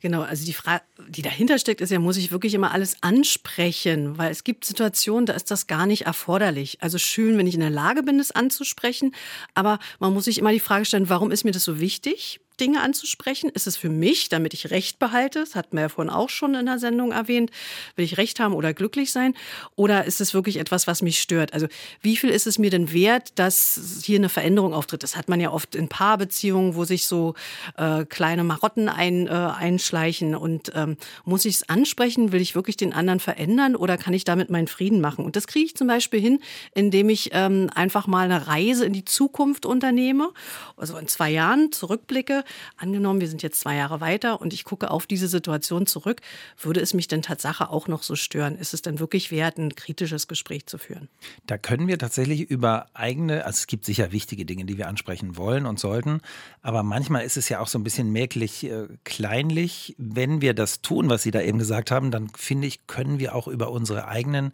Genau, 0.00 0.22
also 0.22 0.44
die 0.44 0.52
Frage, 0.52 0.82
die 1.08 1.22
dahinter 1.22 1.58
steckt, 1.58 1.80
ist 1.80 1.90
ja, 1.90 1.98
muss 1.98 2.16
ich 2.16 2.30
wirklich 2.30 2.54
immer 2.54 2.72
alles 2.72 2.96
ansprechen? 3.02 4.18
Weil 4.18 4.30
es 4.30 4.44
gibt 4.44 4.64
Situationen, 4.64 5.26
da 5.26 5.32
ist 5.32 5.50
das 5.50 5.66
gar 5.66 5.86
nicht 5.86 6.06
erforderlich. 6.06 6.78
Also 6.80 6.98
schön, 6.98 7.38
wenn 7.38 7.46
ich 7.46 7.54
in 7.54 7.60
der 7.60 7.70
Lage 7.70 8.02
bin, 8.02 8.20
es 8.20 8.30
anzusprechen, 8.30 9.14
aber 9.54 9.78
man 9.98 10.12
muss 10.12 10.24
sich 10.24 10.38
immer 10.38 10.52
die 10.52 10.60
Frage 10.60 10.84
stellen, 10.84 11.08
warum 11.08 11.30
ist 11.30 11.44
mir 11.44 11.52
das 11.52 11.64
so 11.64 11.80
wichtig? 11.80 12.40
Dinge 12.60 12.80
anzusprechen? 12.80 13.50
Ist 13.50 13.66
es 13.66 13.76
für 13.76 13.88
mich, 13.88 14.28
damit 14.28 14.54
ich 14.54 14.70
Recht 14.70 14.98
behalte? 14.98 15.40
Das 15.40 15.54
hatten 15.54 15.76
wir 15.76 15.82
ja 15.82 15.88
vorhin 15.88 16.12
auch 16.12 16.28
schon 16.28 16.54
in 16.54 16.66
der 16.66 16.78
Sendung 16.78 17.12
erwähnt. 17.12 17.50
Will 17.96 18.04
ich 18.04 18.18
Recht 18.18 18.40
haben 18.40 18.54
oder 18.54 18.74
glücklich 18.74 19.12
sein? 19.12 19.34
Oder 19.76 20.04
ist 20.04 20.20
es 20.20 20.34
wirklich 20.34 20.58
etwas, 20.58 20.86
was 20.86 21.02
mich 21.02 21.20
stört? 21.20 21.52
Also 21.52 21.68
wie 22.00 22.16
viel 22.16 22.30
ist 22.30 22.46
es 22.46 22.58
mir 22.58 22.70
denn 22.70 22.92
wert, 22.92 23.38
dass 23.38 24.02
hier 24.04 24.18
eine 24.18 24.28
Veränderung 24.28 24.74
auftritt? 24.74 25.02
Das 25.02 25.16
hat 25.16 25.28
man 25.28 25.40
ja 25.40 25.50
oft 25.50 25.74
in 25.74 25.88
Paarbeziehungen, 25.88 26.74
wo 26.74 26.84
sich 26.84 27.06
so 27.06 27.34
äh, 27.76 28.04
kleine 28.04 28.44
Marotten 28.44 28.88
ein, 28.88 29.26
äh, 29.26 29.30
einschleichen. 29.30 30.34
Und 30.34 30.72
ähm, 30.74 30.96
muss 31.24 31.44
ich 31.44 31.56
es 31.56 31.68
ansprechen? 31.68 32.32
Will 32.32 32.40
ich 32.40 32.54
wirklich 32.54 32.76
den 32.76 32.92
anderen 32.92 33.20
verändern 33.20 33.76
oder 33.76 33.96
kann 33.96 34.14
ich 34.14 34.24
damit 34.24 34.50
meinen 34.50 34.68
Frieden 34.68 35.00
machen? 35.00 35.24
Und 35.24 35.36
das 35.36 35.46
kriege 35.46 35.66
ich 35.66 35.76
zum 35.76 35.86
Beispiel 35.86 36.20
hin, 36.20 36.40
indem 36.74 37.08
ich 37.08 37.30
ähm, 37.32 37.70
einfach 37.74 38.06
mal 38.06 38.24
eine 38.24 38.46
Reise 38.46 38.84
in 38.84 38.92
die 38.92 39.04
Zukunft 39.04 39.66
unternehme, 39.66 40.30
also 40.76 40.96
in 40.96 41.08
zwei 41.08 41.30
Jahren 41.30 41.72
zurückblicke 41.72 42.44
Angenommen, 42.76 43.20
wir 43.20 43.28
sind 43.28 43.42
jetzt 43.42 43.60
zwei 43.60 43.76
Jahre 43.76 44.00
weiter 44.00 44.40
und 44.40 44.52
ich 44.52 44.64
gucke 44.64 44.90
auf 44.90 45.06
diese 45.06 45.28
Situation 45.28 45.86
zurück, 45.86 46.20
würde 46.60 46.80
es 46.80 46.94
mich 46.94 47.08
denn 47.08 47.22
Tatsache 47.22 47.70
auch 47.70 47.88
noch 47.88 48.02
so 48.02 48.16
stören? 48.16 48.56
Ist 48.56 48.74
es 48.74 48.82
denn 48.82 48.98
wirklich 48.98 49.30
wert, 49.30 49.58
ein 49.58 49.74
kritisches 49.74 50.28
Gespräch 50.28 50.66
zu 50.66 50.78
führen? 50.78 51.08
Da 51.46 51.58
können 51.58 51.88
wir 51.88 51.98
tatsächlich 51.98 52.42
über 52.42 52.86
eigene, 52.94 53.44
also 53.44 53.58
es 53.58 53.66
gibt 53.66 53.84
sicher 53.84 54.12
wichtige 54.12 54.44
Dinge, 54.44 54.64
die 54.64 54.78
wir 54.78 54.88
ansprechen 54.88 55.36
wollen 55.36 55.66
und 55.66 55.78
sollten, 55.78 56.20
aber 56.62 56.82
manchmal 56.82 57.24
ist 57.24 57.36
es 57.36 57.48
ja 57.48 57.60
auch 57.60 57.68
so 57.68 57.78
ein 57.78 57.84
bisschen 57.84 58.10
merklich 58.10 58.64
äh, 58.64 58.88
kleinlich. 59.04 59.94
Wenn 59.98 60.40
wir 60.40 60.54
das 60.54 60.82
tun, 60.82 61.08
was 61.08 61.22
Sie 61.22 61.30
da 61.30 61.40
eben 61.40 61.58
gesagt 61.58 61.90
haben, 61.90 62.10
dann 62.10 62.28
finde 62.36 62.66
ich, 62.66 62.86
können 62.86 63.18
wir 63.18 63.34
auch 63.34 63.48
über 63.48 63.70
unsere 63.70 64.08
eigenen 64.08 64.52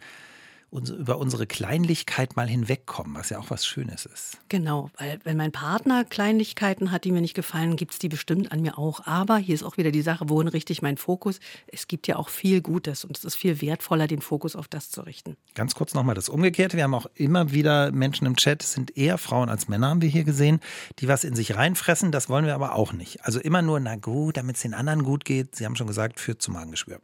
über 0.75 1.19
unsere 1.19 1.47
Kleinlichkeit 1.47 2.37
mal 2.37 2.49
hinwegkommen, 2.49 3.15
was 3.15 3.31
ja 3.31 3.39
auch 3.39 3.51
was 3.51 3.67
Schönes 3.67 4.07
ist. 4.07 4.39
Genau, 4.49 4.91
weil 4.99 5.21
wenn 5.25 5.37
mein 5.37 5.53
Partner 5.53 6.05
Kleinlichkeiten 6.05 6.91
hat, 6.91 7.05
die 7.05 7.13
mir 7.13 7.21
nicht 7.21 7.35
gefallen, 7.35 7.77
gibt 7.77 7.93
es 7.93 7.99
die 7.99 8.09
bestimmt 8.09 8.51
an 8.53 8.61
mir 8.61 8.77
auch. 8.77 9.07
Aber 9.07 9.37
hier 9.37 9.55
ist 9.55 9.63
auch 9.63 9.77
wieder 9.77 9.91
die 9.91 10.03
Sache, 10.03 10.29
wohin 10.29 10.49
richte 10.49 10.73
ich 10.73 10.83
meinen 10.83 10.97
Fokus? 10.97 11.39
Es 11.69 11.87
gibt 11.87 12.07
ja 12.09 12.17
auch 12.17 12.29
viel 12.29 12.61
Gutes 12.61 13.05
und 13.05 13.17
es 13.17 13.25
ist 13.25 13.37
viel 13.37 13.61
wertvoller, 13.61 14.07
den 14.07 14.21
Fokus 14.21 14.57
auf 14.57 14.69
das 14.69 14.91
zu 14.91 15.03
richten. 15.03 15.37
Ganz 15.55 15.75
kurz 15.75 15.95
nochmal 15.95 16.15
das 16.15 16.29
Umgekehrte. 16.29 16.77
Wir 16.77 16.85
haben 16.85 16.95
auch 16.95 17.07
immer 17.15 17.53
wieder 17.53 17.93
Menschen 17.93 18.27
im 18.27 18.37
Chat, 18.37 18.63
es 18.63 18.73
sind 18.73 18.97
eher 18.97 19.19
Frauen 19.19 19.49
als 19.49 19.69
Männer, 19.69 19.91
haben 19.91 20.03
wir 20.03 20.09
hier 20.09 20.25
gesehen, 20.25 20.61
die 20.99 21.09
was 21.09 21.25
in 21.25 21.37
sich 21.37 21.55
reinfressen. 21.55 22.11
Das 22.11 22.29
wollen 22.29 22.47
wir 22.47 22.55
aber 22.55 22.75
auch 22.75 22.93
nicht. 22.93 23.25
Also 23.25 23.39
immer 23.39 23.63
nur, 23.63 23.79
na 23.81 23.97
gut, 23.97 24.37
damit 24.37 24.57
es 24.57 24.63
den 24.63 24.75
anderen 24.75 25.05
gut 25.05 25.25
geht. 25.25 25.55
Sie 25.55 25.65
haben 25.65 25.77
schon 25.77 25.87
gesagt, 25.87 26.19
führt 26.21 26.43
zum 26.43 26.55
Magengeschwür. 26.55 27.01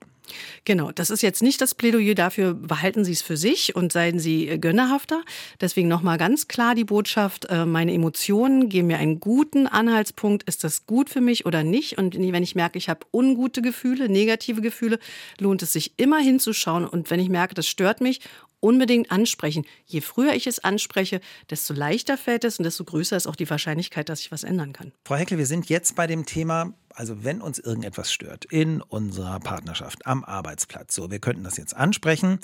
Genau, 0.65 0.93
das 0.93 1.11
ist 1.11 1.23
jetzt 1.23 1.43
nicht 1.43 1.61
das 1.61 1.75
Plädoyer 1.75 2.15
dafür, 2.15 2.55
behalten 2.55 3.05
Sie 3.05 3.13
es 3.13 3.23
für 3.23 3.37
sich 3.37 3.60
nicht 3.61 3.77
und 3.77 3.93
seien 3.93 4.19
Sie 4.19 4.49
äh, 4.49 4.59
gönnerhafter. 4.59 5.23
Deswegen 5.61 5.89
nochmal 5.89 6.19
ganz 6.19 6.49
klar 6.49 6.75
die 6.75 6.85
Botschaft, 6.85 7.47
äh, 7.47 7.67
meine 7.67 7.93
Emotionen 7.93 8.69
geben 8.69 8.89
mir 8.89 8.99
einen 8.99 9.21
guten 9.21 9.67
Anhaltspunkt. 9.67 10.45
Ist 10.45 10.65
das 10.65 10.87
gut 10.87 11.11
für 11.11 11.21
mich 11.21 11.47
oder 11.47 11.63
nicht? 11.63 11.99
Und 11.99 12.15
wenn 12.17 12.43
ich 12.43 12.55
merke, 12.55 12.79
ich 12.79 12.89
habe 12.89 13.07
ungute 13.13 13.63
Gefühle, 13.63 14.09
negative 14.09 14.61
Gefühle, 14.61 14.99
lohnt 15.39 15.63
es 15.63 15.73
sich 15.73 15.93
immer 15.97 16.19
hinzuschauen. 16.19 16.87
Und 16.87 17.11
wenn 17.11 17.21
ich 17.21 17.29
merke, 17.29 17.55
das 17.55 17.67
stört 17.67 18.01
mich 18.01 18.21
unbedingt 18.61 19.11
ansprechen. 19.11 19.65
Je 19.87 20.01
früher 20.01 20.35
ich 20.35 20.47
es 20.47 20.63
anspreche, 20.63 21.21
desto 21.49 21.75
leichter 21.75 22.17
fällt 22.17 22.45
es 22.45 22.59
und 22.59 22.65
desto 22.65 22.85
größer 22.85 23.17
ist 23.17 23.27
auch 23.27 23.37
die 23.37 23.49
Wahrscheinlichkeit, 23.49 24.09
dass 24.09 24.21
ich 24.21 24.31
was 24.31 24.45
ändern 24.45 24.73
kann. 24.73 24.93
Frau 25.05 25.17
Heckel, 25.17 25.39
wir 25.39 25.47
sind 25.47 25.69
jetzt 25.69 25.97
bei 25.97 26.07
dem 26.07 26.27
Thema, 26.27 26.75
also 26.95 27.25
wenn 27.25 27.41
uns 27.41 27.59
irgendetwas 27.59 28.13
stört 28.13 28.45
in 28.45 28.83
unserer 28.83 29.41
Partnerschaft, 29.41 30.07
am 30.07 30.25
Arbeitsplatz, 30.25 30.95
so, 30.95 31.11
wir 31.11 31.19
könnten 31.19 31.43
das 31.43 31.57
jetzt 31.57 31.75
ansprechen. 31.75 32.39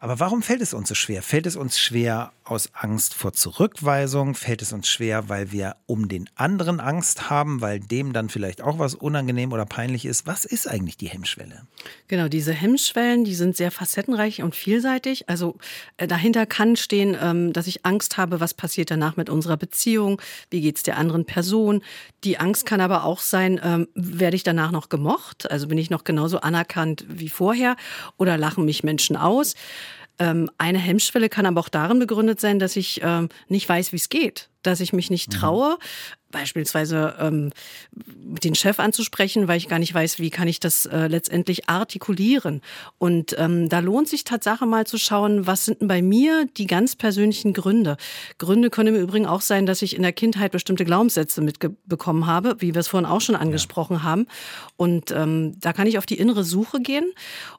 Aber 0.00 0.20
warum 0.20 0.42
fällt 0.42 0.60
es 0.60 0.74
uns 0.74 0.88
so 0.88 0.94
schwer? 0.94 1.22
Fällt 1.22 1.44
es 1.44 1.56
uns 1.56 1.76
schwer 1.76 2.30
aus 2.44 2.70
Angst 2.72 3.14
vor 3.14 3.32
Zurückweisung? 3.32 4.36
Fällt 4.36 4.62
es 4.62 4.72
uns 4.72 4.86
schwer, 4.86 5.28
weil 5.28 5.50
wir 5.50 5.74
um 5.86 6.06
den 6.06 6.30
anderen 6.36 6.78
Angst 6.78 7.30
haben, 7.30 7.60
weil 7.60 7.80
dem 7.80 8.12
dann 8.12 8.28
vielleicht 8.28 8.62
auch 8.62 8.78
was 8.78 8.94
unangenehm 8.94 9.52
oder 9.52 9.66
peinlich 9.66 10.04
ist? 10.04 10.24
Was 10.24 10.44
ist 10.44 10.68
eigentlich 10.68 10.98
die 10.98 11.08
Hemmschwelle? 11.08 11.62
Genau, 12.06 12.28
diese 12.28 12.52
Hemmschwellen, 12.52 13.24
die 13.24 13.34
sind 13.34 13.56
sehr 13.56 13.72
facettenreich 13.72 14.40
und 14.40 14.54
vielseitig. 14.54 15.28
Also 15.28 15.56
äh, 15.96 16.06
dahinter 16.06 16.46
kann 16.46 16.76
stehen, 16.76 17.16
ähm, 17.20 17.52
dass 17.52 17.66
ich 17.66 17.84
Angst 17.84 18.18
habe, 18.18 18.38
was 18.38 18.54
passiert 18.54 18.92
danach 18.92 19.16
mit 19.16 19.28
unserer 19.28 19.56
Beziehung? 19.56 20.22
Wie 20.48 20.60
geht 20.60 20.76
es 20.76 20.84
der 20.84 20.96
anderen 20.96 21.24
Person? 21.24 21.82
Die 22.22 22.38
Angst 22.38 22.66
kann 22.66 22.80
aber 22.80 23.02
auch 23.02 23.18
sein, 23.18 23.60
ähm, 23.64 23.88
werde 23.94 24.36
ich 24.36 24.44
danach 24.44 24.70
noch 24.70 24.90
gemocht? 24.90 25.50
Also 25.50 25.66
bin 25.66 25.76
ich 25.76 25.90
noch 25.90 26.04
genauso 26.04 26.40
anerkannt 26.40 27.04
wie 27.08 27.28
vorher? 27.28 27.76
Oder 28.16 28.38
lachen 28.38 28.64
mich 28.64 28.84
Menschen 28.84 29.16
aus? 29.16 29.56
Ähm, 30.18 30.50
eine 30.58 30.78
Hemmschwelle 30.78 31.28
kann 31.28 31.46
aber 31.46 31.60
auch 31.60 31.68
darin 31.68 31.98
begründet 31.98 32.40
sein, 32.40 32.58
dass 32.58 32.76
ich 32.76 33.00
ähm, 33.02 33.28
nicht 33.48 33.68
weiß, 33.68 33.92
wie 33.92 33.96
es 33.96 34.08
geht, 34.08 34.48
dass 34.62 34.80
ich 34.80 34.92
mich 34.92 35.10
nicht 35.10 35.32
mhm. 35.32 35.38
traue, 35.38 35.78
beispielsweise 36.30 37.14
ähm, 37.20 37.50
den 37.92 38.54
Chef 38.54 38.78
anzusprechen, 38.80 39.48
weil 39.48 39.56
ich 39.56 39.68
gar 39.68 39.78
nicht 39.78 39.94
weiß, 39.94 40.18
wie 40.18 40.30
kann 40.30 40.48
ich 40.48 40.60
das 40.60 40.86
äh, 40.86 41.06
letztendlich 41.06 41.68
artikulieren. 41.68 42.60
Und 42.98 43.34
ähm, 43.38 43.68
da 43.68 43.78
lohnt 43.78 44.08
sich 44.08 44.24
Tatsache 44.24 44.66
mal 44.66 44.86
zu 44.86 44.98
schauen, 44.98 45.46
was 45.46 45.64
sind 45.64 45.80
denn 45.80 45.88
bei 45.88 46.02
mir 46.02 46.46
die 46.56 46.66
ganz 46.66 46.96
persönlichen 46.96 47.54
Gründe. 47.54 47.96
Gründe 48.36 48.68
können 48.70 48.94
im 48.94 49.00
Übrigen 49.00 49.26
auch 49.26 49.40
sein, 49.40 49.66
dass 49.66 49.82
ich 49.82 49.96
in 49.96 50.02
der 50.02 50.12
Kindheit 50.12 50.52
bestimmte 50.52 50.84
Glaubenssätze 50.84 51.40
mitbekommen 51.40 52.26
habe, 52.26 52.56
wie 52.58 52.74
wir 52.74 52.80
es 52.80 52.88
vorhin 52.88 53.08
auch 53.08 53.20
schon 53.20 53.36
angesprochen 53.36 53.98
ja. 53.98 54.02
haben. 54.02 54.26
Und 54.76 55.10
ähm, 55.10 55.58
da 55.60 55.72
kann 55.72 55.86
ich 55.86 55.98
auf 55.98 56.06
die 56.06 56.18
innere 56.18 56.44
Suche 56.44 56.80
gehen. 56.80 57.10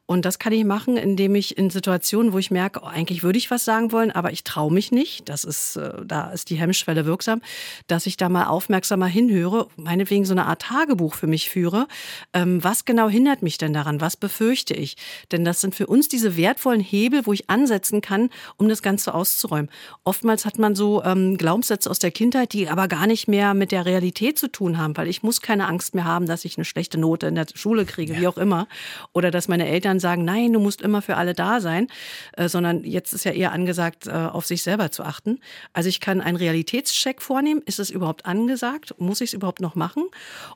Und 0.05 0.25
das 0.25 0.39
kann 0.39 0.53
ich 0.53 0.65
machen, 0.65 0.97
indem 0.97 1.35
ich 1.35 1.57
in 1.57 1.69
Situationen, 1.69 2.33
wo 2.33 2.39
ich 2.39 2.49
merke, 2.49 2.81
oh, 2.83 2.87
eigentlich 2.87 3.21
würde 3.21 3.37
ich 3.37 3.51
was 3.51 3.65
sagen 3.65 3.91
wollen, 3.91 4.11
aber 4.11 4.31
ich 4.31 4.43
traue 4.43 4.73
mich 4.73 4.91
nicht. 4.91 5.29
Das 5.29 5.43
ist, 5.43 5.75
äh, 5.75 6.03
da 6.05 6.31
ist 6.31 6.49
die 6.49 6.55
Hemmschwelle 6.55 6.88
wirksam, 7.05 7.41
dass 7.87 8.05
ich 8.05 8.15
da 8.15 8.29
mal 8.29 8.45
auf 8.45 8.59
aufmerksamer 8.59 9.07
hinhöre, 9.07 9.67
meinetwegen 9.77 10.25
so 10.25 10.33
eine 10.33 10.45
Art 10.45 10.63
Tagebuch 10.63 11.15
für 11.15 11.27
mich 11.27 11.49
führe. 11.49 11.87
Ähm, 12.33 12.61
was 12.61 12.83
genau 12.83 13.07
hindert 13.07 13.41
mich 13.41 13.57
denn 13.57 13.71
daran? 13.71 14.01
Was 14.01 14.17
befürchte 14.17 14.73
ich? 14.73 14.97
Denn 15.31 15.45
das 15.45 15.61
sind 15.61 15.75
für 15.75 15.87
uns 15.87 16.09
diese 16.09 16.35
wertvollen 16.35 16.81
Hebel, 16.81 17.25
wo 17.25 17.31
ich 17.31 17.49
ansetzen 17.49 18.01
kann, 18.01 18.29
um 18.57 18.67
das 18.67 18.81
Ganze 18.81 19.13
auszuräumen. 19.13 19.71
Oftmals 20.03 20.45
hat 20.45 20.59
man 20.59 20.75
so 20.75 21.01
ähm, 21.05 21.37
Glaubenssätze 21.37 21.89
aus 21.89 21.99
der 21.99 22.11
Kindheit, 22.11 22.51
die 22.51 22.67
aber 22.67 22.89
gar 22.89 23.07
nicht 23.07 23.29
mehr 23.29 23.53
mit 23.53 23.71
der 23.71 23.85
Realität 23.85 24.37
zu 24.37 24.51
tun 24.51 24.77
haben, 24.77 24.97
weil 24.97 25.07
ich 25.07 25.23
muss 25.23 25.41
keine 25.41 25.65
Angst 25.65 25.95
mehr 25.95 26.03
haben, 26.03 26.25
dass 26.25 26.43
ich 26.43 26.57
eine 26.57 26.65
schlechte 26.65 26.99
Note 26.99 27.27
in 27.27 27.35
der 27.35 27.47
Schule 27.55 27.85
kriege, 27.85 28.13
ja. 28.13 28.19
wie 28.19 28.27
auch 28.27 28.37
immer. 28.37 28.67
Oder 29.13 29.31
dass 29.31 29.47
meine 29.47 29.69
Eltern 29.69 30.01
sagen, 30.01 30.25
nein, 30.25 30.51
du 30.51 30.59
musst 30.59 30.81
immer 30.81 31.01
für 31.01 31.15
alle 31.15 31.33
da 31.33 31.61
sein, 31.61 31.87
äh, 32.33 32.49
sondern 32.49 32.83
jetzt 32.83 33.13
ist 33.13 33.23
ja 33.23 33.31
eher 33.31 33.53
angesagt, 33.53 34.05
äh, 34.05 34.11
auf 34.11 34.45
sich 34.45 34.63
selber 34.63 34.91
zu 34.91 35.03
achten. 35.03 35.39
Also 35.71 35.87
ich 35.87 36.01
kann 36.01 36.19
einen 36.19 36.35
Realitätscheck 36.79 37.21
vornehmen. 37.21 37.61
Ist 37.65 37.79
es 37.79 37.89
überhaupt 37.89 38.25
angesagt? 38.25 38.95
Muss 38.97 39.21
ich 39.21 39.29
es 39.29 39.33
überhaupt 39.33 39.61
noch 39.61 39.75
machen? 39.75 40.03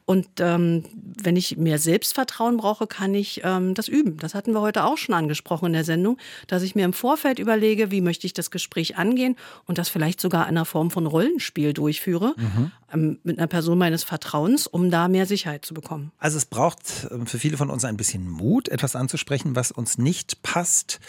Und 0.06 0.28
ähm, 0.40 0.86
wenn 1.22 1.36
ich 1.36 1.58
mehr 1.58 1.78
Selbstvertrauen 1.78 2.58
brauche, 2.58 2.88
kann 2.88 3.14
ich 3.14 3.42
ähm, 3.44 3.74
das 3.74 3.88
üben. 3.88 4.18
Das 4.18 4.34
hatten 4.34 4.54
wir 4.54 4.62
heute 4.62 4.86
auch 4.86 4.98
schon 4.98 5.16
angesprochen 5.16 5.68
in 5.68 5.74
der 5.74 5.84
Sendung, 5.84 6.18
dass 6.48 6.64
ich 6.64 6.76
mir 6.76 6.86
im 6.86 6.94
Vorfeld 6.94 7.40
überlege, 7.40 7.92
wie 7.92 8.02
möchte 8.02 8.26
ich 8.28 8.34
das 8.34 8.52
Gespräch 8.52 8.98
angehen 8.98 9.36
und 9.66 9.78
das 9.78 9.90
vielleicht 9.90 10.22
sogar 10.22 10.44
in 10.44 10.50
einer 10.50 10.66
Form 10.66 10.92
von 10.92 11.06
Rollenspiel 11.06 11.74
durchführe 11.74 12.34
mhm. 12.38 12.72
ähm, 12.94 13.20
mit 13.24 13.38
einer 13.38 13.48
Person 13.48 13.78
meines 13.78 14.04
Vertrauens, 14.04 14.68
um 14.68 14.90
da 14.90 15.08
mehr 15.08 15.26
Sicherheit 15.26 15.66
zu 15.66 15.74
bekommen. 15.74 16.12
Also 16.20 16.38
es 16.38 16.46
braucht 16.46 17.08
ähm, 17.12 17.28
für 17.28 17.40
viele 17.40 17.58
von 17.58 17.70
uns 17.70 17.84
ein 17.86 17.98
bisschen 17.98 18.30
Mut, 18.30 18.70
etwas 18.70 18.96
anzusprechen, 18.96 19.56
was 19.56 19.72
uns 19.72 19.98
nicht 19.98 20.42
passt 20.44 21.00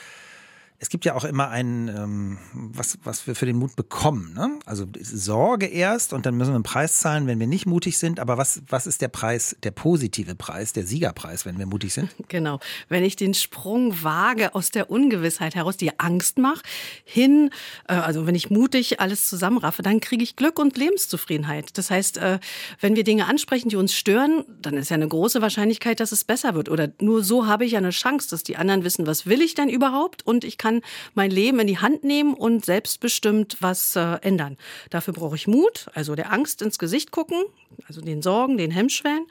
es 0.80 0.88
gibt 0.88 1.04
ja 1.04 1.14
auch 1.14 1.24
immer 1.24 1.48
ein, 1.48 1.88
ähm, 1.88 2.38
was, 2.52 2.98
was 3.04 3.26
wir 3.26 3.34
für 3.34 3.46
den 3.46 3.56
Mut 3.56 3.76
bekommen. 3.76 4.34
Ne? 4.34 4.58
Also 4.66 4.86
Sorge 5.00 5.66
erst 5.66 6.12
und 6.12 6.26
dann 6.26 6.36
müssen 6.36 6.50
wir 6.50 6.56
einen 6.56 6.64
Preis 6.64 6.98
zahlen, 6.98 7.26
wenn 7.26 7.38
wir 7.38 7.46
nicht 7.46 7.64
mutig 7.64 7.96
sind. 7.96 8.18
Aber 8.18 8.38
was, 8.38 8.62
was 8.68 8.86
ist 8.86 9.00
der 9.00 9.08
Preis, 9.08 9.56
der 9.62 9.70
positive 9.70 10.34
Preis, 10.34 10.72
der 10.72 10.84
Siegerpreis, 10.84 11.46
wenn 11.46 11.58
wir 11.58 11.66
mutig 11.66 11.94
sind? 11.94 12.10
Genau. 12.28 12.58
Wenn 12.88 13.04
ich 13.04 13.14
den 13.16 13.32
Sprung 13.34 14.02
wage 14.02 14.54
aus 14.54 14.70
der 14.70 14.90
Ungewissheit 14.90 15.54
heraus, 15.54 15.76
die 15.76 16.00
Angst 16.00 16.38
mache, 16.38 16.62
hin, 17.04 17.50
äh, 17.86 17.94
also 17.94 18.26
wenn 18.26 18.34
ich 18.34 18.50
mutig 18.50 18.98
alles 18.98 19.28
zusammenraffe, 19.28 19.82
dann 19.82 20.00
kriege 20.00 20.24
ich 20.24 20.34
Glück 20.34 20.58
und 20.58 20.76
Lebenszufriedenheit. 20.76 21.78
Das 21.78 21.90
heißt, 21.90 22.16
äh, 22.16 22.40
wenn 22.80 22.96
wir 22.96 23.04
Dinge 23.04 23.26
ansprechen, 23.26 23.68
die 23.68 23.76
uns 23.76 23.94
stören, 23.94 24.44
dann 24.60 24.74
ist 24.74 24.88
ja 24.90 24.94
eine 24.94 25.06
große 25.06 25.42
Wahrscheinlichkeit, 25.42 26.00
dass 26.00 26.12
es 26.12 26.24
besser 26.24 26.54
wird. 26.54 26.68
Oder 26.68 26.88
nur 27.00 27.22
so 27.22 27.46
habe 27.46 27.64
ich 27.64 27.72
ja 27.72 27.78
eine 27.78 27.90
Chance, 27.90 28.30
dass 28.30 28.42
die 28.42 28.56
anderen 28.56 28.82
wissen, 28.82 29.06
was 29.06 29.26
will 29.26 29.40
ich 29.40 29.54
denn 29.54 29.68
überhaupt 29.68 30.26
und 30.26 30.42
ich 30.44 30.58
kann 30.64 30.74
kann 30.74 30.80
mein 31.14 31.30
Leben 31.30 31.60
in 31.60 31.66
die 31.66 31.78
Hand 31.78 32.04
nehmen 32.04 32.32
und 32.32 32.64
selbstbestimmt 32.64 33.58
was 33.60 33.96
äh, 33.96 34.16
ändern. 34.22 34.56
Dafür 34.88 35.12
brauche 35.12 35.36
ich 35.36 35.46
Mut, 35.46 35.88
also 35.92 36.14
der 36.14 36.32
Angst 36.32 36.62
ins 36.62 36.78
Gesicht 36.78 37.10
gucken, 37.10 37.44
also 37.86 38.00
den 38.00 38.22
Sorgen, 38.22 38.56
den 38.56 38.70
Hemmschwellen. 38.70 39.26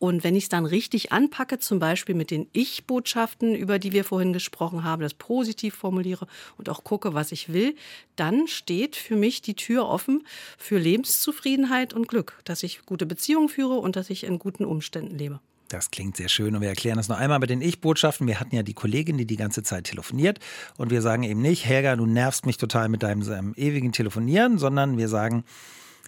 Und 0.00 0.24
wenn 0.24 0.34
ich 0.34 0.44
es 0.44 0.48
dann 0.48 0.66
richtig 0.66 1.12
anpacke, 1.12 1.60
zum 1.60 1.78
Beispiel 1.78 2.16
mit 2.16 2.32
den 2.32 2.48
Ich-Botschaften, 2.52 3.54
über 3.54 3.78
die 3.78 3.92
wir 3.92 4.04
vorhin 4.04 4.32
gesprochen 4.32 4.82
haben, 4.82 5.02
das 5.02 5.14
positiv 5.14 5.74
formuliere 5.76 6.26
und 6.58 6.68
auch 6.68 6.82
gucke, 6.82 7.14
was 7.14 7.30
ich 7.30 7.52
will, 7.52 7.76
dann 8.16 8.48
steht 8.48 8.96
für 8.96 9.14
mich 9.14 9.40
die 9.40 9.54
Tür 9.54 9.88
offen 9.88 10.26
für 10.58 10.78
Lebenszufriedenheit 10.78 11.94
und 11.94 12.08
Glück, 12.08 12.40
dass 12.44 12.64
ich 12.64 12.84
gute 12.86 13.06
Beziehungen 13.06 13.48
führe 13.48 13.74
und 13.74 13.94
dass 13.94 14.10
ich 14.10 14.24
in 14.24 14.40
guten 14.40 14.64
Umständen 14.64 15.16
lebe. 15.16 15.38
Das 15.72 15.90
klingt 15.90 16.18
sehr 16.18 16.28
schön 16.28 16.54
und 16.54 16.60
wir 16.60 16.68
erklären 16.68 16.98
das 16.98 17.08
noch 17.08 17.16
einmal 17.16 17.38
mit 17.38 17.48
den 17.48 17.62
Ich-Botschaften. 17.62 18.26
Wir 18.26 18.40
hatten 18.40 18.54
ja 18.54 18.62
die 18.62 18.74
Kollegin, 18.74 19.16
die 19.16 19.24
die 19.24 19.36
ganze 19.36 19.62
Zeit 19.62 19.84
telefoniert 19.84 20.38
und 20.76 20.90
wir 20.90 21.00
sagen 21.00 21.22
eben 21.22 21.40
nicht, 21.40 21.64
Helga, 21.64 21.96
du 21.96 22.04
nervst 22.04 22.44
mich 22.44 22.58
total 22.58 22.90
mit 22.90 23.02
deinem, 23.02 23.24
deinem 23.24 23.54
ewigen 23.54 23.92
Telefonieren, 23.92 24.58
sondern 24.58 24.98
wir 24.98 25.08
sagen, 25.08 25.44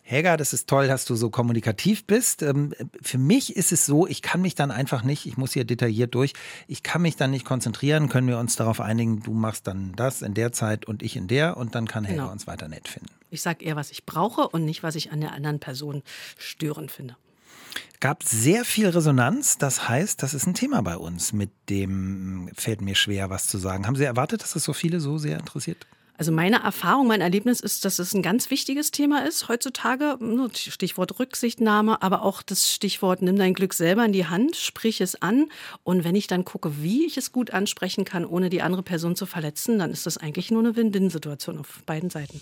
Helga, 0.03 0.37
das 0.37 0.53
ist 0.53 0.69
toll, 0.69 0.87
dass 0.87 1.07
du 1.07 1.15
so 1.15 1.31
kommunikativ 1.31 2.07
bist. 2.07 2.43
Ähm, 2.43 2.75
für 3.01 3.17
mich 3.17 3.57
ist 3.57 3.73
es 3.73 3.87
so, 3.87 4.07
ich 4.07 4.21
kann 4.21 4.43
mich 4.43 4.55
dann 4.55 4.71
einfach 4.71 5.03
nicht, 5.03 5.25
ich 5.25 5.39
muss 5.39 5.55
hier 5.55 5.65
detailliert 5.65 6.15
durch, 6.15 6.35
ich 6.69 6.83
kann 6.83 7.01
mich 7.01 7.17
dann 7.17 7.31
nicht 7.31 7.47
konzentrieren, 7.47 8.11
können 8.11 8.29
wir 8.29 8.39
uns 8.39 8.57
darauf 8.57 8.83
einigen, 8.83 9.23
du 9.23 9.33
machst 9.33 9.67
dann 9.67 9.95
das 9.97 10.21
in 10.21 10.35
der 10.35 10.53
Zeit 10.53 10.85
und 10.85 11.03
ich 11.03 11.17
in 11.17 11.27
der 11.27 11.57
und 11.57 11.75
dann 11.75 11.89
kann 11.89 12.05
Helga 12.05 12.25
genau. 12.25 12.33
uns 12.33 12.47
weiter 12.47 12.69
nett 12.69 12.87
finden. 12.87 13.09
Ich 13.31 13.41
sage 13.41 13.65
eher, 13.65 13.77
was 13.77 13.91
ich 13.91 14.05
brauche 14.05 14.47
und 14.47 14.67
nicht, 14.67 14.83
was 14.83 14.95
ich 14.95 15.11
an 15.11 15.23
der 15.23 15.33
anderen 15.33 15.59
Person 15.59 16.03
störend 16.37 16.91
finde 16.91 17.17
gab 18.01 18.23
sehr 18.23 18.65
viel 18.65 18.89
Resonanz. 18.89 19.59
Das 19.59 19.89
heißt, 19.89 20.23
das 20.23 20.35
ist 20.35 20.47
ein 20.47 20.55
Thema 20.55 20.83
bei 20.83 20.97
uns. 20.97 21.33
Mit 21.33 21.51
dem 21.69 22.51
fällt 22.55 22.81
mir 22.81 22.95
schwer, 22.95 23.31
was 23.31 23.49
zu 23.49 23.59
sagen. 23.59 23.87
Haben 23.87 23.97
Sie 23.97 24.05
erwartet, 24.05 24.43
dass 24.43 24.57
es 24.57 24.65
so 24.65 24.73
viele 24.73 25.01
so 25.01 25.19
sehr 25.19 25.39
interessiert? 25.39 25.87
Also 26.17 26.31
meine 26.31 26.63
Erfahrung, 26.63 27.09
mein 27.09 27.21
Erlebnis 27.21 27.59
ist, 27.59 27.85
dass 27.85 27.99
es 27.99 28.15
ein 28.15 28.23
ganz 28.23 28.49
wichtiges 28.51 28.93
Thema 28.93 29.27
ist 29.27 29.49
heutzutage. 29.49 30.17
Stichwort 30.55 31.19
Rücksichtnahme, 31.19 32.03
aber 32.03 32.23
auch 32.23 32.43
das 32.43 32.71
Stichwort 32.71 33.21
nimm 33.21 33.37
dein 33.37 33.53
Glück 33.53 33.75
selber 33.75 34.05
in 34.05 34.13
die 34.13 34.27
Hand, 34.27 34.55
sprich 34.55 35.01
es 35.01 35.21
an. 35.21 35.47
Und 35.83 36.05
wenn 36.05 36.15
ich 36.15 36.29
dann 36.29 36.45
gucke, 36.45 36.81
wie 36.83 37.05
ich 37.05 37.17
es 37.17 37.33
gut 37.33 37.51
ansprechen 37.51 38.05
kann, 38.05 38.25
ohne 38.25 38.49
die 38.49 38.63
andere 38.63 38.85
Person 38.85 39.17
zu 39.17 39.27
verletzen, 39.27 39.81
dann 39.81 39.91
ist 39.91 40.07
das 40.07 40.17
eigentlich 40.17 40.53
nur 40.53 40.61
eine 40.61 40.77
Win-Win-Situation 40.77 41.59
auf 41.59 41.83
beiden 41.85 42.11
Seiten. 42.11 42.41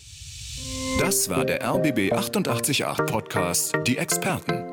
Das 1.00 1.30
war 1.30 1.46
der 1.46 1.64
RBB 1.64 2.12
888 2.12 2.84
Podcast, 3.06 3.72
die 3.86 3.96
Experten. 3.96 4.70